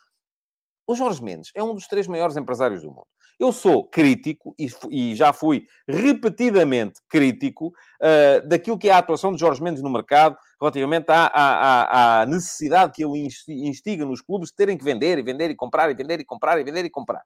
O 0.87 0.95
Jorge 0.95 1.23
Mendes 1.23 1.51
é 1.55 1.63
um 1.63 1.75
dos 1.75 1.87
três 1.87 2.07
maiores 2.07 2.37
empresários 2.37 2.83
do 2.83 2.89
mundo. 2.89 3.07
Eu 3.39 3.53
sou 3.53 3.85
crítico 3.85 4.55
e, 4.59 4.69
e 4.91 5.15
já 5.15 5.33
fui 5.33 5.67
repetidamente 5.89 7.01
crítico 7.09 7.69
uh, 7.69 8.47
daquilo 8.47 8.79
que 8.79 8.89
é 8.89 8.93
a 8.93 8.99
atuação 8.99 9.33
de 9.33 9.41
Jorge 9.41 9.63
Mendes 9.63 9.83
no 9.83 9.91
mercado 9.91 10.37
relativamente 10.61 11.07
à, 11.11 11.27
à, 11.27 12.21
à, 12.21 12.27
necessidade 12.27 12.93
que 12.93 13.05
ele 13.05 13.29
instiga 13.49 14.05
nos 14.05 14.21
clubes 14.21 14.51
de 14.51 14.55
terem 14.55 14.79
que 14.79 14.85
vender 14.85 15.19
e 15.19 15.23
vender 15.23 15.51
e 15.51 15.57
comprar 15.57 15.91
e 15.91 15.95
vender 15.95 16.21
e 16.21 16.25
comprar 16.25 16.61
e 16.61 16.65
vender 16.65 16.85
e 16.85 16.91
comprar 16.91 17.23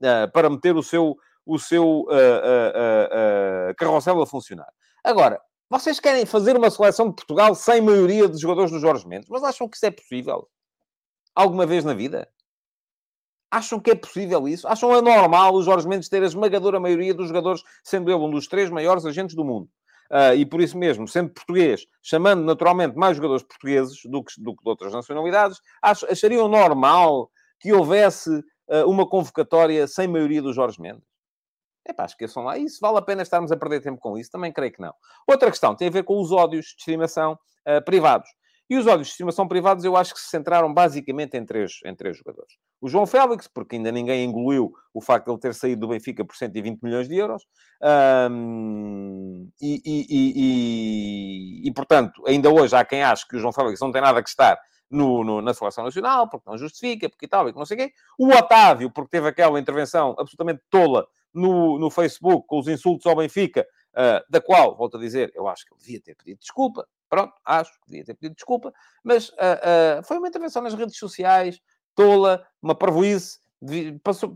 uh, 0.00 0.32
para 0.32 0.48
meter 0.48 0.74
o 0.74 0.82
seu, 0.82 1.16
o 1.44 1.58
seu 1.58 2.02
uh, 2.02 3.74
carrossel 3.76 4.22
a 4.22 4.26
funcionar. 4.26 4.68
Agora, 5.04 5.40
vocês 5.68 6.00
querem 6.00 6.24
fazer 6.24 6.56
uma 6.56 6.70
seleção 6.70 7.10
de 7.10 7.16
Portugal 7.16 7.54
sem 7.54 7.82
maioria 7.82 8.26
de 8.26 8.38
jogadores 8.38 8.70
do 8.70 8.78
Jorge 8.78 9.06
Mendes, 9.06 9.28
mas 9.28 9.42
acham 9.42 9.68
que 9.68 9.76
isso 9.76 9.84
é 9.84 9.90
possível? 9.90 10.48
Alguma 11.34 11.66
vez 11.66 11.84
na 11.84 11.92
vida? 11.92 12.26
Acham 13.50 13.80
que 13.80 13.90
é 13.90 13.94
possível 13.94 14.46
isso? 14.46 14.68
Acham 14.68 14.92
anormal 14.92 15.54
o 15.54 15.62
Jorge 15.62 15.88
Mendes 15.88 16.08
ter 16.08 16.22
a 16.22 16.26
esmagadora 16.26 16.78
maioria 16.78 17.14
dos 17.14 17.28
jogadores, 17.28 17.62
sendo 17.82 18.10
ele 18.10 18.20
um 18.20 18.30
dos 18.30 18.46
três 18.46 18.68
maiores 18.68 19.06
agentes 19.06 19.34
do 19.34 19.44
mundo? 19.44 19.68
Uh, 20.10 20.34
e 20.36 20.46
por 20.46 20.60
isso 20.60 20.76
mesmo, 20.76 21.06
sendo 21.06 21.30
português, 21.30 21.86
chamando 22.02 22.42
naturalmente 22.42 22.96
mais 22.96 23.16
jogadores 23.16 23.42
portugueses 23.42 24.00
do 24.04 24.24
que, 24.24 24.32
do 24.40 24.56
que 24.56 24.62
de 24.62 24.70
outras 24.70 24.92
nacionalidades, 24.92 25.60
ach, 25.82 26.02
achariam 26.04 26.48
normal 26.48 27.30
que 27.60 27.72
houvesse 27.72 28.30
uh, 28.30 28.86
uma 28.86 29.06
convocatória 29.06 29.86
sem 29.86 30.08
maioria 30.08 30.40
do 30.40 30.52
Jorge 30.52 30.80
Mendes? 30.80 31.04
É 31.86 31.92
pá, 31.92 32.04
esqueçam 32.04 32.42
lá 32.42 32.58
isso. 32.58 32.78
Vale 32.80 32.98
a 32.98 33.02
pena 33.02 33.22
estarmos 33.22 33.50
a 33.50 33.56
perder 33.56 33.80
tempo 33.80 33.98
com 33.98 34.16
isso? 34.18 34.30
Também 34.30 34.52
creio 34.52 34.72
que 34.72 34.80
não. 34.80 34.92
Outra 35.26 35.50
questão 35.50 35.74
tem 35.74 35.88
a 35.88 35.90
ver 35.90 36.04
com 36.04 36.20
os 36.20 36.30
ódios 36.30 36.66
de 36.66 36.74
estimação 36.78 37.32
uh, 37.66 37.82
privados. 37.84 38.28
E 38.70 38.76
os 38.76 38.86
ódios 38.86 39.08
de 39.08 39.12
estimação 39.12 39.48
privados 39.48 39.84
eu 39.84 39.96
acho 39.96 40.12
que 40.12 40.20
se 40.20 40.28
centraram 40.28 40.72
basicamente 40.72 41.36
em 41.36 41.44
três, 41.44 41.80
em 41.84 41.94
três 41.94 42.18
jogadores. 42.18 42.54
O 42.80 42.88
João 42.88 43.06
Félix, 43.06 43.48
porque 43.48 43.76
ainda 43.76 43.90
ninguém 43.90 44.24
engoliu 44.24 44.72
o 44.92 45.00
facto 45.00 45.26
de 45.26 45.32
ele 45.32 45.40
ter 45.40 45.54
saído 45.54 45.80
do 45.80 45.88
Benfica 45.88 46.24
por 46.24 46.36
120 46.36 46.82
milhões 46.82 47.08
de 47.08 47.16
euros. 47.16 47.46
Um, 48.30 49.48
e, 49.60 49.80
e, 49.84 50.06
e, 51.64 51.68
e, 51.68 51.72
portanto, 51.72 52.22
ainda 52.26 52.50
hoje 52.50 52.76
há 52.76 52.84
quem 52.84 53.02
ache 53.02 53.26
que 53.26 53.36
o 53.36 53.38
João 53.38 53.52
Félix 53.52 53.80
não 53.80 53.90
tem 53.90 54.02
nada 54.02 54.22
que 54.22 54.28
estar 54.28 54.58
no, 54.90 55.24
no, 55.24 55.42
na 55.42 55.54
seleção 55.54 55.84
nacional, 55.84 56.28
porque 56.28 56.48
não 56.48 56.58
justifica, 56.58 57.08
porque 57.08 57.28
tal, 57.28 57.48
e 57.48 57.52
que 57.52 57.58
não 57.58 57.66
sei 57.66 57.76
quê. 57.76 57.92
O 58.18 58.28
Otávio, 58.28 58.90
porque 58.90 59.10
teve 59.10 59.28
aquela 59.28 59.58
intervenção 59.58 60.14
absolutamente 60.18 60.62
tola 60.70 61.06
no, 61.32 61.78
no 61.78 61.90
Facebook, 61.90 62.46
com 62.46 62.58
os 62.58 62.68
insultos 62.68 63.06
ao 63.06 63.16
Benfica, 63.16 63.66
uh, 63.94 64.24
da 64.30 64.40
qual, 64.40 64.76
volto 64.76 64.96
a 64.96 65.00
dizer, 65.00 65.30
eu 65.34 65.46
acho 65.48 65.64
que 65.64 65.72
ele 65.72 65.80
devia 65.80 66.00
ter 66.00 66.14
pedido 66.16 66.40
desculpa. 66.40 66.86
Pronto, 67.08 67.32
acho 67.44 67.72
que 67.72 67.78
devia 67.86 68.04
ter 68.04 68.14
pedido 68.14 68.34
desculpa, 68.34 68.72
mas 69.02 69.30
uh, 69.30 70.00
uh, 70.00 70.02
foi 70.04 70.18
uma 70.18 70.28
intervenção 70.28 70.62
nas 70.62 70.74
redes 70.74 70.98
sociais, 70.98 71.58
tola, 71.94 72.46
uma 72.62 72.74
parvoíce, 72.74 73.38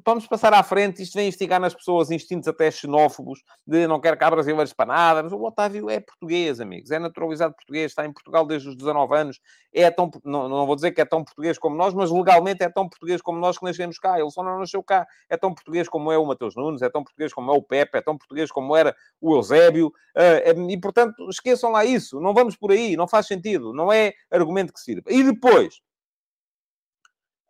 vamos 0.04 0.26
passar 0.26 0.52
à 0.52 0.62
frente, 0.62 1.02
isto 1.02 1.14
vem 1.14 1.28
instigar 1.28 1.60
nas 1.60 1.74
pessoas 1.74 2.10
instintos 2.10 2.48
até 2.48 2.70
xenófobos, 2.70 3.40
de 3.66 3.86
não 3.86 4.00
quer 4.00 4.16
cá 4.16 4.30
brasileiros 4.30 4.72
para 4.72 4.86
nada, 4.86 5.22
mas 5.22 5.32
o 5.32 5.40
Otávio 5.42 5.88
é 5.88 6.00
português, 6.00 6.60
amigos, 6.60 6.90
é 6.90 6.98
naturalizado 6.98 7.54
português, 7.54 7.92
está 7.92 8.04
em 8.04 8.12
Portugal 8.12 8.44
desde 8.44 8.68
os 8.68 8.76
19 8.76 9.14
anos, 9.16 9.40
é 9.72 9.90
tão, 9.90 10.10
não, 10.24 10.48
não 10.48 10.66
vou 10.66 10.74
dizer 10.74 10.90
que 10.90 11.00
é 11.00 11.04
tão 11.04 11.22
português 11.22 11.56
como 11.56 11.76
nós, 11.76 11.94
mas 11.94 12.10
legalmente 12.10 12.64
é 12.64 12.68
tão 12.68 12.88
português 12.88 13.22
como 13.22 13.38
nós 13.38 13.58
que 13.58 13.64
nascemos 13.64 13.98
cá, 13.98 14.18
ele 14.18 14.30
só 14.30 14.42
não 14.42 14.58
nasceu 14.58 14.82
cá, 14.82 15.06
é 15.28 15.36
tão 15.36 15.54
português 15.54 15.88
como 15.88 16.10
é 16.10 16.18
o 16.18 16.26
Mateus 16.26 16.56
Nunes, 16.56 16.82
é 16.82 16.90
tão 16.90 17.04
português 17.04 17.32
como 17.32 17.50
é 17.52 17.54
o 17.54 17.62
Pepe, 17.62 17.98
é 17.98 18.02
tão 18.02 18.18
português 18.18 18.50
como 18.50 18.76
era 18.76 18.94
o 19.20 19.36
Eusébio, 19.36 19.92
eh, 20.16 20.52
e 20.68 20.80
portanto, 20.80 21.28
esqueçam 21.30 21.70
lá 21.70 21.84
isso, 21.84 22.20
não 22.20 22.34
vamos 22.34 22.56
por 22.56 22.72
aí, 22.72 22.96
não 22.96 23.06
faz 23.06 23.26
sentido, 23.26 23.72
não 23.72 23.92
é 23.92 24.12
argumento 24.30 24.72
que 24.72 24.80
sirva. 24.80 25.04
E 25.08 25.22
depois, 25.22 25.80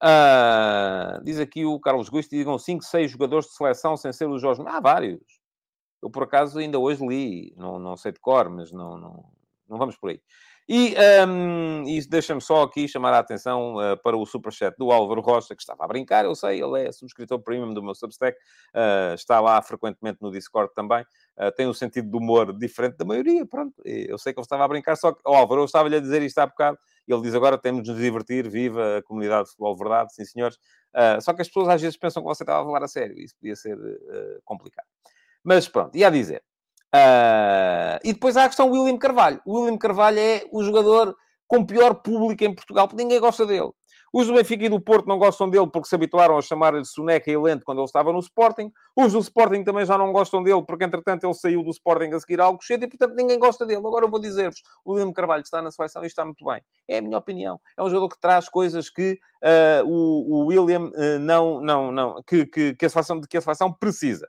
Uh, 0.03 1.23
diz 1.23 1.39
aqui 1.39 1.65
o 1.65 1.79
Carlos 1.79 2.09
Gusto, 2.09 2.31
digam 2.31 2.59
5, 2.59 2.83
6 2.83 3.11
jogadores 3.11 3.47
de 3.47 3.55
seleção 3.55 3.97
sem 3.97 4.13
ser 4.13 4.27
o 4.27 4.39
Jorge. 4.39 4.63
Há 4.67 4.81
vários. 4.81 5.21
Eu, 6.03 6.11
por 6.11 6.25
acaso, 6.25 6.59
ainda 6.59 6.79
hoje 6.79 7.07
li. 7.07 7.55
Não, 7.57 7.79
não 7.79 7.97
sei 7.97 8.11
de 8.11 8.19
cor, 8.19 8.51
mas 8.51 8.73
não, 8.73 8.99
não, 8.99 9.25
não 9.69 9.79
vamos 9.79 9.97
por 9.97 10.11
aí. 10.11 10.21
E 10.69 10.95
um, 11.27 11.83
isso 11.89 12.09
deixa-me 12.09 12.41
só 12.41 12.63
aqui 12.63 12.87
chamar 12.87 13.13
a 13.13 13.19
atenção 13.19 13.77
uh, 13.77 13.97
para 14.01 14.17
o 14.17 14.25
superchat 14.25 14.77
do 14.79 14.93
Álvaro 14.93 15.21
Rocha, 15.21 15.57
que 15.57 15.63
estava 15.63 15.85
a 15.85 15.89
brincar, 15.89 16.25
eu 16.25 16.35
sei, 16.37 16.63
ele 16.63 16.87
é 16.87 16.93
subscritor 16.93 17.41
premium 17.41 17.75
do 17.75 17.83
meu 17.83 17.95
Substack, 17.95 18.39
uh, 18.39 19.15
está 19.15 19.41
lá 19.41 19.61
frequentemente 19.61 20.19
no 20.23 20.31
Discord 20.31 20.73
também, 20.73 21.03
uh, 21.37 21.51
tem 21.57 21.67
um 21.67 21.75
sentido 21.75 22.09
de 22.09 22.17
humor 22.17 22.57
diferente 22.57 22.97
da 22.97 23.05
maioria, 23.05 23.45
pronto, 23.45 23.75
eu 23.85 24.17
sei 24.19 24.33
que 24.33 24.39
ele 24.39 24.45
estava 24.45 24.65
a 24.65 24.69
brincar, 24.69 24.97
só 24.97 25.13
que, 25.13 25.21
oh, 25.27 25.35
Álvaro, 25.35 25.63
eu 25.63 25.65
estava-lhe 25.65 25.97
a 25.97 26.01
dizer 26.01 26.23
isto 26.23 26.39
há 26.39 26.47
bocado, 26.47 26.79
ele 27.07 27.23
diz 27.23 27.35
agora 27.35 27.59
temos 27.59 27.83
de 27.83 27.91
nos 27.91 28.01
divertir, 28.01 28.49
viva 28.49 28.99
a 28.99 29.03
comunidade 29.03 29.45
de 29.45 29.51
futebol 29.51 29.77
verdade, 29.77 30.15
sim 30.15 30.25
senhores, 30.25 30.59
só 31.21 31.33
que 31.33 31.43
as 31.43 31.49
pessoas 31.49 31.69
às 31.69 31.81
vezes 31.81 31.97
pensam 31.97 32.23
que 32.23 32.29
você 32.29 32.43
estava 32.43 32.63
a 32.63 32.65
falar 32.65 32.85
a 32.85 32.89
sério, 32.89 33.19
isso 33.19 33.35
podia 33.41 33.57
ser 33.57 33.79
complicado. 34.45 34.87
Mas 35.43 35.69
pronto, 35.69 35.97
e 35.97 36.05
a 36.05 36.11
dizer, 36.11 36.43
Uh, 36.95 37.97
e 38.05 38.13
depois 38.13 38.37
há 38.37 38.45
a 38.45 38.49
questão 38.49 38.71
William 38.71 38.99
Carvalho. 38.99 39.41
O 39.47 39.61
William 39.61 39.79
Carvalho 39.79 40.19
é 40.19 40.45
o 40.53 40.63
jogador 40.63 41.17
com 41.49 41.65
pior 41.65 41.95
público 41.95 42.45
em 42.45 42.55
Portugal, 42.55 42.87
porque 42.87 43.03
ninguém 43.03 43.19
gosta 43.19 43.47
dele. 43.47 43.71
Os 44.13 44.27
do 44.27 44.35
Benfica 44.35 44.67
e 44.67 44.69
do 44.69 44.79
Porto 44.79 45.07
não 45.07 45.19
gostam 45.19 45.49
dele 45.49 45.67
porque 45.67 45.89
se 45.89 45.95
habituaram 45.95 46.37
a 46.37 46.43
chamar-lhe 46.43 46.85
Soneca 46.85 47.31
e 47.31 47.37
Lento 47.37 47.65
quando 47.65 47.79
ele 47.79 47.87
estava 47.87 48.13
no 48.13 48.19
Sporting. 48.19 48.71
Os 48.95 49.15
do 49.15 49.19
Sporting 49.21 49.65
também 49.65 49.87
já 49.87 49.97
não 49.97 50.13
gostam 50.13 50.43
dele 50.43 50.63
porque, 50.67 50.85
entretanto, 50.85 51.25
ele 51.25 51.33
saiu 51.33 51.63
do 51.63 51.71
Sporting 51.71 52.13
a 52.15 52.21
seguir 52.21 52.39
algo 52.39 52.63
cedo 52.63 52.85
e, 52.85 52.89
portanto, 52.89 53.15
ninguém 53.15 53.39
gosta 53.39 53.65
dele. 53.65 53.79
Agora 53.79 54.05
eu 54.05 54.11
vou 54.11 54.21
dizer-vos, 54.21 54.63
o 54.85 54.93
William 54.93 55.13
Carvalho 55.13 55.43
está 55.43 55.63
na 55.63 55.71
seleção 55.71 56.05
e 56.05 56.07
está 56.07 56.25
muito 56.25 56.45
bem. 56.45 56.61
É 56.87 56.99
a 56.99 57.03
minha 57.03 57.17
opinião. 57.17 57.59
É 57.75 57.83
um 57.83 57.89
jogador 57.89 58.11
que 58.11 58.21
traz 58.21 58.51
coisas 58.51 58.91
que 58.91 59.19
uh, 59.43 59.87
o, 59.87 60.43
o, 60.43 60.47
William 60.47 60.91
uh, 60.91 61.19
não... 61.19 61.61
não, 61.63 61.91
não 61.91 62.23
que, 62.23 62.45
que, 62.45 62.75
que, 62.75 62.85
a 62.85 62.91
seleção, 62.91 63.19
que 63.23 63.37
a 63.39 63.41
seleção 63.41 63.73
precisa. 63.73 64.29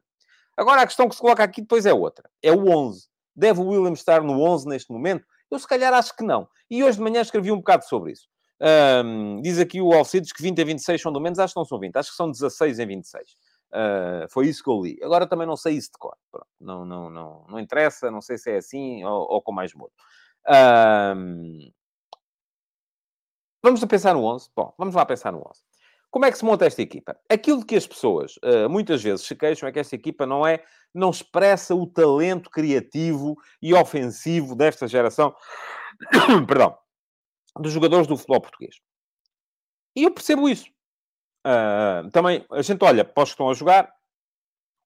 Agora, 0.55 0.83
a 0.83 0.87
questão 0.87 1.09
que 1.09 1.15
se 1.15 1.21
coloca 1.21 1.43
aqui 1.43 1.61
depois 1.61 1.85
é 1.85 1.93
outra. 1.93 2.29
É 2.41 2.53
o 2.53 2.69
11. 2.69 3.07
Deve 3.35 3.59
o 3.59 3.65
William 3.65 3.93
estar 3.93 4.21
no 4.21 4.39
11 4.39 4.67
neste 4.67 4.93
momento? 4.93 5.25
Eu, 5.51 5.59
se 5.59 5.67
calhar, 5.67 5.93
acho 5.93 6.15
que 6.15 6.23
não. 6.23 6.47
E 6.69 6.83
hoje 6.83 6.97
de 6.97 7.03
manhã 7.03 7.21
escrevi 7.21 7.51
um 7.51 7.57
bocado 7.57 7.85
sobre 7.85 8.13
isso. 8.13 8.27
Um, 8.63 9.41
diz 9.41 9.59
aqui 9.59 9.81
o 9.81 9.91
Alcides 9.91 10.31
que 10.31 10.41
20 10.41 10.61
a 10.61 10.65
26 10.65 11.01
são 11.01 11.11
do 11.11 11.19
menos. 11.19 11.37
Acho 11.39 11.53
que 11.53 11.59
não 11.59 11.65
são 11.65 11.79
20. 11.79 11.97
Acho 11.97 12.11
que 12.11 12.15
são 12.15 12.31
16 12.31 12.79
em 12.79 12.87
26. 12.87 13.31
Uh, 13.73 14.29
foi 14.29 14.47
isso 14.47 14.63
que 14.63 14.69
eu 14.69 14.81
li. 14.81 14.97
Agora 15.03 15.27
também 15.27 15.45
não 15.45 15.57
sei 15.57 15.75
isso 15.75 15.91
de 15.91 15.97
cor. 15.99 16.15
Pronto. 16.31 16.47
Não, 16.61 16.85
não, 16.85 17.09
não, 17.09 17.45
não 17.49 17.59
interessa. 17.59 18.09
Não 18.09 18.21
sei 18.21 18.37
se 18.37 18.51
é 18.51 18.57
assim 18.57 19.03
ou, 19.03 19.27
ou 19.29 19.41
com 19.41 19.51
mais 19.51 19.73
modo. 19.73 19.91
Um, 20.47 21.71
vamos 23.61 23.83
pensar 23.85 24.13
no 24.13 24.23
11? 24.23 24.49
Bom, 24.55 24.73
vamos 24.77 24.95
lá 24.95 25.05
pensar 25.05 25.31
no 25.31 25.39
11. 25.39 25.61
Como 26.09 26.25
é 26.25 26.31
que 26.31 26.37
se 26.37 26.45
monta 26.45 26.65
esta 26.65 26.81
equipa? 26.81 27.17
Aquilo 27.27 27.65
que 27.65 27.75
as 27.75 27.87
pessoas 27.87 28.35
uh, 28.37 28.69
muitas 28.69 29.01
vezes 29.01 29.25
se 29.25 29.35
queixam 29.35 29.67
é 29.67 29.71
que 29.71 29.79
esta 29.79 29.95
equipa 29.95 30.27
não 30.27 30.45
é, 30.45 30.63
não 30.93 31.09
expressa 31.09 31.73
o 31.73 31.87
talento 31.87 32.51
criativo 32.51 33.35
e 33.59 33.73
ofensivo 33.73 34.55
desta 34.55 34.87
geração, 34.87 35.33
perdão, 36.47 36.77
dos 37.57 37.71
jogadores 37.71 38.07
do 38.07 38.17
futebol 38.17 38.41
português. 38.41 38.75
E 39.95 40.03
eu 40.03 40.11
percebo 40.11 40.49
isso. 40.49 40.69
Uh, 41.45 42.09
também, 42.11 42.45
a 42.51 42.61
gente 42.61 42.83
olha 42.83 43.03
para 43.03 43.23
os 43.23 43.29
que 43.29 43.33
estão 43.33 43.49
a 43.49 43.53
jogar, 43.53 43.93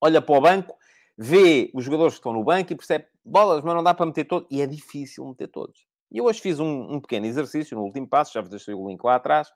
olha 0.02 0.22
para 0.22 0.38
o 0.38 0.42
banco, 0.42 0.76
vê 1.18 1.72
os 1.74 1.84
jogadores 1.84 2.16
que 2.16 2.20
estão 2.20 2.34
no 2.34 2.44
banco 2.44 2.74
e 2.74 2.76
percebe, 2.76 3.06
bolas, 3.24 3.64
mas 3.64 3.76
não 3.76 3.84
dá 3.84 3.94
para 3.94 4.06
meter 4.06 4.26
todos. 4.26 4.48
E 4.52 4.62
é 4.62 4.68
difícil 4.68 5.26
meter 5.26 5.48
todos. 5.48 5.86
E 6.12 6.18
eu 6.18 6.26
hoje 6.26 6.42
fiz 6.42 6.60
um, 6.60 6.96
um 6.96 7.00
pequeno 7.00 7.26
exercício 7.26 7.78
no 7.78 7.84
último 7.84 8.08
passo, 8.08 8.34
já 8.34 8.42
vos 8.42 8.50
deixei 8.50 8.74
o 8.74 8.88
link 8.88 9.04
lá 9.04 9.16
atrás, 9.16 9.52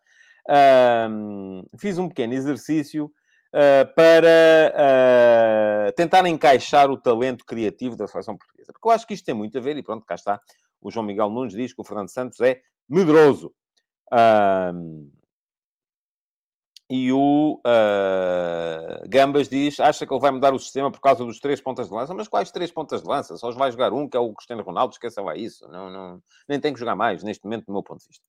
Uh, 0.49 1.68
fiz 1.78 1.97
um 1.97 2.07
pequeno 2.07 2.34
exercício 2.34 3.05
uh, 3.05 3.93
para 3.95 4.74
tentar 5.95 6.26
encaixar 6.26 6.89
o 6.89 6.97
talento 6.97 7.45
criativo 7.45 7.95
da 7.95 8.07
seleção 8.07 8.38
portuguesa. 8.38 8.74
Porque 8.74 8.88
eu 8.88 8.91
acho 8.91 9.05
que 9.05 9.14
isto 9.14 9.26
tem 9.26 9.36
muito 9.36 9.57
a 9.57 9.62
ver, 9.62 9.78
e 9.78 9.84
pronto, 9.84 10.05
cá 10.05 10.16
está. 10.16 10.41
O 10.82 10.89
João 10.89 11.05
Miguel 11.05 11.30
Nunes 11.30 11.53
diz 11.53 11.74
que 11.74 11.82
o 11.82 11.84
Fernando 11.84 12.09
Santos 12.09 12.39
é 12.41 12.62
medroso. 12.92 13.54
e 16.89 17.12
o 17.14 17.62
Gambas 19.08 19.48
diz, 19.48 19.80
acha 19.80 20.06
que 20.06 20.14
ele 20.14 20.20
vai 20.20 20.32
mudar 20.32 20.54
o 20.54 20.60
sistema 20.60 20.92
por 20.92 21.00
causa 21.00 21.24
dos 21.26 21.39
três 21.39 21.62
pontas 21.62 21.88
de 21.88 21.94
lança. 21.94 22.14
Mas 22.14 22.28
quais 22.28 22.52
três 22.52 22.72
pontas 22.72 23.02
de 23.02 23.08
lança? 23.08 23.38
Só 23.38 23.50
os 23.50 23.56
vai 23.56 23.72
jogar 23.72 23.94
um, 23.94 24.08
que 24.10 24.18
é 24.18 24.20
o 24.20 24.34
Cristiano 24.34 24.64
Ronaldo, 24.64 24.94
esqueça 24.94 25.22
lá 25.22 25.36
isso. 25.36 25.68
Não, 25.70 25.89
não, 25.89 26.22
nem 26.48 26.60
tem 26.60 26.74
que 26.74 26.80
jogar 26.80 26.96
mais, 26.96 27.24
neste 27.24 27.44
momento, 27.46 27.66
do 27.66 27.72
meu 27.74 27.82
ponto 27.82 28.02
de 28.02 28.08
vista 28.08 28.26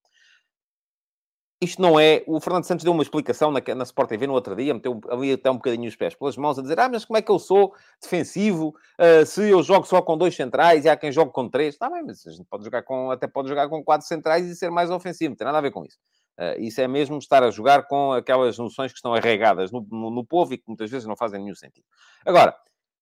isto 1.63 1.81
não 1.81 1.99
é. 1.99 2.25
O 2.27 2.41
Fernando 2.41 2.65
Santos 2.65 2.85
deu 2.85 2.93
uma 2.93 3.03
explicação 3.03 3.53
na, 3.53 3.61
na 3.75 3.85
Sport 3.85 4.09
TV 4.09 4.27
no 4.27 4.33
outro 4.33 4.57
dia, 4.57 4.75
meteu 4.75 5.01
ali 5.09 5.33
até 5.33 5.51
um 5.51 5.55
bocadinho 5.55 5.89
os 5.89 5.95
pés 5.95 6.15
pelas 6.15 6.37
mãos, 6.37 6.59
a 6.59 6.63
dizer: 6.63 6.79
Ah, 6.81 6.89
mas 6.89 7.05
como 7.05 7.17
é 7.17 7.23
que 7.23 7.31
eu 7.31 7.39
sou 7.39 7.75
defensivo 8.01 8.75
uh, 8.99 9.25
se 9.25 9.49
eu 9.49 9.63
jogo 9.63 9.87
só 9.87 10.03
com 10.03 10.19
dois 10.19 10.35
centrais 10.35 10.85
e 10.85 10.89
há 10.89 10.97
quem 10.97 11.13
jogue 11.13 11.33
com 11.33 11.49
três? 11.49 11.75
Está 11.75 11.89
bem, 11.89 12.03
mas 12.03 12.27
a 12.27 12.31
gente 12.31 12.45
pode 12.45 12.65
jogar 12.65 12.83
com, 12.83 13.11
até 13.11 13.29
pode 13.29 13.49
jogar 13.49 13.69
com 13.69 13.83
quatro 13.85 14.07
centrais 14.07 14.47
e 14.47 14.57
ser 14.57 14.71
mais 14.71 14.91
ofensivo, 14.91 15.31
não 15.31 15.37
tem 15.37 15.45
nada 15.45 15.59
a 15.59 15.63
ver 15.63 15.71
com 15.71 15.85
isso. 15.85 15.99
Uh, 16.39 16.61
isso 16.61 16.81
é 16.81 16.89
mesmo 16.89 17.19
estar 17.19 17.45
a 17.45 17.51
jogar 17.51 17.87
com 17.87 18.13
aquelas 18.13 18.59
noções 18.59 18.91
que 18.91 18.99
estão 18.99 19.15
arregadas 19.15 19.71
no, 19.71 19.87
no, 19.91 20.11
no 20.11 20.25
povo 20.25 20.55
e 20.55 20.59
que 20.59 20.65
muitas 20.67 20.91
vezes 20.91 21.07
não 21.07 21.17
fazem 21.17 21.41
nenhum 21.41 21.55
sentido. 21.55 21.85
Agora, 22.27 22.57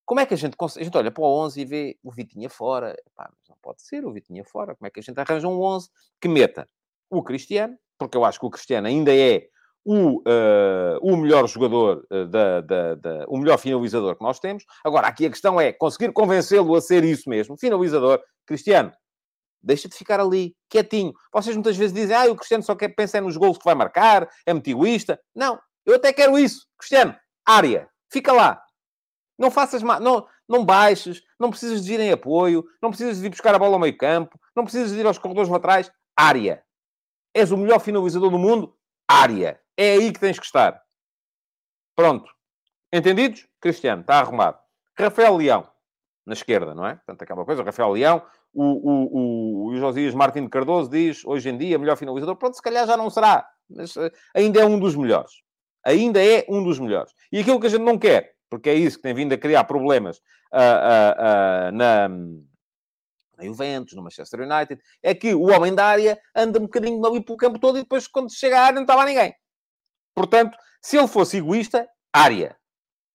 como 0.04 0.20
é 0.20 0.26
que 0.26 0.34
a 0.34 0.36
gente 0.36 0.56
consegue? 0.56 0.82
A 0.82 0.84
gente 0.84 0.98
olha 0.98 1.10
para 1.10 1.22
o 1.22 1.44
11 1.44 1.60
e 1.60 1.64
vê 1.64 1.98
o 2.02 2.10
Vitinha 2.10 2.50
fora. 2.50 2.96
Epá, 3.06 3.30
não 3.48 3.56
pode 3.62 3.80
ser 3.80 4.04
o 4.04 4.12
Vitinha 4.12 4.44
fora. 4.44 4.74
Como 4.74 4.86
é 4.86 4.90
que 4.90 4.98
a 4.98 5.02
gente 5.02 5.18
arranja 5.18 5.46
um 5.46 5.62
11 5.62 5.88
que 6.20 6.28
meta 6.28 6.68
o 7.08 7.22
Cristiano, 7.22 7.78
porque 8.00 8.16
eu 8.16 8.24
acho 8.24 8.40
que 8.40 8.46
o 8.46 8.50
Cristiano 8.50 8.86
ainda 8.86 9.14
é 9.14 9.46
o, 9.84 10.20
uh, 10.20 10.98
o 11.02 11.16
melhor 11.18 11.46
jogador, 11.46 12.02
uh, 12.10 12.26
da, 12.26 12.60
da, 12.62 12.94
da, 12.94 13.24
o 13.28 13.36
melhor 13.36 13.58
finalizador 13.58 14.16
que 14.16 14.22
nós 14.22 14.40
temos. 14.40 14.64
Agora, 14.82 15.06
aqui 15.06 15.26
a 15.26 15.30
questão 15.30 15.60
é 15.60 15.70
conseguir 15.70 16.10
convencê-lo 16.12 16.74
a 16.74 16.80
ser 16.80 17.04
isso 17.04 17.28
mesmo, 17.28 17.58
finalizador. 17.58 18.18
Cristiano, 18.46 18.90
deixa 19.62 19.86
de 19.86 19.94
ficar 19.94 20.18
ali, 20.18 20.56
quietinho. 20.70 21.12
Vocês 21.32 21.54
muitas 21.54 21.76
vezes 21.76 21.92
dizem, 21.92 22.16
ah, 22.16 22.30
o 22.30 22.36
Cristiano 22.36 22.64
só 22.64 22.74
quer 22.74 22.88
pensar 22.88 23.20
nos 23.20 23.36
gols 23.36 23.58
que 23.58 23.64
vai 23.64 23.74
marcar, 23.74 24.26
é 24.46 24.54
motivoísta. 24.54 25.20
Não, 25.34 25.58
eu 25.84 25.96
até 25.96 26.10
quero 26.10 26.38
isso. 26.38 26.66
Cristiano, 26.78 27.14
área, 27.46 27.86
fica 28.10 28.32
lá. 28.32 28.62
Não 29.38 29.50
faças 29.50 29.82
mal, 29.82 30.00
não, 30.00 30.26
não 30.48 30.64
baixes, 30.64 31.22
não 31.38 31.50
precisas 31.50 31.84
de 31.84 31.90
vir 31.90 32.00
em 32.00 32.12
apoio, 32.12 32.64
não 32.82 32.90
precisas 32.90 33.16
de 33.16 33.22
vir 33.22 33.30
buscar 33.30 33.54
a 33.54 33.58
bola 33.58 33.74
ao 33.74 33.78
meio 33.78 33.96
campo, 33.96 34.38
não 34.56 34.64
precisas 34.64 34.92
de 34.92 35.00
ir 35.00 35.06
aos 35.06 35.18
corredores 35.18 35.50
laterais, 35.50 35.90
área. 36.16 36.62
És 37.34 37.50
o 37.52 37.56
melhor 37.56 37.80
finalizador 37.80 38.30
do 38.30 38.38
mundo? 38.38 38.76
Área. 39.08 39.60
É 39.76 39.92
aí 39.92 40.12
que 40.12 40.20
tens 40.20 40.38
que 40.38 40.44
estar. 40.44 40.80
Pronto. 41.96 42.30
Entendidos? 42.92 43.46
Cristiano, 43.60 44.02
está 44.02 44.18
arrumado. 44.18 44.58
Rafael 44.98 45.36
Leão, 45.36 45.68
na 46.26 46.32
esquerda, 46.32 46.74
não 46.74 46.86
é? 46.86 46.94
Portanto, 46.96 47.22
aquela 47.22 47.44
coisa. 47.44 47.62
Rafael 47.62 47.92
Leão, 47.92 48.22
o, 48.52 48.64
o, 48.64 49.18
o, 49.18 49.66
o 49.68 49.76
Josias 49.76 50.14
Martins 50.14 50.48
Cardoso 50.48 50.90
diz, 50.90 51.24
hoje 51.24 51.48
em 51.48 51.56
dia, 51.56 51.78
melhor 51.78 51.96
finalizador. 51.96 52.36
Pronto, 52.36 52.54
se 52.54 52.62
calhar 52.62 52.86
já 52.86 52.96
não 52.96 53.10
será. 53.10 53.48
Mas 53.68 53.94
uh, 53.96 54.10
ainda 54.34 54.60
é 54.60 54.64
um 54.64 54.78
dos 54.78 54.96
melhores. 54.96 55.32
Ainda 55.84 56.24
é 56.24 56.44
um 56.48 56.62
dos 56.62 56.78
melhores. 56.78 57.12
E 57.32 57.40
aquilo 57.40 57.60
que 57.60 57.66
a 57.66 57.70
gente 57.70 57.84
não 57.84 57.98
quer, 57.98 58.34
porque 58.50 58.68
é 58.68 58.74
isso 58.74 58.96
que 58.96 59.02
tem 59.02 59.14
vindo 59.14 59.32
a 59.32 59.38
criar 59.38 59.64
problemas 59.64 60.18
uh, 60.52 61.70
uh, 61.70 61.72
na 61.72 62.08
na 63.40 63.46
Juventus, 63.46 63.94
no 63.94 64.02
Manchester 64.02 64.40
United, 64.40 64.80
é 65.02 65.14
que 65.14 65.34
o 65.34 65.50
homem 65.50 65.74
da 65.74 65.86
área 65.86 66.20
anda 66.34 66.58
um 66.58 66.62
bocadinho 66.62 67.04
ali 67.04 67.22
pelo 67.22 67.38
campo 67.38 67.58
todo 67.58 67.78
e 67.78 67.82
depois, 67.82 68.06
quando 68.06 68.32
chega 68.32 68.60
à 68.60 68.64
área, 68.64 68.74
não 68.74 68.82
está 68.82 68.94
lá 68.94 69.04
ninguém. 69.04 69.34
Portanto, 70.14 70.56
se 70.82 70.96
ele 70.96 71.08
fosse 71.08 71.38
egoísta, 71.38 71.88
área. 72.12 72.56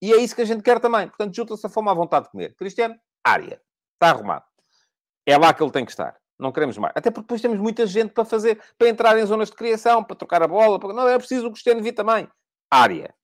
E 0.01 0.13
é 0.13 0.17
isso 0.17 0.35
que 0.35 0.41
a 0.41 0.45
gente 0.45 0.63
quer 0.63 0.79
também. 0.79 1.07
Portanto, 1.07 1.35
junta-se 1.35 1.65
a 1.65 1.69
fome 1.69 1.89
à 1.89 1.93
vontade 1.93 2.25
de 2.25 2.31
comer. 2.31 2.55
Cristiano, 2.55 2.95
área. 3.23 3.61
Está 3.93 4.09
arrumado. 4.09 4.45
É 5.25 5.37
lá 5.37 5.53
que 5.53 5.63
ele 5.63 5.71
tem 5.71 5.85
que 5.85 5.91
estar. 5.91 6.15
Não 6.37 6.51
queremos 6.51 6.77
mais. 6.77 6.93
Até 6.95 7.09
porque 7.09 7.23
depois 7.23 7.41
temos 7.41 7.57
muita 7.57 7.87
gente 7.87 8.11
para 8.11 8.25
fazer, 8.25 8.61
para 8.77 8.89
entrar 8.89 9.17
em 9.17 9.25
zonas 9.25 9.49
de 9.49 9.55
criação, 9.55 10.03
para 10.03 10.15
trocar 10.15 10.43
a 10.43 10.47
bola. 10.47 10.79
Para... 10.79 10.93
Não, 10.93 11.07
é 11.07 11.17
preciso 11.17 11.47
o 11.47 11.51
Cristiano 11.51 11.81
vir 11.81 11.93
também. 11.93 12.27
Área. 12.69 13.15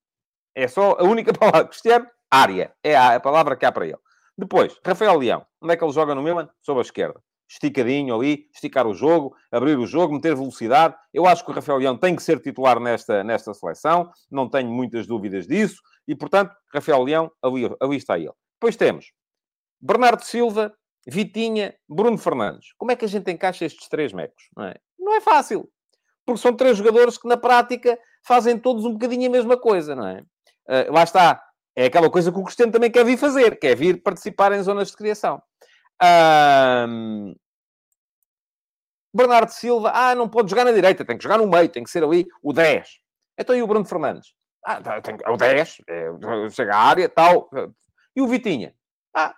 É 0.55 0.67
só 0.67 0.93
a 0.93 1.03
única 1.03 1.33
palavra. 1.37 1.67
Cristiano, 1.67 2.07
área. 2.29 2.73
É 2.83 2.95
a 2.95 3.19
palavra 3.19 3.55
que 3.55 3.65
há 3.65 3.71
para 3.71 3.85
ele. 3.85 3.99
Depois, 4.41 4.75
Rafael 4.83 5.19
Leão. 5.19 5.45
Onde 5.61 5.73
é 5.73 5.77
que 5.77 5.83
ele 5.83 5.93
joga 5.93 6.15
no 6.15 6.23
Milan? 6.23 6.49
Sob 6.63 6.79
a 6.79 6.81
esquerda. 6.81 7.21
Esticadinho 7.47 8.15
ali, 8.15 8.49
esticar 8.51 8.87
o 8.87 8.93
jogo, 8.93 9.35
abrir 9.51 9.77
o 9.77 9.85
jogo, 9.85 10.15
meter 10.15 10.35
velocidade. 10.35 10.95
Eu 11.13 11.27
acho 11.27 11.45
que 11.45 11.51
o 11.51 11.53
Rafael 11.53 11.77
Leão 11.77 11.95
tem 11.95 12.15
que 12.15 12.23
ser 12.23 12.41
titular 12.41 12.79
nesta, 12.79 13.23
nesta 13.23 13.53
seleção. 13.53 14.09
Não 14.31 14.49
tenho 14.49 14.71
muitas 14.71 15.05
dúvidas 15.05 15.45
disso. 15.45 15.79
E, 16.07 16.15
portanto, 16.15 16.55
Rafael 16.73 17.03
Leão, 17.03 17.31
ali, 17.39 17.69
ali 17.79 17.97
está 17.97 18.17
ele. 18.17 18.33
Depois 18.59 18.75
temos 18.75 19.11
Bernardo 19.79 20.23
Silva, 20.23 20.73
Vitinha, 21.07 21.75
Bruno 21.87 22.17
Fernandes. 22.17 22.73
Como 22.79 22.91
é 22.91 22.95
que 22.95 23.05
a 23.05 23.07
gente 23.07 23.29
encaixa 23.29 23.63
estes 23.63 23.87
três 23.89 24.11
mecos? 24.11 24.43
Não 24.57 24.65
é, 24.65 24.75
não 24.97 25.13
é 25.13 25.21
fácil. 25.21 25.69
Porque 26.25 26.41
são 26.41 26.55
três 26.55 26.77
jogadores 26.77 27.15
que, 27.15 27.27
na 27.27 27.37
prática, 27.37 27.95
fazem 28.25 28.57
todos 28.57 28.85
um 28.85 28.93
bocadinho 28.93 29.27
a 29.27 29.31
mesma 29.31 29.55
coisa, 29.55 29.95
não 29.95 30.07
é? 30.07 30.21
Uh, 30.67 30.91
lá 30.91 31.03
está 31.03 31.43
é 31.75 31.85
aquela 31.85 32.09
coisa 32.09 32.31
que 32.31 32.37
o 32.37 32.43
Cristiano 32.43 32.71
também 32.71 32.91
quer 32.91 33.05
vir 33.05 33.17
fazer, 33.17 33.57
quer 33.57 33.75
vir 33.75 34.01
participar 34.01 34.51
em 34.51 34.61
zonas 34.61 34.89
de 34.89 34.97
criação. 34.97 35.41
Um... 36.87 37.35
Bernardo 39.13 39.49
Silva, 39.49 39.91
ah, 39.93 40.15
não 40.15 40.29
pode 40.29 40.49
jogar 40.49 40.63
na 40.63 40.71
direita, 40.71 41.03
tem 41.03 41.17
que 41.17 41.23
jogar 41.23 41.37
no 41.37 41.47
meio, 41.47 41.67
tem 41.67 41.83
que 41.83 41.89
ser 41.89 42.03
ali 42.03 42.25
o 42.41 42.53
10. 42.53 42.89
Então 43.37 43.55
e 43.55 43.61
o 43.61 43.67
Bruno 43.67 43.85
Fernandes? 43.85 44.33
Ah, 44.63 44.81
tá, 44.81 45.01
tem, 45.01 45.17
é 45.23 45.29
o 45.29 45.37
10, 45.37 45.81
é, 45.87 46.49
chega 46.51 46.75
à 46.75 46.79
área, 46.79 47.09
tal. 47.09 47.49
E 48.15 48.21
o 48.21 48.27
Vitinha? 48.27 48.73
Ah, 49.13 49.35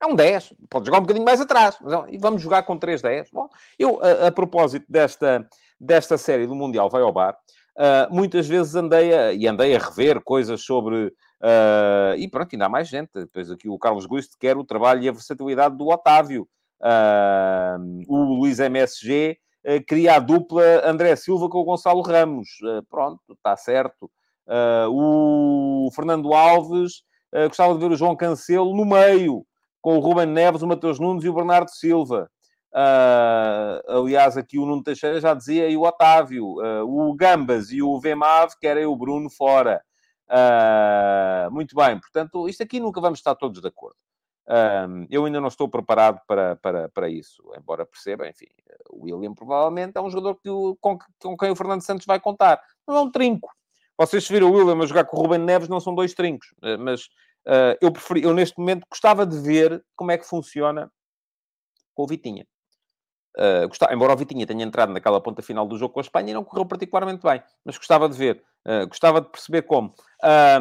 é 0.00 0.06
um 0.06 0.14
10, 0.14 0.54
pode 0.70 0.86
jogar 0.86 0.98
um 0.98 1.02
bocadinho 1.02 1.24
mais 1.24 1.40
atrás. 1.40 1.76
Mas, 1.80 1.92
e 2.08 2.18
vamos 2.18 2.40
jogar 2.40 2.62
com 2.62 2.78
3 2.78 3.02
10. 3.02 3.30
Bom, 3.30 3.48
eu, 3.78 4.00
a, 4.02 4.28
a 4.28 4.32
propósito 4.32 4.86
desta, 4.88 5.46
desta 5.78 6.16
série 6.16 6.46
do 6.46 6.54
Mundial 6.54 6.88
Vai 6.88 7.02
ao 7.02 7.12
Bar, 7.12 7.36
uh, 7.76 8.14
muitas 8.14 8.46
vezes 8.46 8.74
andei 8.74 9.14
a, 9.14 9.32
e 9.32 9.46
andei 9.46 9.74
a 9.74 9.78
rever 9.78 10.20
coisas 10.22 10.62
sobre 10.62 11.12
Uh, 11.44 12.16
e 12.16 12.26
pronto, 12.26 12.54
ainda 12.54 12.64
há 12.64 12.68
mais 12.70 12.88
gente. 12.88 13.10
Depois 13.14 13.50
aqui 13.50 13.68
o 13.68 13.78
Carlos 13.78 14.06
Gusto 14.06 14.38
quer 14.40 14.56
o 14.56 14.64
trabalho 14.64 15.02
e 15.02 15.08
a 15.08 15.12
versatilidade 15.12 15.76
do 15.76 15.88
Otávio. 15.88 16.48
Uh, 16.80 18.02
o 18.08 18.38
Luís 18.38 18.58
MSG 18.58 19.36
uh, 19.66 19.84
cria 19.86 20.16
a 20.16 20.18
dupla 20.18 20.82
André 20.84 21.14
Silva 21.16 21.50
com 21.50 21.58
o 21.58 21.64
Gonçalo 21.64 22.00
Ramos. 22.00 22.48
pronto, 22.88 23.20
está 23.30 23.54
certo. 23.56 24.10
o 24.90 25.90
Fernando 25.94 26.32
Alves 26.32 27.02
gostava 27.48 27.74
de 27.74 27.80
ver 27.80 27.90
o 27.90 27.96
João 27.96 28.16
Cancelo 28.16 28.76
no 28.76 28.84
meio, 28.84 29.44
com 29.82 29.96
o 29.96 30.00
Ruben 30.00 30.26
Neves, 30.26 30.62
o 30.62 30.68
Mateus 30.68 31.00
Nunes 31.00 31.24
e 31.24 31.28
o 31.28 31.34
Bernardo 31.34 31.68
Silva. 31.68 32.30
Aliás, 33.86 34.36
aqui 34.36 34.58
o 34.58 34.66
Nuno 34.66 34.82
Teixeira 34.82 35.20
já 35.20 35.32
dizia, 35.32 35.68
e 35.68 35.76
o 35.76 35.82
Otávio. 35.82 36.56
o 36.86 37.14
Gambas 37.14 37.70
e 37.70 37.80
o 37.82 37.98
Vemav 38.00 38.52
querem 38.60 38.84
o 38.84 38.96
Bruno 38.96 39.30
fora. 39.30 39.82
Uh, 40.26 41.50
muito 41.50 41.76
bem, 41.76 42.00
portanto, 42.00 42.48
isto 42.48 42.62
aqui 42.62 42.80
nunca 42.80 43.00
vamos 43.00 43.18
estar 43.18 43.34
todos 43.34 43.60
de 43.60 43.68
acordo. 43.68 43.96
Uh, 44.46 45.06
eu 45.10 45.24
ainda 45.24 45.40
não 45.40 45.48
estou 45.48 45.68
preparado 45.68 46.20
para, 46.26 46.56
para, 46.56 46.88
para 46.88 47.08
isso, 47.08 47.42
embora 47.56 47.86
perceba, 47.86 48.28
enfim, 48.28 48.46
o 48.90 49.04
William 49.04 49.34
provavelmente 49.34 49.96
é 49.96 50.00
um 50.00 50.10
jogador 50.10 50.36
que 50.36 50.50
o, 50.50 50.76
com, 50.80 50.98
com, 51.18 51.36
quem 51.36 51.50
o 51.50 51.56
Fernando 51.56 51.82
Santos 51.82 52.06
vai 52.06 52.20
contar. 52.20 52.60
Não 52.86 52.96
é 52.96 53.00
um 53.00 53.10
trinco. 53.10 53.50
Vocês 53.96 54.28
viram 54.28 54.50
o 54.50 54.52
William 54.52 54.82
a 54.82 54.86
jogar 54.86 55.04
com 55.04 55.16
o 55.16 55.20
Ruben 55.22 55.38
Neves, 55.38 55.68
não 55.68 55.80
são 55.80 55.94
dois 55.94 56.14
trincos, 56.14 56.48
uh, 56.62 56.78
mas 56.78 57.08
Uh, 57.46 57.76
eu, 57.78 57.92
preferi, 57.92 58.22
eu, 58.22 58.32
neste 58.32 58.58
momento, 58.58 58.86
gostava 58.90 59.26
de 59.26 59.38
ver 59.38 59.84
como 59.94 60.10
é 60.10 60.16
que 60.16 60.26
funciona 60.26 60.90
com 61.94 62.04
o 62.04 62.06
Vitinha. 62.06 62.46
Uh, 63.36 63.66
gostava, 63.66 63.92
embora 63.92 64.12
o 64.12 64.16
Vitinha 64.16 64.46
tenha 64.46 64.64
entrado 64.64 64.92
naquela 64.92 65.20
ponta 65.20 65.42
final 65.42 65.66
do 65.66 65.76
jogo 65.76 65.92
com 65.92 66.00
a 66.00 66.02
Espanha 66.02 66.32
não 66.32 66.44
correu 66.44 66.64
particularmente 66.64 67.20
bem, 67.20 67.42
mas 67.64 67.76
gostava 67.76 68.08
de 68.08 68.16
ver, 68.16 68.40
uh, 68.66 68.86
gostava 68.86 69.20
de 69.20 69.28
perceber 69.28 69.62
como. 69.62 69.92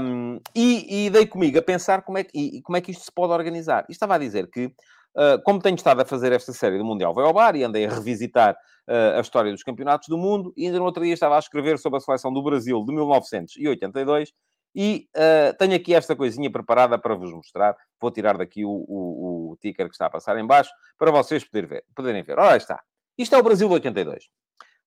Um, 0.01 0.39
e, 0.55 1.05
e, 1.05 1.09
dei 1.11 1.27
comigo 1.27 1.59
a 1.59 1.61
pensar 1.61 2.01
como 2.01 2.17
é, 2.17 2.23
que, 2.23 2.37
e, 2.37 2.61
como 2.63 2.75
é 2.75 2.81
que 2.81 2.91
isto 2.91 3.03
se 3.03 3.11
pode 3.11 3.31
organizar. 3.31 3.85
E 3.87 3.91
estava 3.91 4.15
a 4.15 4.17
dizer 4.17 4.49
que, 4.49 4.65
uh, 4.65 5.41
como 5.43 5.61
tenho 5.61 5.75
estado 5.75 6.01
a 6.01 6.05
fazer 6.05 6.31
esta 6.31 6.51
série 6.51 6.77
do 6.79 6.83
Mundial 6.83 7.13
Vai 7.13 7.25
ao 7.25 7.33
Bar 7.33 7.55
e 7.55 7.63
andei 7.63 7.85
a 7.85 7.89
revisitar 7.89 8.57
a 8.85 9.21
história 9.21 9.49
dos 9.49 9.63
campeonatos 9.63 10.09
do 10.09 10.17
mundo, 10.17 10.53
e 10.57 10.65
ainda 10.65 10.77
no 10.77 10.83
outro 10.83 11.01
dia 11.01 11.13
estava 11.13 11.37
a 11.37 11.39
escrever 11.39 11.79
sobre 11.79 11.99
a 11.99 12.01
seleção 12.01 12.33
do 12.33 12.43
Brasil 12.43 12.83
de 12.83 12.93
1982 12.93 14.33
e 14.75 15.07
uh, 15.15 15.55
tenho 15.57 15.75
aqui 15.75 15.93
esta 15.93 16.15
coisinha 16.15 16.51
preparada 16.51 16.97
para 16.97 17.15
vos 17.15 17.31
mostrar. 17.31 17.75
Vou 17.99 18.11
tirar 18.11 18.37
daqui 18.37 18.65
o, 18.65 18.69
o, 18.69 19.51
o 19.51 19.57
ticker 19.57 19.87
que 19.87 19.93
está 19.93 20.07
a 20.07 20.09
passar 20.09 20.37
em 20.37 20.45
baixo 20.45 20.71
para 20.97 21.11
vocês 21.11 21.43
poderem 21.43 21.69
ver. 21.69 21.83
Poderem 21.95 22.23
ver. 22.23 22.39
Ora, 22.39 22.57
está. 22.57 22.81
Isto 23.17 23.35
é 23.35 23.37
o 23.37 23.43
Brasil 23.43 23.67
de 23.67 23.73
82. 23.75 24.25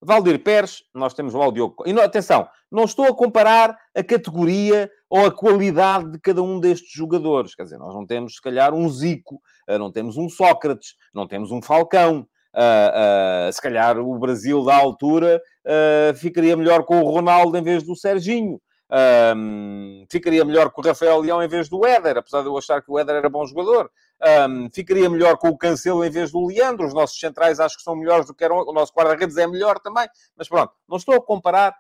Valdir 0.03 0.43
Pérez, 0.43 0.83
nós 0.95 1.15
temos 1.15 1.35
o 1.35 1.53
Diogo... 1.53 1.83
E 1.87 2.01
atenção, 2.01 2.47
não 2.71 2.85
estou 2.85 3.07
a 3.07 3.15
comparar 3.15 3.77
a 3.95 4.03
categoria 4.03 4.91
ou 5.09 5.25
a 5.25 5.33
qualidade 5.33 6.13
de 6.13 6.21
cada 6.21 6.43
um 6.43 6.61
destes 6.61 6.93
jogadores. 6.93 7.55
Quer 7.55 7.65
dizer, 7.65 7.79
nós 7.79 7.95
não 7.95 8.05
temos, 8.07 8.35
se 8.35 8.43
calhar, 8.43 8.75
um 8.75 8.89
Zico, 8.89 9.41
eh, 9.67 9.79
não 9.79 9.91
temos 9.91 10.17
um 10.17 10.29
Sócrates, 10.29 10.95
não 11.15 11.27
temos 11.27 11.51
um 11.51 11.63
Falcão. 11.63 12.27
Uh, 12.55 13.49
uh, 13.49 13.53
se 13.53 13.61
calhar 13.61 13.99
o 13.99 14.19
Brasil 14.19 14.65
da 14.65 14.75
altura 14.75 15.43
uh, 15.67 16.17
ficaria 16.17 16.57
melhor 16.57 16.85
com 16.87 17.03
o 17.03 17.11
Ronaldo 17.11 17.59
em 17.59 17.63
vez 17.63 17.83
do 17.83 17.95
Serginho. 17.95 18.59
Um, 18.89 20.07
ficaria 20.09 20.45
melhor 20.45 20.71
com 20.71 20.81
o 20.81 20.85
Rafael 20.85 21.19
Leão 21.21 21.43
em 21.43 21.49
vez 21.49 21.69
do 21.69 21.85
Éder, 21.85 22.19
apesar 22.19 22.43
de 22.43 22.47
eu 22.47 22.57
achar 22.57 22.81
que 22.81 22.91
o 22.91 22.99
Éder 22.99 23.17
era 23.17 23.29
bom 23.29 23.45
jogador. 23.45 23.91
Um, 24.49 24.71
ficaria 24.71 25.11
melhor 25.11 25.37
com 25.37 25.49
o 25.49 25.59
Cancelo 25.59 26.05
em 26.05 26.11
vez 26.11 26.31
do 26.31 26.47
Leandro. 26.47 26.87
Os 26.87 26.95
nossos 26.95 27.19
centrais 27.19 27.59
acho 27.59 27.77
que 27.77 27.83
são 27.83 27.97
melhores 27.97 28.27
do 28.27 28.35
que 28.35 28.45
eram. 28.45 28.59
O 28.59 28.73
nosso 28.73 28.93
guarda-redes 28.93 29.37
é 29.37 29.47
melhor 29.47 29.79
também. 29.81 30.09
Mas 30.37 30.49
pronto, 30.49 30.73
não 30.89 30.97
estou 30.97 31.15
a 31.15 31.23
comparar 31.23 31.75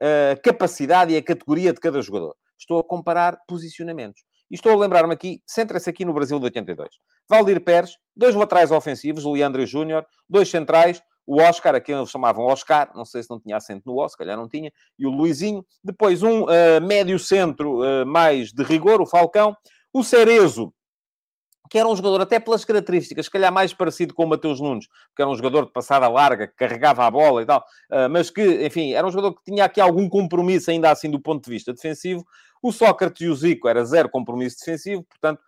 a 0.00 0.36
capacidade 0.36 1.12
e 1.12 1.16
a 1.16 1.22
categoria 1.22 1.72
de 1.72 1.80
cada 1.80 2.02
jogador. 2.02 2.36
Estou 2.58 2.78
a 2.78 2.84
comparar 2.84 3.38
posicionamentos. 3.46 4.22
E 4.50 4.54
estou 4.54 4.72
a 4.72 4.76
lembrar-me 4.76 5.14
aqui, 5.14 5.42
centra-se 5.46 5.88
aqui 5.88 6.04
no 6.04 6.12
Brasil 6.12 6.38
de 6.38 6.44
82. 6.44 6.90
Valdir 7.28 7.60
Pérez, 7.64 7.96
dois 8.14 8.34
laterais 8.34 8.70
ofensivos, 8.70 9.24
Leandro 9.24 9.62
e 9.62 9.66
Júnior, 9.66 10.04
dois 10.28 10.50
centrais, 10.50 11.02
o 11.26 11.40
Oscar, 11.40 11.74
a 11.74 11.80
quem 11.80 11.94
eles 11.94 12.10
chamavam 12.10 12.44
Oscar, 12.44 12.90
não 12.94 13.04
sei 13.04 13.22
se 13.22 13.30
não 13.30 13.38
tinha 13.38 13.56
acento 13.56 13.82
no 13.86 13.98
O, 13.98 14.08
se 14.08 14.16
calhar 14.16 14.36
não 14.36 14.48
tinha, 14.48 14.72
e 14.98 15.06
o 15.06 15.10
Luizinho. 15.10 15.64
Depois 15.82 16.22
um 16.22 16.44
uh, 16.44 16.80
médio 16.82 17.18
centro 17.18 17.80
uh, 17.80 18.06
mais 18.06 18.52
de 18.52 18.62
rigor, 18.62 19.00
o 19.00 19.06
Falcão. 19.06 19.56
O 19.92 20.02
Cerezo, 20.02 20.72
que 21.70 21.78
era 21.78 21.88
um 21.88 21.94
jogador, 21.94 22.20
até 22.20 22.40
pelas 22.40 22.64
características, 22.64 23.26
se 23.26 23.30
calhar 23.30 23.52
mais 23.52 23.72
parecido 23.72 24.14
com 24.14 24.24
o 24.24 24.28
Mateus 24.28 24.60
Nunes, 24.60 24.86
que 25.14 25.22
era 25.22 25.30
um 25.30 25.34
jogador 25.34 25.66
de 25.66 25.72
passada 25.72 26.08
larga, 26.08 26.48
que 26.48 26.54
carregava 26.54 27.04
a 27.04 27.10
bola 27.10 27.42
e 27.42 27.46
tal, 27.46 27.60
uh, 27.90 28.10
mas 28.10 28.30
que, 28.30 28.66
enfim, 28.66 28.92
era 28.92 29.06
um 29.06 29.10
jogador 29.10 29.34
que 29.34 29.44
tinha 29.44 29.64
aqui 29.64 29.80
algum 29.80 30.08
compromisso 30.08 30.70
ainda 30.70 30.90
assim 30.90 31.10
do 31.10 31.20
ponto 31.20 31.44
de 31.44 31.50
vista 31.50 31.72
defensivo. 31.72 32.24
O 32.62 32.70
Sócrates 32.70 33.22
e 33.22 33.28
o 33.28 33.34
Zico 33.34 33.68
era 33.68 33.84
zero 33.84 34.08
compromisso 34.08 34.58
defensivo, 34.58 35.02
portanto, 35.02 35.42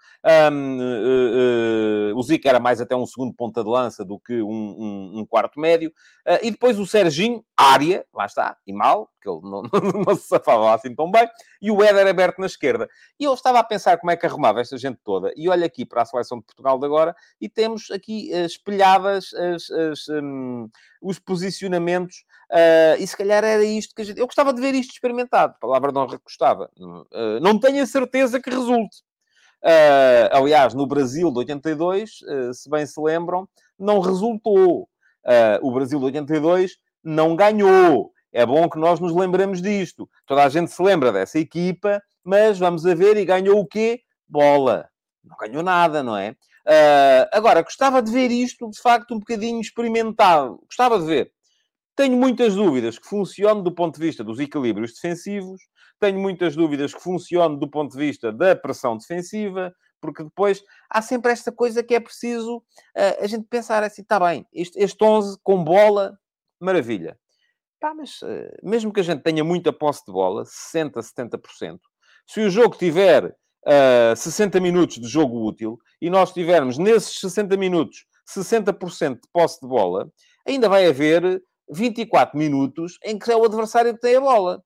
um, 0.52 0.78
uh, 0.78 2.12
uh, 2.12 2.18
o 2.18 2.22
Zico 2.22 2.48
era 2.48 2.58
mais 2.58 2.80
até 2.80 2.96
um 2.96 3.06
segundo 3.06 3.32
ponta 3.32 3.62
de 3.62 3.70
lança 3.70 4.04
do 4.04 4.18
que 4.18 4.42
um, 4.42 4.48
um, 4.48 5.18
um 5.20 5.26
quarto 5.26 5.60
médio. 5.60 5.90
Uh, 6.26 6.38
e 6.42 6.50
depois 6.50 6.78
o 6.78 6.86
Serginho, 6.86 7.44
área, 7.56 8.04
lá 8.12 8.26
está, 8.26 8.56
e 8.66 8.72
mal, 8.72 9.10
que 9.22 9.28
ele 9.28 9.40
não, 9.42 9.62
não, 10.06 10.16
se 10.16 10.26
safava 10.26 10.74
assim 10.74 10.94
tão 10.94 11.10
bem, 11.10 11.28
e 11.62 11.70
o 11.70 11.82
Éder 11.82 12.06
aberto 12.06 12.38
na 12.38 12.46
esquerda. 12.46 12.88
E 13.20 13.24
eu 13.24 13.34
estava 13.34 13.58
a 13.58 13.64
pensar 13.64 13.96
como 13.98 14.10
é 14.10 14.16
que 14.16 14.26
arrumava 14.26 14.60
esta 14.60 14.76
gente 14.76 14.98
toda. 15.04 15.32
E 15.36 15.48
olho 15.48 15.64
aqui 15.64 15.84
para 15.84 16.02
a 16.02 16.04
seleção 16.06 16.38
de 16.38 16.44
Portugal 16.44 16.78
de 16.78 16.86
agora 16.86 17.14
e 17.40 17.48
temos 17.48 17.90
aqui 17.90 18.30
espelhadas 18.32 19.32
as, 19.34 19.70
as, 19.70 20.08
um, 20.08 20.68
os 21.00 21.18
posicionamentos. 21.18 22.24
Uh, 22.50 23.00
e 23.00 23.06
se 23.06 23.16
calhar 23.16 23.42
era 23.42 23.64
isto 23.64 23.94
que 23.94 24.02
a 24.02 24.04
gente. 24.04 24.18
Eu 24.18 24.26
gostava 24.26 24.52
de 24.52 24.60
ver 24.60 24.74
isto 24.74 24.92
experimentado. 24.92 25.54
Palavra 25.60 25.90
não 25.92 26.06
recostava. 26.06 26.70
Uh, 26.78 27.40
não 27.40 27.58
tenho 27.58 27.82
a 27.82 27.86
certeza 27.86 28.40
que 28.40 28.50
resulte. 28.50 28.98
Uh, 29.62 30.28
aliás, 30.32 30.74
no 30.74 30.86
Brasil 30.86 31.30
de 31.30 31.38
82, 31.38 32.20
se 32.52 32.68
bem 32.68 32.84
se 32.86 33.00
lembram, 33.00 33.48
não 33.78 34.00
resultou. 34.00 34.88
o 35.62 35.72
Brasil 35.72 35.98
de 35.98 36.04
82 36.04 36.76
não 37.02 37.34
ganhou. 37.34 38.12
É 38.32 38.44
bom 38.44 38.68
que 38.68 38.78
nós 38.78 39.00
nos 39.00 39.14
lembremos 39.14 39.62
disto. 39.62 40.08
Toda 40.26 40.44
a 40.44 40.48
gente 40.48 40.70
se 40.70 40.82
lembra 40.82 41.12
dessa 41.12 41.38
equipa, 41.38 42.02
mas 42.22 42.58
vamos 42.58 42.84
a 42.84 42.94
ver, 42.94 43.16
e 43.16 43.24
ganhou 43.24 43.60
o 43.60 43.66
quê? 43.66 44.02
Bola. 44.28 44.88
Não 45.22 45.36
ganhou 45.36 45.62
nada, 45.62 46.02
não 46.02 46.16
é? 46.16 46.36
Agora, 47.32 47.62
gostava 47.62 48.02
de 48.02 48.10
ver 48.10 48.30
isto, 48.30 48.68
de 48.68 48.80
facto, 48.80 49.14
um 49.14 49.18
bocadinho 49.18 49.60
experimentado. 49.60 50.60
Gostava 50.66 50.98
de 50.98 51.06
ver. 51.06 51.33
Tenho 51.96 52.16
muitas 52.16 52.54
dúvidas 52.54 52.98
que 52.98 53.06
funcione 53.06 53.62
do 53.62 53.72
ponto 53.72 53.98
de 53.98 54.06
vista 54.06 54.24
dos 54.24 54.40
equilíbrios 54.40 54.92
defensivos. 54.94 55.60
Tenho 56.00 56.18
muitas 56.18 56.56
dúvidas 56.56 56.92
que 56.92 57.00
funcione 57.00 57.58
do 57.58 57.70
ponto 57.70 57.92
de 57.92 57.98
vista 57.98 58.32
da 58.32 58.56
pressão 58.56 58.96
defensiva. 58.96 59.72
Porque 60.00 60.22
depois 60.22 60.62
há 60.90 61.00
sempre 61.00 61.32
esta 61.32 61.50
coisa 61.50 61.82
que 61.82 61.94
é 61.94 62.00
preciso 62.00 62.58
uh, 62.58 63.22
a 63.22 63.26
gente 63.26 63.46
pensar 63.48 63.82
assim, 63.82 64.02
está 64.02 64.20
bem, 64.20 64.46
este, 64.52 64.78
este 64.78 65.02
11 65.02 65.38
com 65.42 65.64
bola, 65.64 66.18
maravilha. 66.60 67.18
Pá, 67.80 67.94
mas 67.94 68.20
uh, 68.20 68.50
mesmo 68.62 68.92
que 68.92 69.00
a 69.00 69.02
gente 69.02 69.22
tenha 69.22 69.42
muita 69.42 69.72
posse 69.72 70.04
de 70.06 70.12
bola, 70.12 70.44
60%, 70.44 70.92
70%, 70.96 71.78
se 72.26 72.40
o 72.40 72.50
jogo 72.50 72.76
tiver 72.76 73.24
uh, 73.26 74.14
60 74.14 74.60
minutos 74.60 75.00
de 75.00 75.08
jogo 75.08 75.42
útil 75.46 75.78
e 76.02 76.10
nós 76.10 76.34
tivermos 76.34 76.76
nesses 76.76 77.18
60 77.20 77.56
minutos 77.56 78.04
60% 78.28 79.14
de 79.14 79.28
posse 79.32 79.60
de 79.60 79.66
bola, 79.66 80.10
ainda 80.46 80.68
vai 80.68 80.86
haver 80.86 81.42
24 81.70 82.38
minutos 82.38 82.98
em 83.04 83.18
que 83.18 83.30
é 83.30 83.36
o 83.36 83.44
adversário 83.44 83.94
que 83.94 84.00
tem 84.00 84.16
a 84.16 84.20
bola. 84.20 84.62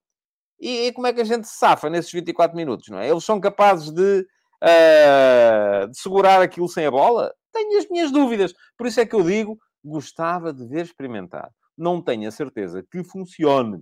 E, 0.60 0.86
e 0.86 0.92
como 0.92 1.06
é 1.06 1.12
que 1.12 1.20
a 1.20 1.24
gente 1.24 1.46
se 1.46 1.56
safa 1.56 1.88
nesses 1.88 2.10
24 2.10 2.56
minutos, 2.56 2.88
não 2.88 2.98
é? 2.98 3.08
Eles 3.08 3.24
são 3.24 3.40
capazes 3.40 3.90
de, 3.90 4.26
uh, 4.62 5.88
de 5.88 5.98
segurar 5.98 6.42
aquilo 6.42 6.68
sem 6.68 6.86
a 6.86 6.90
bola? 6.90 7.32
Tenho 7.52 7.78
as 7.78 7.88
minhas 7.88 8.10
dúvidas. 8.10 8.52
Por 8.76 8.86
isso 8.86 9.00
é 9.00 9.06
que 9.06 9.14
eu 9.14 9.22
digo, 9.22 9.58
gostava 9.84 10.52
de 10.52 10.66
ver 10.66 10.84
experimentar. 10.84 11.50
Não 11.76 12.02
tenho 12.02 12.28
a 12.28 12.32
certeza 12.32 12.84
que 12.90 13.04
funcione. 13.04 13.76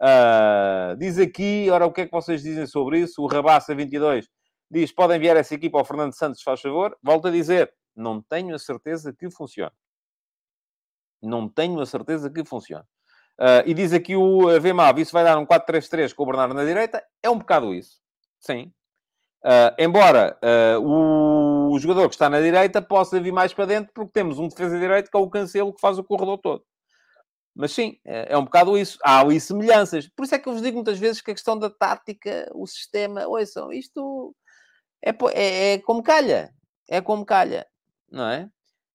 Uh, 0.00 0.96
diz 0.98 1.18
aqui, 1.18 1.68
ora, 1.70 1.84
o 1.84 1.92
que 1.92 2.02
é 2.02 2.06
que 2.06 2.12
vocês 2.12 2.42
dizem 2.42 2.66
sobre 2.66 3.00
isso? 3.00 3.22
O 3.22 3.26
Rabassa 3.26 3.74
22 3.74 4.28
diz: 4.70 4.92
podem 4.92 5.16
enviar 5.16 5.36
essa 5.36 5.54
equipa 5.54 5.78
ao 5.78 5.84
Fernando 5.84 6.16
Santos, 6.16 6.42
faz 6.42 6.60
favor. 6.60 6.96
Volto 7.02 7.28
a 7.28 7.30
dizer: 7.30 7.72
não 7.94 8.22
tenho 8.22 8.54
a 8.54 8.58
certeza 8.58 9.12
que 9.12 9.30
funcione. 9.30 9.72
Não 11.22 11.48
tenho 11.48 11.80
a 11.80 11.86
certeza 11.86 12.30
que 12.30 12.44
funcione. 12.44 12.84
Uh, 13.38 13.64
e 13.64 13.72
diz 13.72 13.92
aqui 13.92 14.14
o 14.14 14.60
VMAV, 14.60 15.00
isso 15.00 15.12
vai 15.12 15.24
dar 15.24 15.38
um 15.38 15.46
4-3-3 15.46 16.14
com 16.14 16.22
o 16.22 16.26
Bernardo 16.26 16.54
na 16.54 16.64
direita. 16.64 17.02
É 17.22 17.30
um 17.30 17.38
bocado 17.38 17.74
isso. 17.74 18.00
Sim. 18.38 18.72
Uh, 19.42 19.72
embora 19.78 20.38
uh, 20.44 20.80
o, 20.80 21.72
o, 21.72 21.78
jogador 21.78 22.08
que 22.08 22.14
está 22.14 22.28
na 22.28 22.40
direita 22.40 22.82
possa 22.82 23.18
vir 23.18 23.32
mais 23.32 23.54
para 23.54 23.64
dentro, 23.64 23.90
porque 23.94 24.12
temos 24.12 24.38
um 24.38 24.48
defesa 24.48 24.78
direito 24.78 25.10
que 25.10 25.16
é 25.16 25.20
o 25.20 25.30
Cancelo 25.30 25.72
que 25.72 25.80
faz 25.80 25.98
o 25.98 26.04
corredor 26.04 26.36
todo. 26.38 26.62
Mas 27.54 27.72
sim, 27.72 27.98
é, 28.04 28.34
é 28.34 28.38
um 28.38 28.44
bocado 28.44 28.76
isso. 28.76 28.98
Há 29.02 29.20
ali 29.20 29.40
semelhanças. 29.40 30.08
Por 30.08 30.24
isso 30.24 30.34
é 30.34 30.38
que 30.38 30.48
eu 30.48 30.52
vos 30.52 30.62
digo 30.62 30.76
muitas 30.76 30.98
vezes 30.98 31.22
que 31.22 31.30
a 31.30 31.34
questão 31.34 31.58
da 31.58 31.70
tática, 31.70 32.50
o 32.54 32.66
sistema, 32.66 33.26
ouçam, 33.26 33.72
isto 33.72 34.34
é, 35.02 35.10
é, 35.32 35.72
é 35.74 35.78
como 35.78 36.02
calha. 36.02 36.54
É 36.88 37.00
como 37.00 37.24
calha, 37.24 37.66
não 38.10 38.28
é? 38.28 38.50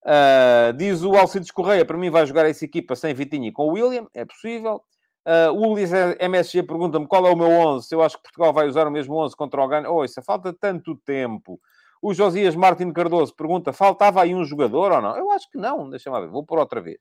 Uh, 0.06 0.72
diz 0.78 1.02
o 1.02 1.16
Alcides 1.16 1.50
Correia, 1.50 1.84
para 1.84 1.98
mim 1.98 2.12
vai 2.12 2.28
jogar 2.28 2.46
essa 2.46 2.64
equipa 2.64 2.96
sem 2.96 3.12
Vitinho 3.14 3.48
e 3.48 3.52
com 3.52 3.68
o 3.68 3.72
William, 3.72 4.06
é 4.14 4.24
possível. 4.24 4.84
Uh, 5.26 5.52
o 5.52 5.72
Ulis 5.72 5.90
MSG 6.20 6.62
pergunta-me 6.62 7.08
qual 7.08 7.26
é 7.26 7.32
o 7.32 7.36
meu 7.36 7.50
11, 7.50 7.88
se 7.88 7.96
eu 7.96 8.04
acho 8.04 8.18
que 8.18 8.22
Portugal 8.24 8.54
vai 8.54 8.68
usar 8.68 8.88
o 8.88 8.92
mesmo 8.92 9.16
11 9.16 9.36
contra 9.36 9.60
o 9.60 9.68
Ghana. 9.68 9.90
Oh, 9.90 10.06
isso 10.06 10.22
falta 10.22 10.54
tanto 10.54 10.96
tempo. 10.98 11.60
O 12.00 12.14
Josias 12.14 12.56
Martin 12.56 12.94
Cardoso 12.94 13.36
pergunta, 13.36 13.74
faltava 13.74 14.22
aí 14.22 14.36
um 14.36 14.46
jogador 14.46 14.92
ou 14.92 15.02
não? 15.02 15.18
Eu 15.18 15.32
acho 15.32 15.50
que 15.50 15.58
não, 15.58 15.90
deixa-me 15.90 16.22
ver, 16.22 16.28
vou 16.28 16.46
por 16.46 16.60
outra 16.60 16.80
vez. 16.80 17.00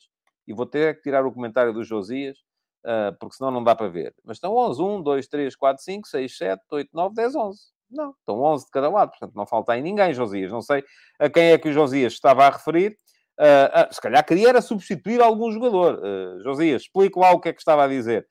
E 0.48 0.54
vou 0.54 0.64
ter 0.64 0.96
que 0.96 1.02
tirar 1.02 1.26
o 1.26 1.32
comentário 1.32 1.74
do 1.74 1.84
Josias, 1.84 2.38
uh, 2.86 3.14
porque 3.20 3.36
senão 3.36 3.50
não 3.50 3.62
dá 3.62 3.76
para 3.76 3.88
ver. 3.88 4.14
Mas 4.24 4.38
estão 4.38 4.56
11, 4.56 4.80
1, 4.80 5.02
2, 5.02 5.28
3, 5.28 5.56
4, 5.56 5.82
5, 5.84 6.08
6, 6.08 6.36
7, 6.38 6.62
8, 6.70 6.90
9, 6.94 7.14
10, 7.14 7.36
11. 7.36 7.73
Não, 7.94 8.10
estão 8.10 8.40
11 8.40 8.64
de 8.66 8.70
cada 8.72 8.90
lado, 8.90 9.10
portanto 9.10 9.34
não 9.34 9.46
falta 9.46 9.72
aí 9.72 9.80
ninguém, 9.80 10.12
Josias. 10.12 10.50
Não 10.50 10.60
sei 10.60 10.84
a 11.18 11.30
quem 11.30 11.52
é 11.52 11.58
que 11.58 11.68
o 11.68 11.72
Josias 11.72 12.12
estava 12.12 12.44
a 12.44 12.50
referir. 12.50 12.98
Uh, 13.38 13.90
uh, 13.90 13.94
se 13.94 14.00
calhar 14.00 14.24
queria 14.24 14.48
era 14.48 14.60
substituir 14.60 15.20
algum 15.20 15.50
jogador. 15.50 15.98
Uh, 15.98 16.42
Josias, 16.42 16.82
explique 16.82 17.18
lá 17.18 17.30
o 17.32 17.40
que 17.40 17.48
é 17.48 17.52
que 17.52 17.60
estava 17.60 17.84
a 17.84 17.88
dizer. 17.88 18.26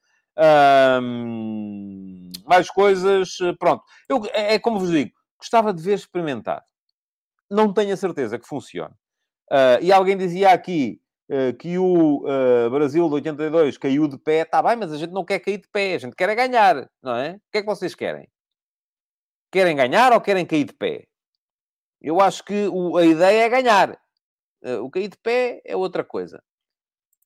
mais 2.45 2.69
coisas, 2.69 3.37
pronto. 3.57 3.83
Eu, 4.09 4.21
é, 4.33 4.55
é, 4.55 4.59
como 4.59 4.79
vos 4.79 4.91
digo, 4.91 5.11
gostava 5.39 5.73
de 5.73 5.81
ver 5.81 5.93
experimentar. 5.93 6.63
Não 7.49 7.73
tenho 7.73 7.93
a 7.93 7.97
certeza 7.97 8.37
que 8.37 8.47
funcione. 8.47 8.93
e 9.81 9.91
alguém 9.91 10.17
dizia 10.17 10.51
aqui 10.51 10.99
que 11.59 11.77
o 11.77 12.23
Brasil 12.71 13.07
de 13.07 13.13
82 13.15 13.77
caiu 13.77 14.07
de 14.07 14.17
pé. 14.17 14.41
Está 14.41 14.61
bem, 14.61 14.75
mas 14.75 14.91
a 14.91 14.97
gente 14.97 15.11
não 15.11 15.25
quer 15.25 15.39
cair 15.39 15.57
de 15.57 15.67
pé, 15.69 15.95
a 15.95 15.99
gente 15.99 16.15
quer 16.15 16.29
é 16.29 16.35
ganhar, 16.35 16.89
não 17.01 17.15
é? 17.15 17.33
O 17.33 17.51
que 17.51 17.59
é 17.59 17.61
que 17.61 17.67
vocês 17.67 17.93
querem? 17.93 18.27
Querem 19.53 19.75
ganhar 19.75 20.11
ou 20.11 20.19
querem 20.19 20.47
cair 20.47 20.63
de 20.63 20.73
pé? 20.73 21.05
Eu 22.01 22.19
acho 22.19 22.43
que 22.43 22.67
o, 22.69 22.97
a 22.97 23.05
ideia 23.05 23.43
é 23.43 23.49
ganhar. 23.49 23.91
Uh, 24.63 24.83
o 24.83 24.89
cair 24.89 25.09
de 25.09 25.17
pé 25.17 25.61
é 25.63 25.77
outra 25.77 26.03
coisa. 26.03 26.41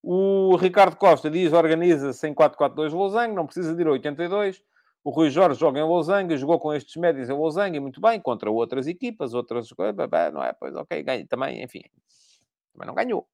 O 0.03 0.57
Ricardo 0.57 0.97
Costa 0.97 1.31
diz 1.31 1.53
organiza-se 1.53 2.27
em 2.27 2.35
4-4-2 2.35 2.91
Losango, 2.91 3.33
não 3.33 3.45
precisa 3.45 3.73
de 3.73 3.81
ir 3.81 3.87
a 3.87 3.91
82. 3.91 4.61
O 5.05 5.09
Rui 5.09 5.29
Jorge 5.29 5.57
joga 5.57 5.79
em 5.79 5.83
Losango, 5.83 6.35
jogou 6.35 6.59
com 6.59 6.73
estes 6.73 6.97
médios 6.97 7.29
em 7.29 7.33
Losango 7.33 7.77
e 7.77 7.79
muito 7.79 8.01
bem, 8.01 8.19
contra 8.19 8.51
outras 8.51 8.87
equipas, 8.87 9.33
outras 9.33 9.69
coisas, 9.71 9.95
não 10.33 10.43
é? 10.43 10.51
Pois 10.51 10.75
ok, 10.75 11.01
ganha, 11.03 11.25
também, 11.25 11.63
enfim, 11.63 11.83
também 12.73 12.87
não 12.87 12.93
ganhou. 12.93 13.25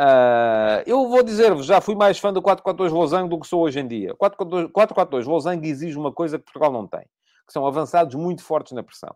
Uh, 0.00 0.78
eu 0.86 1.08
vou 1.08 1.24
dizer-vos, 1.24 1.66
já 1.66 1.80
fui 1.80 1.96
mais 1.96 2.20
fã 2.20 2.32
do 2.32 2.40
4-4-2 2.40 2.92
Losango 2.92 3.30
do 3.30 3.40
que 3.40 3.48
sou 3.48 3.62
hoje 3.62 3.80
em 3.80 3.88
dia. 3.88 4.14
4-4-2 4.14 5.26
Losango 5.26 5.64
exige 5.66 5.98
uma 5.98 6.12
coisa 6.12 6.38
que 6.38 6.44
Portugal 6.44 6.70
não 6.70 6.86
tem, 6.86 7.04
que 7.46 7.52
são 7.52 7.66
avançados 7.66 8.14
muito 8.14 8.42
fortes 8.42 8.72
na 8.72 8.82
pressão. 8.82 9.14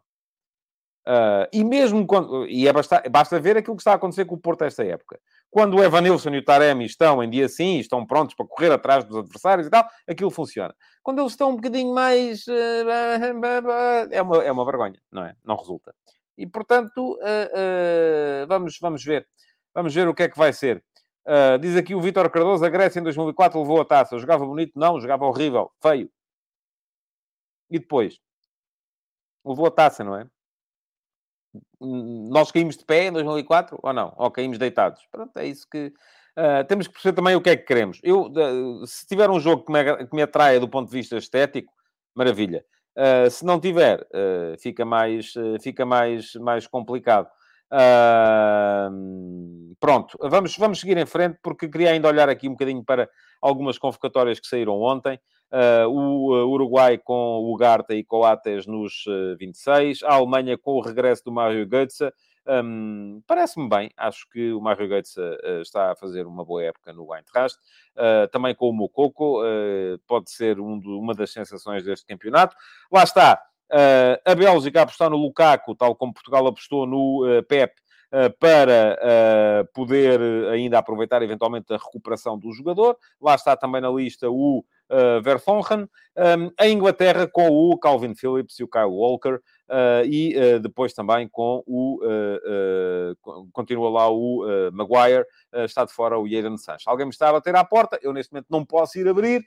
Uh, 1.09 1.49
e 1.51 1.65
mesmo 1.65 2.07
quando. 2.07 2.47
E 2.49 2.69
é 2.69 2.73
basta, 2.73 3.03
basta 3.11 3.41
ver 3.41 3.57
aquilo 3.57 3.75
que 3.75 3.81
está 3.81 3.93
a 3.93 3.95
acontecer 3.95 4.27
com 4.27 4.35
o 4.35 4.39
Porto 4.39 4.63
esta 4.63 4.85
época. 4.85 5.19
Quando 5.51 5.79
o 5.79 5.83
Evanilson 5.83 6.29
e 6.35 6.39
o 6.39 6.45
Taremi 6.45 6.85
estão 6.85 7.23
em 7.23 7.31
dia 7.31 7.49
sim, 7.49 7.79
estão 7.79 8.05
prontos 8.05 8.35
para 8.35 8.47
correr 8.47 8.71
atrás 8.71 9.05
dos 9.05 9.17
adversários 9.17 9.67
e 9.67 9.71
tal, 9.71 9.89
aquilo 10.07 10.31
funciona. 10.31 10.75
Quando 11.03 11.21
eles 11.21 11.33
estão 11.33 11.49
um 11.49 11.57
bocadinho 11.57 11.95
mais. 11.95 12.47
Uh, 12.47 14.11
é, 14.11 14.21
uma, 14.21 14.45
é 14.45 14.53
uma 14.53 14.65
vergonha, 14.67 15.01
não 15.11 15.25
é? 15.25 15.35
Não 15.43 15.57
resulta. 15.57 15.95
E 16.37 16.47
portanto, 16.47 17.15
uh, 17.15 18.47
vamos, 18.47 18.77
vamos 18.79 19.03
ver. 19.03 19.27
Vamos 19.75 19.95
ver 19.95 20.09
o 20.09 20.15
que 20.15 20.25
é 20.25 20.29
que 20.29 20.37
vai 20.37 20.53
ser. 20.53 20.85
diz 21.59 21.75
aqui 21.75 21.95
o 21.95 22.03
Vítor 22.03 22.29
Cardoso: 22.29 22.67
a 22.67 22.69
Grécia 22.69 23.01
em 23.01 23.03
2004 23.03 23.59
levou 23.59 23.81
a 23.81 23.85
taça. 23.87 24.19
Jogava 24.19 24.45
bonito? 24.45 24.73
Não, 24.77 25.01
jogava 25.01 25.25
horrível, 25.25 25.71
feio. 25.81 26.11
E 27.71 27.79
depois? 27.79 28.19
Levou 29.45 29.67
a 29.67 29.71
taça, 29.71 30.05
não 30.05 30.17
é? 30.17 30.29
nós 31.81 32.51
caímos 32.51 32.77
de 32.77 32.85
pé 32.85 33.07
em 33.07 33.13
2004 33.13 33.79
ou 33.83 33.93
não? 33.93 34.13
Ou 34.17 34.31
caímos 34.31 34.59
deitados? 34.59 35.07
Pronto, 35.11 35.37
é 35.37 35.47
isso 35.47 35.67
que... 35.71 35.93
Uh, 36.37 36.65
temos 36.69 36.87
que 36.87 36.93
perceber 36.93 37.17
também 37.17 37.35
o 37.35 37.41
que 37.41 37.51
é 37.51 37.57
que 37.57 37.65
queremos. 37.65 37.99
Eu, 38.03 38.27
uh, 38.27 38.87
se 38.87 39.07
tiver 39.07 39.29
um 39.29 39.41
jogo 39.41 39.65
que 39.65 39.73
me, 39.73 40.07
que 40.07 40.15
me 40.15 40.23
atraia 40.23 40.61
do 40.61 40.69
ponto 40.69 40.89
de 40.89 40.97
vista 40.97 41.17
estético, 41.17 41.73
maravilha. 42.15 42.65
Uh, 42.97 43.31
se 43.31 43.45
não 43.45 43.61
tiver, 43.61 44.07
fica, 44.61 44.85
mais, 44.85 45.33
fica 45.63 45.87
mais, 45.87 46.35
mais 46.35 46.67
complicado. 46.67 47.29
pronto, 49.81 50.19
vamos, 50.23 50.57
vamos 50.57 50.81
seguir 50.81 50.97
em 50.97 51.07
frente, 51.07 51.39
porque 51.43 51.69
queria 51.69 51.91
ainda 51.91 52.09
olhar 52.09 52.29
aqui 52.29 52.49
um 52.49 52.53
bocadinho 52.53 52.85
para 52.85 53.09
algumas 53.41 53.79
convocatórias 53.79 54.41
que 54.41 54.49
saíram 54.49 54.81
ontem. 54.81 55.19
Uh, 55.51 55.89
o 55.89 56.51
Uruguai 56.51 56.99
com 56.99 57.15
o 57.15 57.55
Ugarte 57.55 57.95
e 57.95 58.05
Coates 58.05 58.67
nos 58.67 59.07
uh, 59.07 59.35
26, 59.39 60.03
a 60.03 60.13
Alemanha 60.13 60.59
com 60.59 60.73
o 60.73 60.81
regresso 60.83 61.25
do 61.25 61.33
Mario 61.33 61.67
Götze. 61.67 62.13
Um, 62.47 63.23
Parece-me 63.27 63.67
bem, 63.67 63.91
acho 63.97 64.29
que 64.31 64.53
o 64.53 64.61
Mario 64.61 64.89
Götze 64.89 65.19
uh, 65.19 65.63
está 65.63 65.93
a 65.93 65.97
fazer 65.97 66.27
uma 66.27 66.45
boa 66.45 66.65
época 66.65 66.93
no 66.93 67.15
Eintracht. 67.15 67.59
Uh, 67.97 68.29
também 68.31 68.55
com 68.55 68.69
o 68.69 68.73
Mococo, 68.75 69.41
pode 70.07 70.31
ser 70.31 70.61
um 70.61 70.79
do, 70.79 70.99
uma 70.99 71.15
das 71.15 71.33
sensações 71.33 71.83
deste 71.83 72.07
campeonato. 72.07 72.55
Lá 72.93 73.03
está, 73.03 73.43
a 74.25 74.35
Bélgica 74.35 74.83
apostar 74.83 75.09
no 75.09 75.17
Lukaku, 75.17 75.75
tal 75.75 75.95
como 75.97 76.13
Portugal 76.13 76.47
apostou 76.47 76.87
no 76.87 77.23
Pep, 77.49 77.75
para 78.39 79.67
poder 79.75 80.21
ainda 80.51 80.79
aproveitar 80.79 81.23
eventualmente 81.23 81.73
a 81.73 81.77
recuperação 81.77 82.39
do 82.39 82.51
jogador. 82.53 82.97
Lá 83.21 83.35
está 83.35 83.57
também 83.57 83.83
na 83.83 83.91
lista 83.91 84.31
o 84.31 84.65
uh, 84.91 85.89
um, 86.17 86.51
a 86.59 86.69
Inglaterra 86.69 87.27
com 87.27 87.49
o 87.49 87.79
Calvin 87.79 88.15
Phillips 88.15 88.59
e 88.59 88.65
o 88.65 88.69
Kyle 88.69 88.87
Walker, 88.87 89.35
uh, 89.35 90.05
e 90.05 90.37
uh, 90.37 90.61
depois 90.61 90.93
também 90.93 91.29
com 91.29 91.63
o, 91.67 92.01
continua 93.53 93.91
lá 93.91 94.11
o 94.11 94.45
Maguire, 94.73 95.25
está 95.65 95.85
de 95.85 95.93
fora 95.93 96.19
o 96.19 96.29
Jadon 96.29 96.57
Sancho. 96.57 96.89
Alguém 96.89 97.07
me 97.07 97.13
está 97.13 97.29
a 97.29 97.33
bater 97.33 97.55
à 97.55 97.65
porta, 97.65 97.99
eu 98.03 98.13
neste 98.13 98.33
momento 98.33 98.47
não 98.51 98.65
posso 98.65 98.99
ir 98.99 99.07
abrir, 99.09 99.45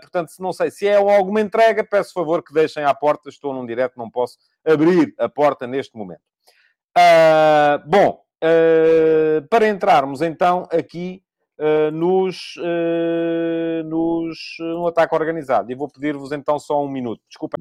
portanto, 0.00 0.28
se 0.28 0.40
não 0.40 0.52
sei 0.52 0.70
se 0.70 0.86
é 0.86 0.96
alguma 0.96 1.40
entrega, 1.40 1.84
peço 1.84 2.12
favor 2.12 2.42
que 2.42 2.52
deixem 2.52 2.84
à 2.84 2.94
porta, 2.94 3.28
estou 3.28 3.52
num 3.52 3.66
direto, 3.66 3.94
não 3.96 4.10
posso 4.10 4.38
abrir 4.64 5.14
a 5.18 5.28
porta 5.28 5.66
neste 5.66 5.96
momento. 5.96 6.22
bom, 7.86 8.22
para 9.50 9.68
entrarmos 9.68 10.22
então 10.22 10.68
aqui 10.70 11.22
nos, 11.92 12.54
uh, 12.58 13.84
nos 13.84 14.38
um 14.60 14.86
ataque 14.86 15.14
organizado. 15.14 15.70
E 15.70 15.74
vou 15.74 15.88
pedir-vos 15.88 16.32
então 16.32 16.58
só 16.58 16.82
um 16.82 16.88
minuto. 16.88 17.22
Desculpa 17.28 17.56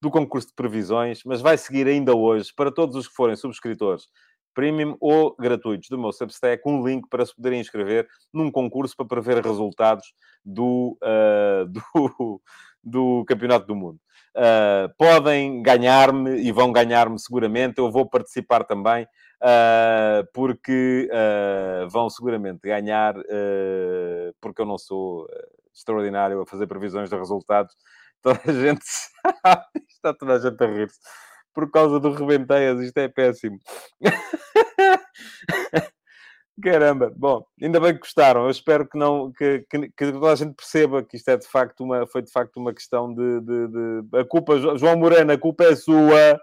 do 0.00 0.10
concurso 0.10 0.48
de 0.48 0.54
previsões, 0.54 1.22
mas 1.24 1.40
vai 1.40 1.56
seguir 1.56 1.86
ainda 1.86 2.14
hoje 2.14 2.52
para 2.54 2.70
todos 2.70 2.94
os 2.96 3.08
que 3.08 3.14
forem 3.14 3.34
subscritores 3.34 4.08
premium 4.56 4.96
ou 4.98 5.36
gratuitos 5.38 5.90
do 5.90 5.98
meu 5.98 6.10
Substack, 6.10 6.62
um 6.64 6.84
link 6.84 7.06
para 7.10 7.26
se 7.26 7.36
poderem 7.36 7.60
inscrever 7.60 8.08
num 8.32 8.50
concurso 8.50 8.96
para 8.96 9.06
prever 9.06 9.44
resultados 9.44 10.14
do, 10.42 10.96
uh, 11.02 11.66
do, 11.68 12.40
do 12.82 13.24
Campeonato 13.26 13.66
do 13.66 13.76
Mundo. 13.76 14.00
Uh, 14.34 14.88
podem 14.96 15.62
ganhar-me 15.62 16.36
e 16.36 16.50
vão 16.52 16.72
ganhar-me 16.72 17.18
seguramente. 17.18 17.78
Eu 17.78 17.92
vou 17.92 18.08
participar 18.08 18.64
também 18.64 19.06
uh, 19.42 20.26
porque 20.32 21.08
uh, 21.10 21.88
vão 21.88 22.08
seguramente 22.10 22.60
ganhar, 22.62 23.16
uh, 23.16 24.34
porque 24.40 24.62
eu 24.62 24.66
não 24.66 24.78
sou 24.78 25.26
extraordinário 25.74 26.40
a 26.40 26.46
fazer 26.46 26.66
previsões 26.66 27.10
de 27.10 27.16
resultados. 27.16 27.74
Toda 28.22 28.40
a 28.44 28.52
gente 28.52 28.82
está 29.88 30.14
toda 30.18 30.34
a 30.34 30.38
gente 30.38 30.62
a 30.62 30.66
rir-se 30.66 30.98
por 31.56 31.70
causa 31.70 31.98
do 31.98 32.12
Rebenteias, 32.12 32.78
isto 32.80 32.98
é 32.98 33.08
péssimo. 33.08 33.58
Caramba, 36.62 37.10
bom, 37.16 37.42
ainda 37.62 37.80
bem 37.80 37.94
que 37.94 38.00
gostaram. 38.00 38.44
Eu 38.44 38.50
espero 38.50 38.86
que 38.86 38.98
não 38.98 39.32
que, 39.32 39.64
que, 39.70 39.88
que, 39.88 40.12
toda 40.12 40.32
a 40.32 40.36
gente 40.36 40.54
perceba 40.54 41.02
que 41.02 41.16
isto 41.16 41.30
é 41.30 41.36
de 41.38 41.46
facto 41.46 41.82
uma, 41.82 42.06
foi 42.06 42.20
de 42.20 42.30
facto 42.30 42.58
uma 42.58 42.74
questão 42.74 43.12
de, 43.14 43.40
de, 43.40 43.68
de... 43.68 44.18
a 44.18 44.24
culpa, 44.26 44.58
João 44.58 44.98
Moreno, 44.98 45.32
a 45.32 45.38
culpa 45.38 45.64
é 45.64 45.74
sua. 45.74 46.38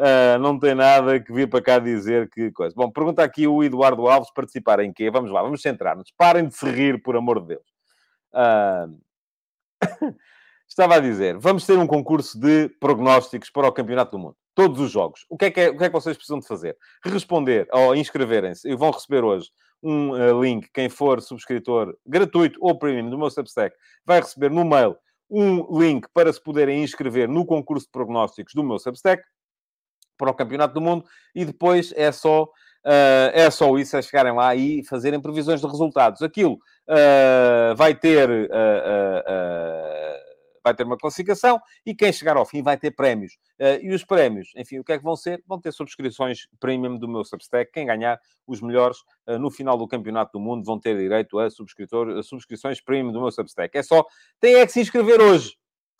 Uh, 0.00 0.38
não 0.38 0.58
tem 0.58 0.74
nada 0.74 1.20
que 1.20 1.30
vir 1.30 1.46
para 1.46 1.60
cá 1.60 1.78
dizer 1.78 2.30
que 2.30 2.50
coisa. 2.52 2.74
Bom, 2.74 2.90
pergunta 2.90 3.22
aqui 3.22 3.46
o 3.46 3.62
Eduardo 3.62 4.08
Alves, 4.08 4.32
participar 4.32 4.80
em 4.80 4.90
quê? 4.90 5.10
Vamos 5.10 5.30
lá, 5.30 5.42
vamos 5.42 5.60
centrar-nos. 5.60 6.10
Parem 6.16 6.48
de 6.48 6.54
se 6.54 6.64
rir, 6.70 7.02
por 7.02 7.16
amor 7.16 7.38
de 7.42 7.48
Deus. 7.48 7.66
Uh... 8.32 8.98
Estava 10.66 10.94
a 10.94 11.00
dizer, 11.00 11.36
vamos 11.36 11.66
ter 11.66 11.76
um 11.76 11.86
concurso 11.86 12.40
de 12.40 12.70
prognósticos 12.80 13.50
para 13.50 13.68
o 13.68 13.72
Campeonato 13.72 14.12
do 14.12 14.18
Mundo. 14.18 14.36
Todos 14.54 14.80
os 14.80 14.90
jogos. 14.90 15.26
O 15.28 15.36
que 15.36 15.46
é 15.46 15.50
que, 15.50 15.60
é, 15.60 15.68
o 15.68 15.76
que, 15.76 15.84
é 15.84 15.88
que 15.88 15.92
vocês 15.92 16.16
precisam 16.16 16.38
de 16.38 16.46
fazer? 16.46 16.78
Responder 17.04 17.68
ou 17.70 17.94
inscreverem-se 17.94 18.70
e 18.70 18.74
vão 18.74 18.92
receber 18.92 19.22
hoje 19.22 19.50
um 19.82 20.12
uh, 20.12 20.42
link. 20.42 20.66
Quem 20.72 20.88
for 20.88 21.20
subscritor 21.20 21.94
gratuito 22.06 22.58
ou 22.62 22.78
premium 22.78 23.10
do 23.10 23.18
meu 23.18 23.28
Substack 23.28 23.76
vai 24.06 24.20
receber 24.20 24.50
no 24.50 24.64
mail 24.64 24.96
um 25.28 25.78
link 25.78 26.08
para 26.14 26.32
se 26.32 26.42
poderem 26.42 26.82
inscrever 26.82 27.28
no 27.28 27.44
concurso 27.44 27.84
de 27.86 27.92
prognósticos 27.92 28.54
do 28.54 28.64
meu 28.64 28.78
Substack 28.78 29.22
para 30.20 30.30
o 30.30 30.34
Campeonato 30.34 30.74
do 30.74 30.82
Mundo 30.82 31.06
e 31.34 31.46
depois 31.46 31.94
é 31.96 32.12
só, 32.12 32.44
uh, 32.44 33.30
é 33.32 33.50
só 33.50 33.74
isso, 33.78 33.96
é 33.96 34.02
chegarem 34.02 34.34
lá 34.34 34.54
e 34.54 34.84
fazerem 34.84 35.18
previsões 35.18 35.62
de 35.62 35.66
resultados. 35.66 36.20
Aquilo 36.20 36.54
uh, 36.54 37.74
vai 37.74 37.94
ter... 37.94 38.28
Uh, 38.30 40.30
vai 40.62 40.74
ter 40.74 40.84
uma 40.84 40.98
classificação 40.98 41.58
e 41.86 41.94
quem 41.94 42.12
chegar 42.12 42.36
ao 42.36 42.44
fim 42.44 42.62
vai 42.62 42.76
ter 42.76 42.90
prémios. 42.90 43.38
E 43.80 43.94
os 43.94 44.04
prémios, 44.04 44.50
enfim, 44.54 44.78
o 44.78 44.84
que 44.84 44.92
é 44.92 44.98
que 44.98 45.02
vão 45.02 45.16
ser? 45.16 45.42
Vão 45.46 45.58
ter 45.58 45.72
subscrições 45.72 46.40
premium 46.60 46.98
do 46.98 47.08
meu 47.08 47.24
Substack. 47.24 47.72
Quem 47.72 47.86
ganhar, 47.86 48.20
os 48.46 48.60
melhores, 48.60 48.98
no 49.40 49.50
final 49.50 49.78
do 49.78 49.88
Campeonato 49.88 50.32
do 50.32 50.38
Mundo, 50.38 50.62
vão 50.62 50.78
ter 50.78 50.98
direito 50.98 51.38
a, 51.38 51.48
subscritor, 51.48 52.10
a 52.10 52.22
subscrições 52.22 52.78
premium 52.78 53.10
do 53.10 53.22
meu 53.22 53.30
Substack. 53.30 53.76
É 53.76 53.82
só, 53.82 54.04
tem 54.38 54.56
é 54.56 54.66
que 54.66 54.72
se 54.72 54.82
inscrever 54.82 55.18
hoje. 55.18 55.54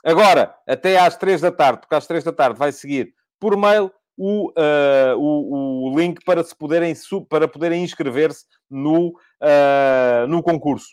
Agora, 0.04 0.54
até 0.66 0.98
às 0.98 1.16
três 1.16 1.40
da 1.40 1.50
tarde, 1.50 1.80
porque 1.80 1.94
às 1.94 2.06
três 2.06 2.22
da 2.22 2.32
tarde 2.32 2.58
vai 2.58 2.70
seguir 2.70 3.14
por 3.40 3.56
mail 3.56 3.90
o, 4.22 4.50
uh, 4.50 5.16
o, 5.16 5.88
o, 5.88 5.98
link 5.98 6.22
para 6.26 6.44
se 6.44 6.54
poderem, 6.54 6.92
para 7.26 7.48
poderem 7.48 7.82
inscrever-se 7.82 8.44
no, 8.68 9.08
uh, 9.08 10.26
no 10.28 10.42
concurso. 10.42 10.88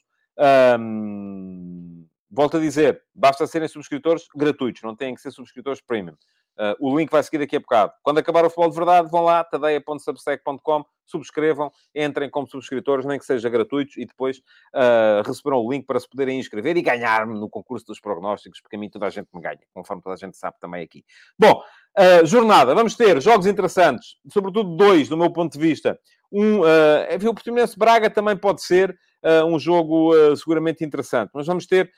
Um, 0.79 1.86
volto 2.29 2.57
a 2.57 2.59
dizer, 2.59 3.01
basta 3.13 3.47
serem 3.47 3.67
subscritores 3.67 4.27
gratuitos, 4.35 4.81
não 4.83 4.95
têm 4.95 5.15
que 5.15 5.21
ser 5.21 5.31
subscritores 5.31 5.81
premium. 5.81 6.15
Uh, 6.57 6.73
o 6.79 6.97
link 6.97 7.11
vai 7.11 7.21
seguir 7.21 7.37
daqui 7.37 7.55
a 7.55 7.59
bocado. 7.59 7.93
Quando 8.01 8.17
acabar 8.17 8.43
o 8.43 8.49
futebol 8.49 8.69
de 8.69 8.75
verdade, 8.75 9.11
vão 9.11 9.23
lá, 9.23 9.43
tadeia.substack.com, 9.43 10.83
subscrevam, 11.05 11.71
entrem 11.93 12.31
como 12.31 12.47
subscritores, 12.49 13.05
nem 13.05 13.19
que 13.19 13.25
seja 13.25 13.47
gratuitos, 13.47 13.95
e 13.95 14.05
depois 14.05 14.39
uh, 14.73 15.21
receberão 15.23 15.59
o 15.59 15.71
link 15.71 15.85
para 15.85 15.99
se 15.99 16.09
poderem 16.09 16.39
inscrever 16.39 16.75
e 16.75 16.81
ganhar-me 16.81 17.39
no 17.39 17.47
concurso 17.47 17.85
dos 17.85 17.99
prognósticos, 17.99 18.59
porque 18.59 18.75
a 18.75 18.79
mim 18.79 18.89
toda 18.89 19.05
a 19.05 19.09
gente 19.11 19.27
me 19.35 19.39
ganha, 19.39 19.59
conforme 19.71 20.01
toda 20.01 20.15
a 20.15 20.17
gente 20.17 20.35
sabe 20.35 20.57
também 20.59 20.83
aqui. 20.83 21.05
Bom, 21.37 21.61
uh, 21.95 22.25
jornada, 22.25 22.73
vamos 22.73 22.95
ter 22.95 23.21
jogos 23.21 23.45
interessantes, 23.45 24.17
sobretudo 24.33 24.75
dois, 24.75 25.07
do 25.07 25.15
meu 25.15 25.31
ponto 25.31 25.53
de 25.53 25.59
vista. 25.59 25.99
Um, 26.31 26.61
uh, 26.61 27.29
o 27.29 27.33
Portimonense 27.35 27.77
Braga 27.77 28.09
também 28.09 28.35
pode 28.35 28.63
ser 28.63 28.97
um 29.47 29.59
jogo 29.59 30.13
seguramente 30.35 30.83
interessante, 30.85 31.31
mas 31.33 31.47
vamos 31.47 31.65
ter 31.65 31.91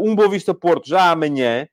um 0.00 0.14
Boa 0.14 0.28
Vista 0.28 0.54
Porto 0.54 0.88
já 0.88 1.10
amanhã. 1.10 1.66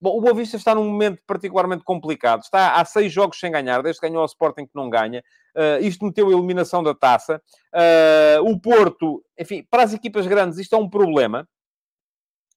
Bom, 0.00 0.16
o 0.16 0.20
Boa 0.20 0.34
Vista 0.34 0.56
está 0.56 0.74
num 0.74 0.84
momento 0.84 1.20
particularmente 1.26 1.82
complicado. 1.82 2.42
Está 2.42 2.74
há 2.76 2.84
seis 2.84 3.12
jogos 3.12 3.38
sem 3.40 3.50
ganhar, 3.50 3.82
desde 3.82 4.00
que 4.00 4.06
ganhou 4.06 4.20
ao 4.20 4.26
Sporting 4.26 4.64
que 4.64 4.74
não 4.74 4.88
ganha. 4.88 5.24
Uh, 5.56 5.82
isto 5.82 6.04
meteu 6.04 6.28
a 6.28 6.32
eliminação 6.32 6.84
da 6.84 6.94
taça. 6.94 7.42
Uh, 7.74 8.48
o 8.48 8.60
Porto, 8.60 9.24
enfim, 9.36 9.66
para 9.68 9.82
as 9.82 9.92
equipas 9.92 10.24
grandes 10.26 10.58
isto 10.58 10.76
é 10.76 10.78
um 10.78 10.88
problema 10.88 11.48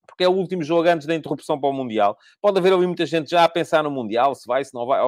porque 0.07 0.25
é 0.25 0.27
o 0.27 0.33
último 0.33 0.61
jogo 0.61 0.87
antes 0.89 1.07
da 1.07 1.15
interrupção 1.15 1.59
para 1.59 1.69
o 1.69 1.73
Mundial. 1.73 2.17
Pode 2.41 2.59
haver 2.59 2.73
ali 2.73 2.85
muita 2.85 3.05
gente 3.05 3.29
já 3.29 3.45
a 3.45 3.49
pensar 3.49 3.81
no 3.81 3.89
Mundial, 3.89 4.35
se 4.35 4.45
vai, 4.45 4.63
se 4.63 4.73
não 4.73 4.85
vai, 4.85 4.99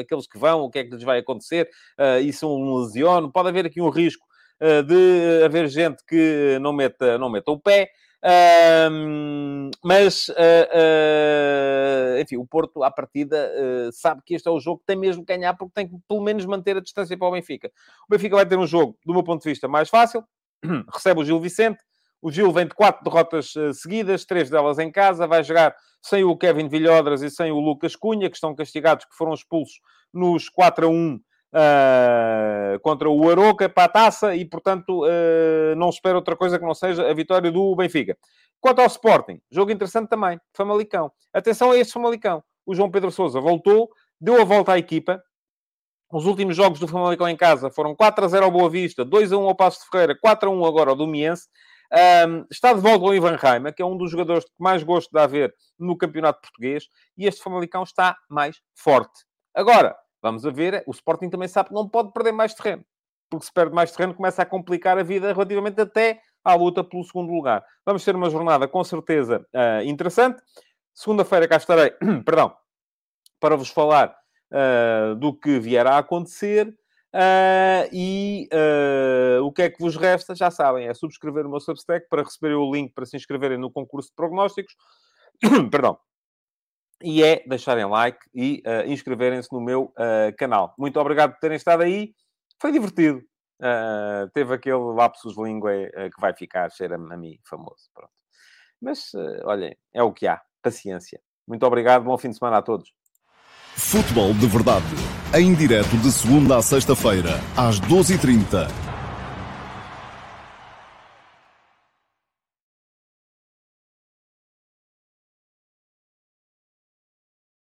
aqueles 0.00 0.26
que 0.26 0.38
vão, 0.38 0.62
o 0.62 0.70
que 0.70 0.78
é 0.78 0.84
que 0.84 0.90
lhes 0.90 1.04
vai 1.04 1.18
acontecer, 1.18 1.68
uh, 2.00 2.20
isso 2.20 2.48
um 2.48 2.78
lesiono. 2.78 3.30
Pode 3.30 3.50
haver 3.50 3.66
aqui 3.66 3.80
um 3.80 3.90
risco 3.90 4.26
de 4.60 5.44
haver 5.44 5.68
gente 5.68 6.02
que 6.06 6.58
não 6.60 6.72
meta, 6.72 7.18
não 7.18 7.28
meta 7.28 7.50
o 7.50 7.60
pé. 7.60 7.90
Uh, 8.26 9.70
mas, 9.84 10.28
uh, 10.28 10.32
uh, 10.34 12.20
enfim, 12.20 12.36
o 12.36 12.46
Porto, 12.46 12.82
à 12.82 12.90
partida, 12.90 13.52
sabe 13.92 14.22
que 14.24 14.34
este 14.34 14.48
é 14.48 14.50
o 14.50 14.58
jogo 14.58 14.80
que 14.80 14.86
tem 14.86 14.96
mesmo 14.96 15.24
que 15.24 15.32
ganhar, 15.32 15.54
porque 15.54 15.74
tem 15.74 15.88
que, 15.88 15.94
pelo 16.08 16.22
menos, 16.22 16.44
manter 16.44 16.76
a 16.76 16.80
distância 16.80 17.16
para 17.16 17.28
o 17.28 17.32
Benfica. 17.32 17.70
O 18.08 18.10
Benfica 18.10 18.34
vai 18.36 18.46
ter 18.46 18.58
um 18.58 18.66
jogo, 18.66 18.98
do 19.04 19.12
meu 19.12 19.22
ponto 19.22 19.42
de 19.42 19.48
vista, 19.48 19.68
mais 19.68 19.88
fácil. 19.88 20.24
Recebe 20.92 21.20
o 21.20 21.24
Gil 21.24 21.40
Vicente. 21.40 21.78
O 22.20 22.32
Gil 22.32 22.50
vem 22.50 22.66
de 22.66 22.74
quatro 22.74 23.04
derrotas 23.04 23.52
seguidas, 23.74 24.24
três 24.24 24.50
delas 24.50 24.78
em 24.78 24.90
casa. 24.90 25.26
Vai 25.26 25.44
jogar 25.44 25.76
sem 26.02 26.24
o 26.24 26.36
Kevin 26.36 26.66
Villodras 26.66 27.22
e 27.22 27.30
sem 27.30 27.52
o 27.52 27.60
Lucas 27.60 27.94
Cunha, 27.94 28.28
que 28.28 28.36
estão 28.36 28.54
castigados, 28.54 29.04
que 29.04 29.14
foram 29.14 29.34
expulsos 29.34 29.78
nos 30.12 30.48
4 30.48 30.86
a 30.86 30.88
1 30.88 31.20
uh, 31.56 32.78
contra 32.80 33.08
o 33.08 33.30
Aroca 33.30 33.68
para 33.68 33.84
a 33.84 33.88
taça 33.88 34.36
e, 34.36 34.44
portanto, 34.44 35.04
uh, 35.04 35.74
não 35.76 35.88
espero 35.88 36.16
outra 36.16 36.36
coisa 36.36 36.58
que 36.58 36.64
não 36.64 36.74
seja 36.74 37.08
a 37.08 37.14
vitória 37.14 37.50
do 37.50 37.74
Benfica. 37.74 38.16
Quanto 38.60 38.80
ao 38.80 38.86
Sporting, 38.86 39.40
jogo 39.50 39.70
interessante 39.70 40.08
também, 40.08 40.38
Famalicão. 40.52 41.10
Atenção 41.32 41.70
a 41.70 41.76
este 41.76 41.92
Famalicão. 41.92 42.42
O 42.64 42.74
João 42.74 42.90
Pedro 42.90 43.10
Sousa 43.10 43.40
voltou, 43.40 43.90
deu 44.20 44.40
a 44.40 44.44
volta 44.44 44.72
à 44.72 44.78
equipa. 44.78 45.22
Os 46.12 46.26
últimos 46.26 46.56
jogos 46.56 46.78
do 46.78 46.86
Famalicão 46.86 47.28
em 47.28 47.36
casa 47.36 47.70
foram 47.70 47.94
4 47.94 48.24
a 48.24 48.28
0 48.28 48.44
ao 48.44 48.50
Boa 48.50 48.70
Vista, 48.70 49.04
2 49.04 49.32
a 49.32 49.36
1 49.36 49.48
ao 49.48 49.54
Passo 49.54 49.80
de 49.80 49.90
Ferreira, 49.90 50.16
4 50.20 50.48
a 50.48 50.52
1 50.52 50.64
agora 50.64 50.90
ao 50.90 50.96
Domiense. 50.96 51.48
Um, 52.28 52.44
está 52.50 52.72
de 52.72 52.80
volta 52.80 53.04
o 53.04 53.14
Ivan 53.14 53.36
Reimer, 53.36 53.72
que 53.72 53.80
é 53.80 53.86
um 53.86 53.96
dos 53.96 54.10
jogadores 54.10 54.44
que 54.44 54.50
mais 54.58 54.82
gosto 54.82 55.10
de 55.12 55.20
haver 55.20 55.54
no 55.78 55.96
campeonato 55.96 56.40
português, 56.40 56.88
e 57.16 57.26
este 57.26 57.42
Famalicão 57.42 57.84
está 57.84 58.16
mais 58.28 58.60
forte. 58.74 59.24
Agora, 59.54 59.96
Vamos 60.26 60.44
a 60.44 60.50
ver, 60.50 60.82
o 60.88 60.90
Sporting 60.90 61.30
também 61.30 61.46
sabe 61.46 61.68
que 61.68 61.74
não 61.74 61.88
pode 61.88 62.12
perder 62.12 62.32
mais 62.32 62.52
terreno, 62.52 62.84
porque 63.30 63.46
se 63.46 63.52
perde 63.52 63.72
mais 63.72 63.92
terreno 63.92 64.12
começa 64.12 64.42
a 64.42 64.44
complicar 64.44 64.98
a 64.98 65.04
vida 65.04 65.32
relativamente 65.32 65.80
até 65.80 66.20
à 66.44 66.52
luta 66.56 66.82
pelo 66.82 67.04
segundo 67.04 67.32
lugar. 67.32 67.64
Vamos 67.84 68.04
ter 68.04 68.16
uma 68.16 68.28
jornada 68.28 68.66
com 68.66 68.82
certeza 68.82 69.46
uh, 69.54 69.84
interessante. 69.84 70.42
Segunda-feira 70.92 71.46
cá 71.46 71.58
estarei, 71.58 71.92
perdão, 72.26 72.52
para 73.38 73.54
vos 73.54 73.68
falar 73.68 74.16
uh, 74.50 75.14
do 75.14 75.32
que 75.32 75.60
vier 75.60 75.86
a 75.86 75.98
acontecer. 75.98 76.76
Uh, 77.14 77.86
e 77.92 78.48
uh, 78.52 79.44
o 79.44 79.52
que 79.52 79.62
é 79.62 79.70
que 79.70 79.78
vos 79.78 79.94
resta? 79.94 80.34
Já 80.34 80.50
sabem, 80.50 80.88
é 80.88 80.92
subscrever 80.92 81.46
o 81.46 81.50
meu 81.50 81.60
Substack 81.60 82.08
para 82.08 82.24
receberem 82.24 82.56
o 82.56 82.68
link 82.74 82.92
para 82.92 83.06
se 83.06 83.16
inscreverem 83.16 83.58
no 83.58 83.70
concurso 83.70 84.08
de 84.08 84.16
prognósticos. 84.16 84.74
Perdão 85.70 85.96
e 87.06 87.22
é 87.22 87.44
deixarem 87.46 87.84
like 87.84 88.18
e 88.34 88.60
uh, 88.66 88.90
inscreverem-se 88.90 89.52
no 89.52 89.60
meu 89.60 89.84
uh, 89.84 90.36
canal. 90.36 90.74
Muito 90.76 90.98
obrigado 90.98 91.34
por 91.34 91.38
terem 91.38 91.56
estado 91.56 91.84
aí. 91.84 92.12
Foi 92.60 92.72
divertido. 92.72 93.18
Uh, 93.62 94.28
teve 94.34 94.52
aquele 94.52 94.92
lapsus 94.92 95.36
língua 95.38 95.70
que 95.72 96.20
vai 96.20 96.34
ficar, 96.34 96.68
cheira-me 96.72 97.14
a 97.14 97.16
mim, 97.16 97.38
famoso. 97.48 97.88
Pronto. 97.94 98.10
Mas, 98.82 99.12
olhem, 99.44 99.74
é 99.94 100.02
o 100.02 100.12
que 100.12 100.26
há. 100.26 100.40
Paciência. 100.60 101.20
Muito 101.46 101.64
obrigado. 101.64 102.02
Bom 102.02 102.18
fim 102.18 102.30
de 102.30 102.38
semana 102.38 102.58
a 102.58 102.62
todos. 102.62 102.92
Futebol 103.76 104.34
de 104.34 104.48
Verdade. 104.48 104.84
Em 105.32 105.54
direto 105.54 105.96
de 105.98 106.10
segunda 106.10 106.56
a 106.56 106.62
sexta-feira, 106.62 107.40
às 107.56 107.80
12h30 107.80 108.95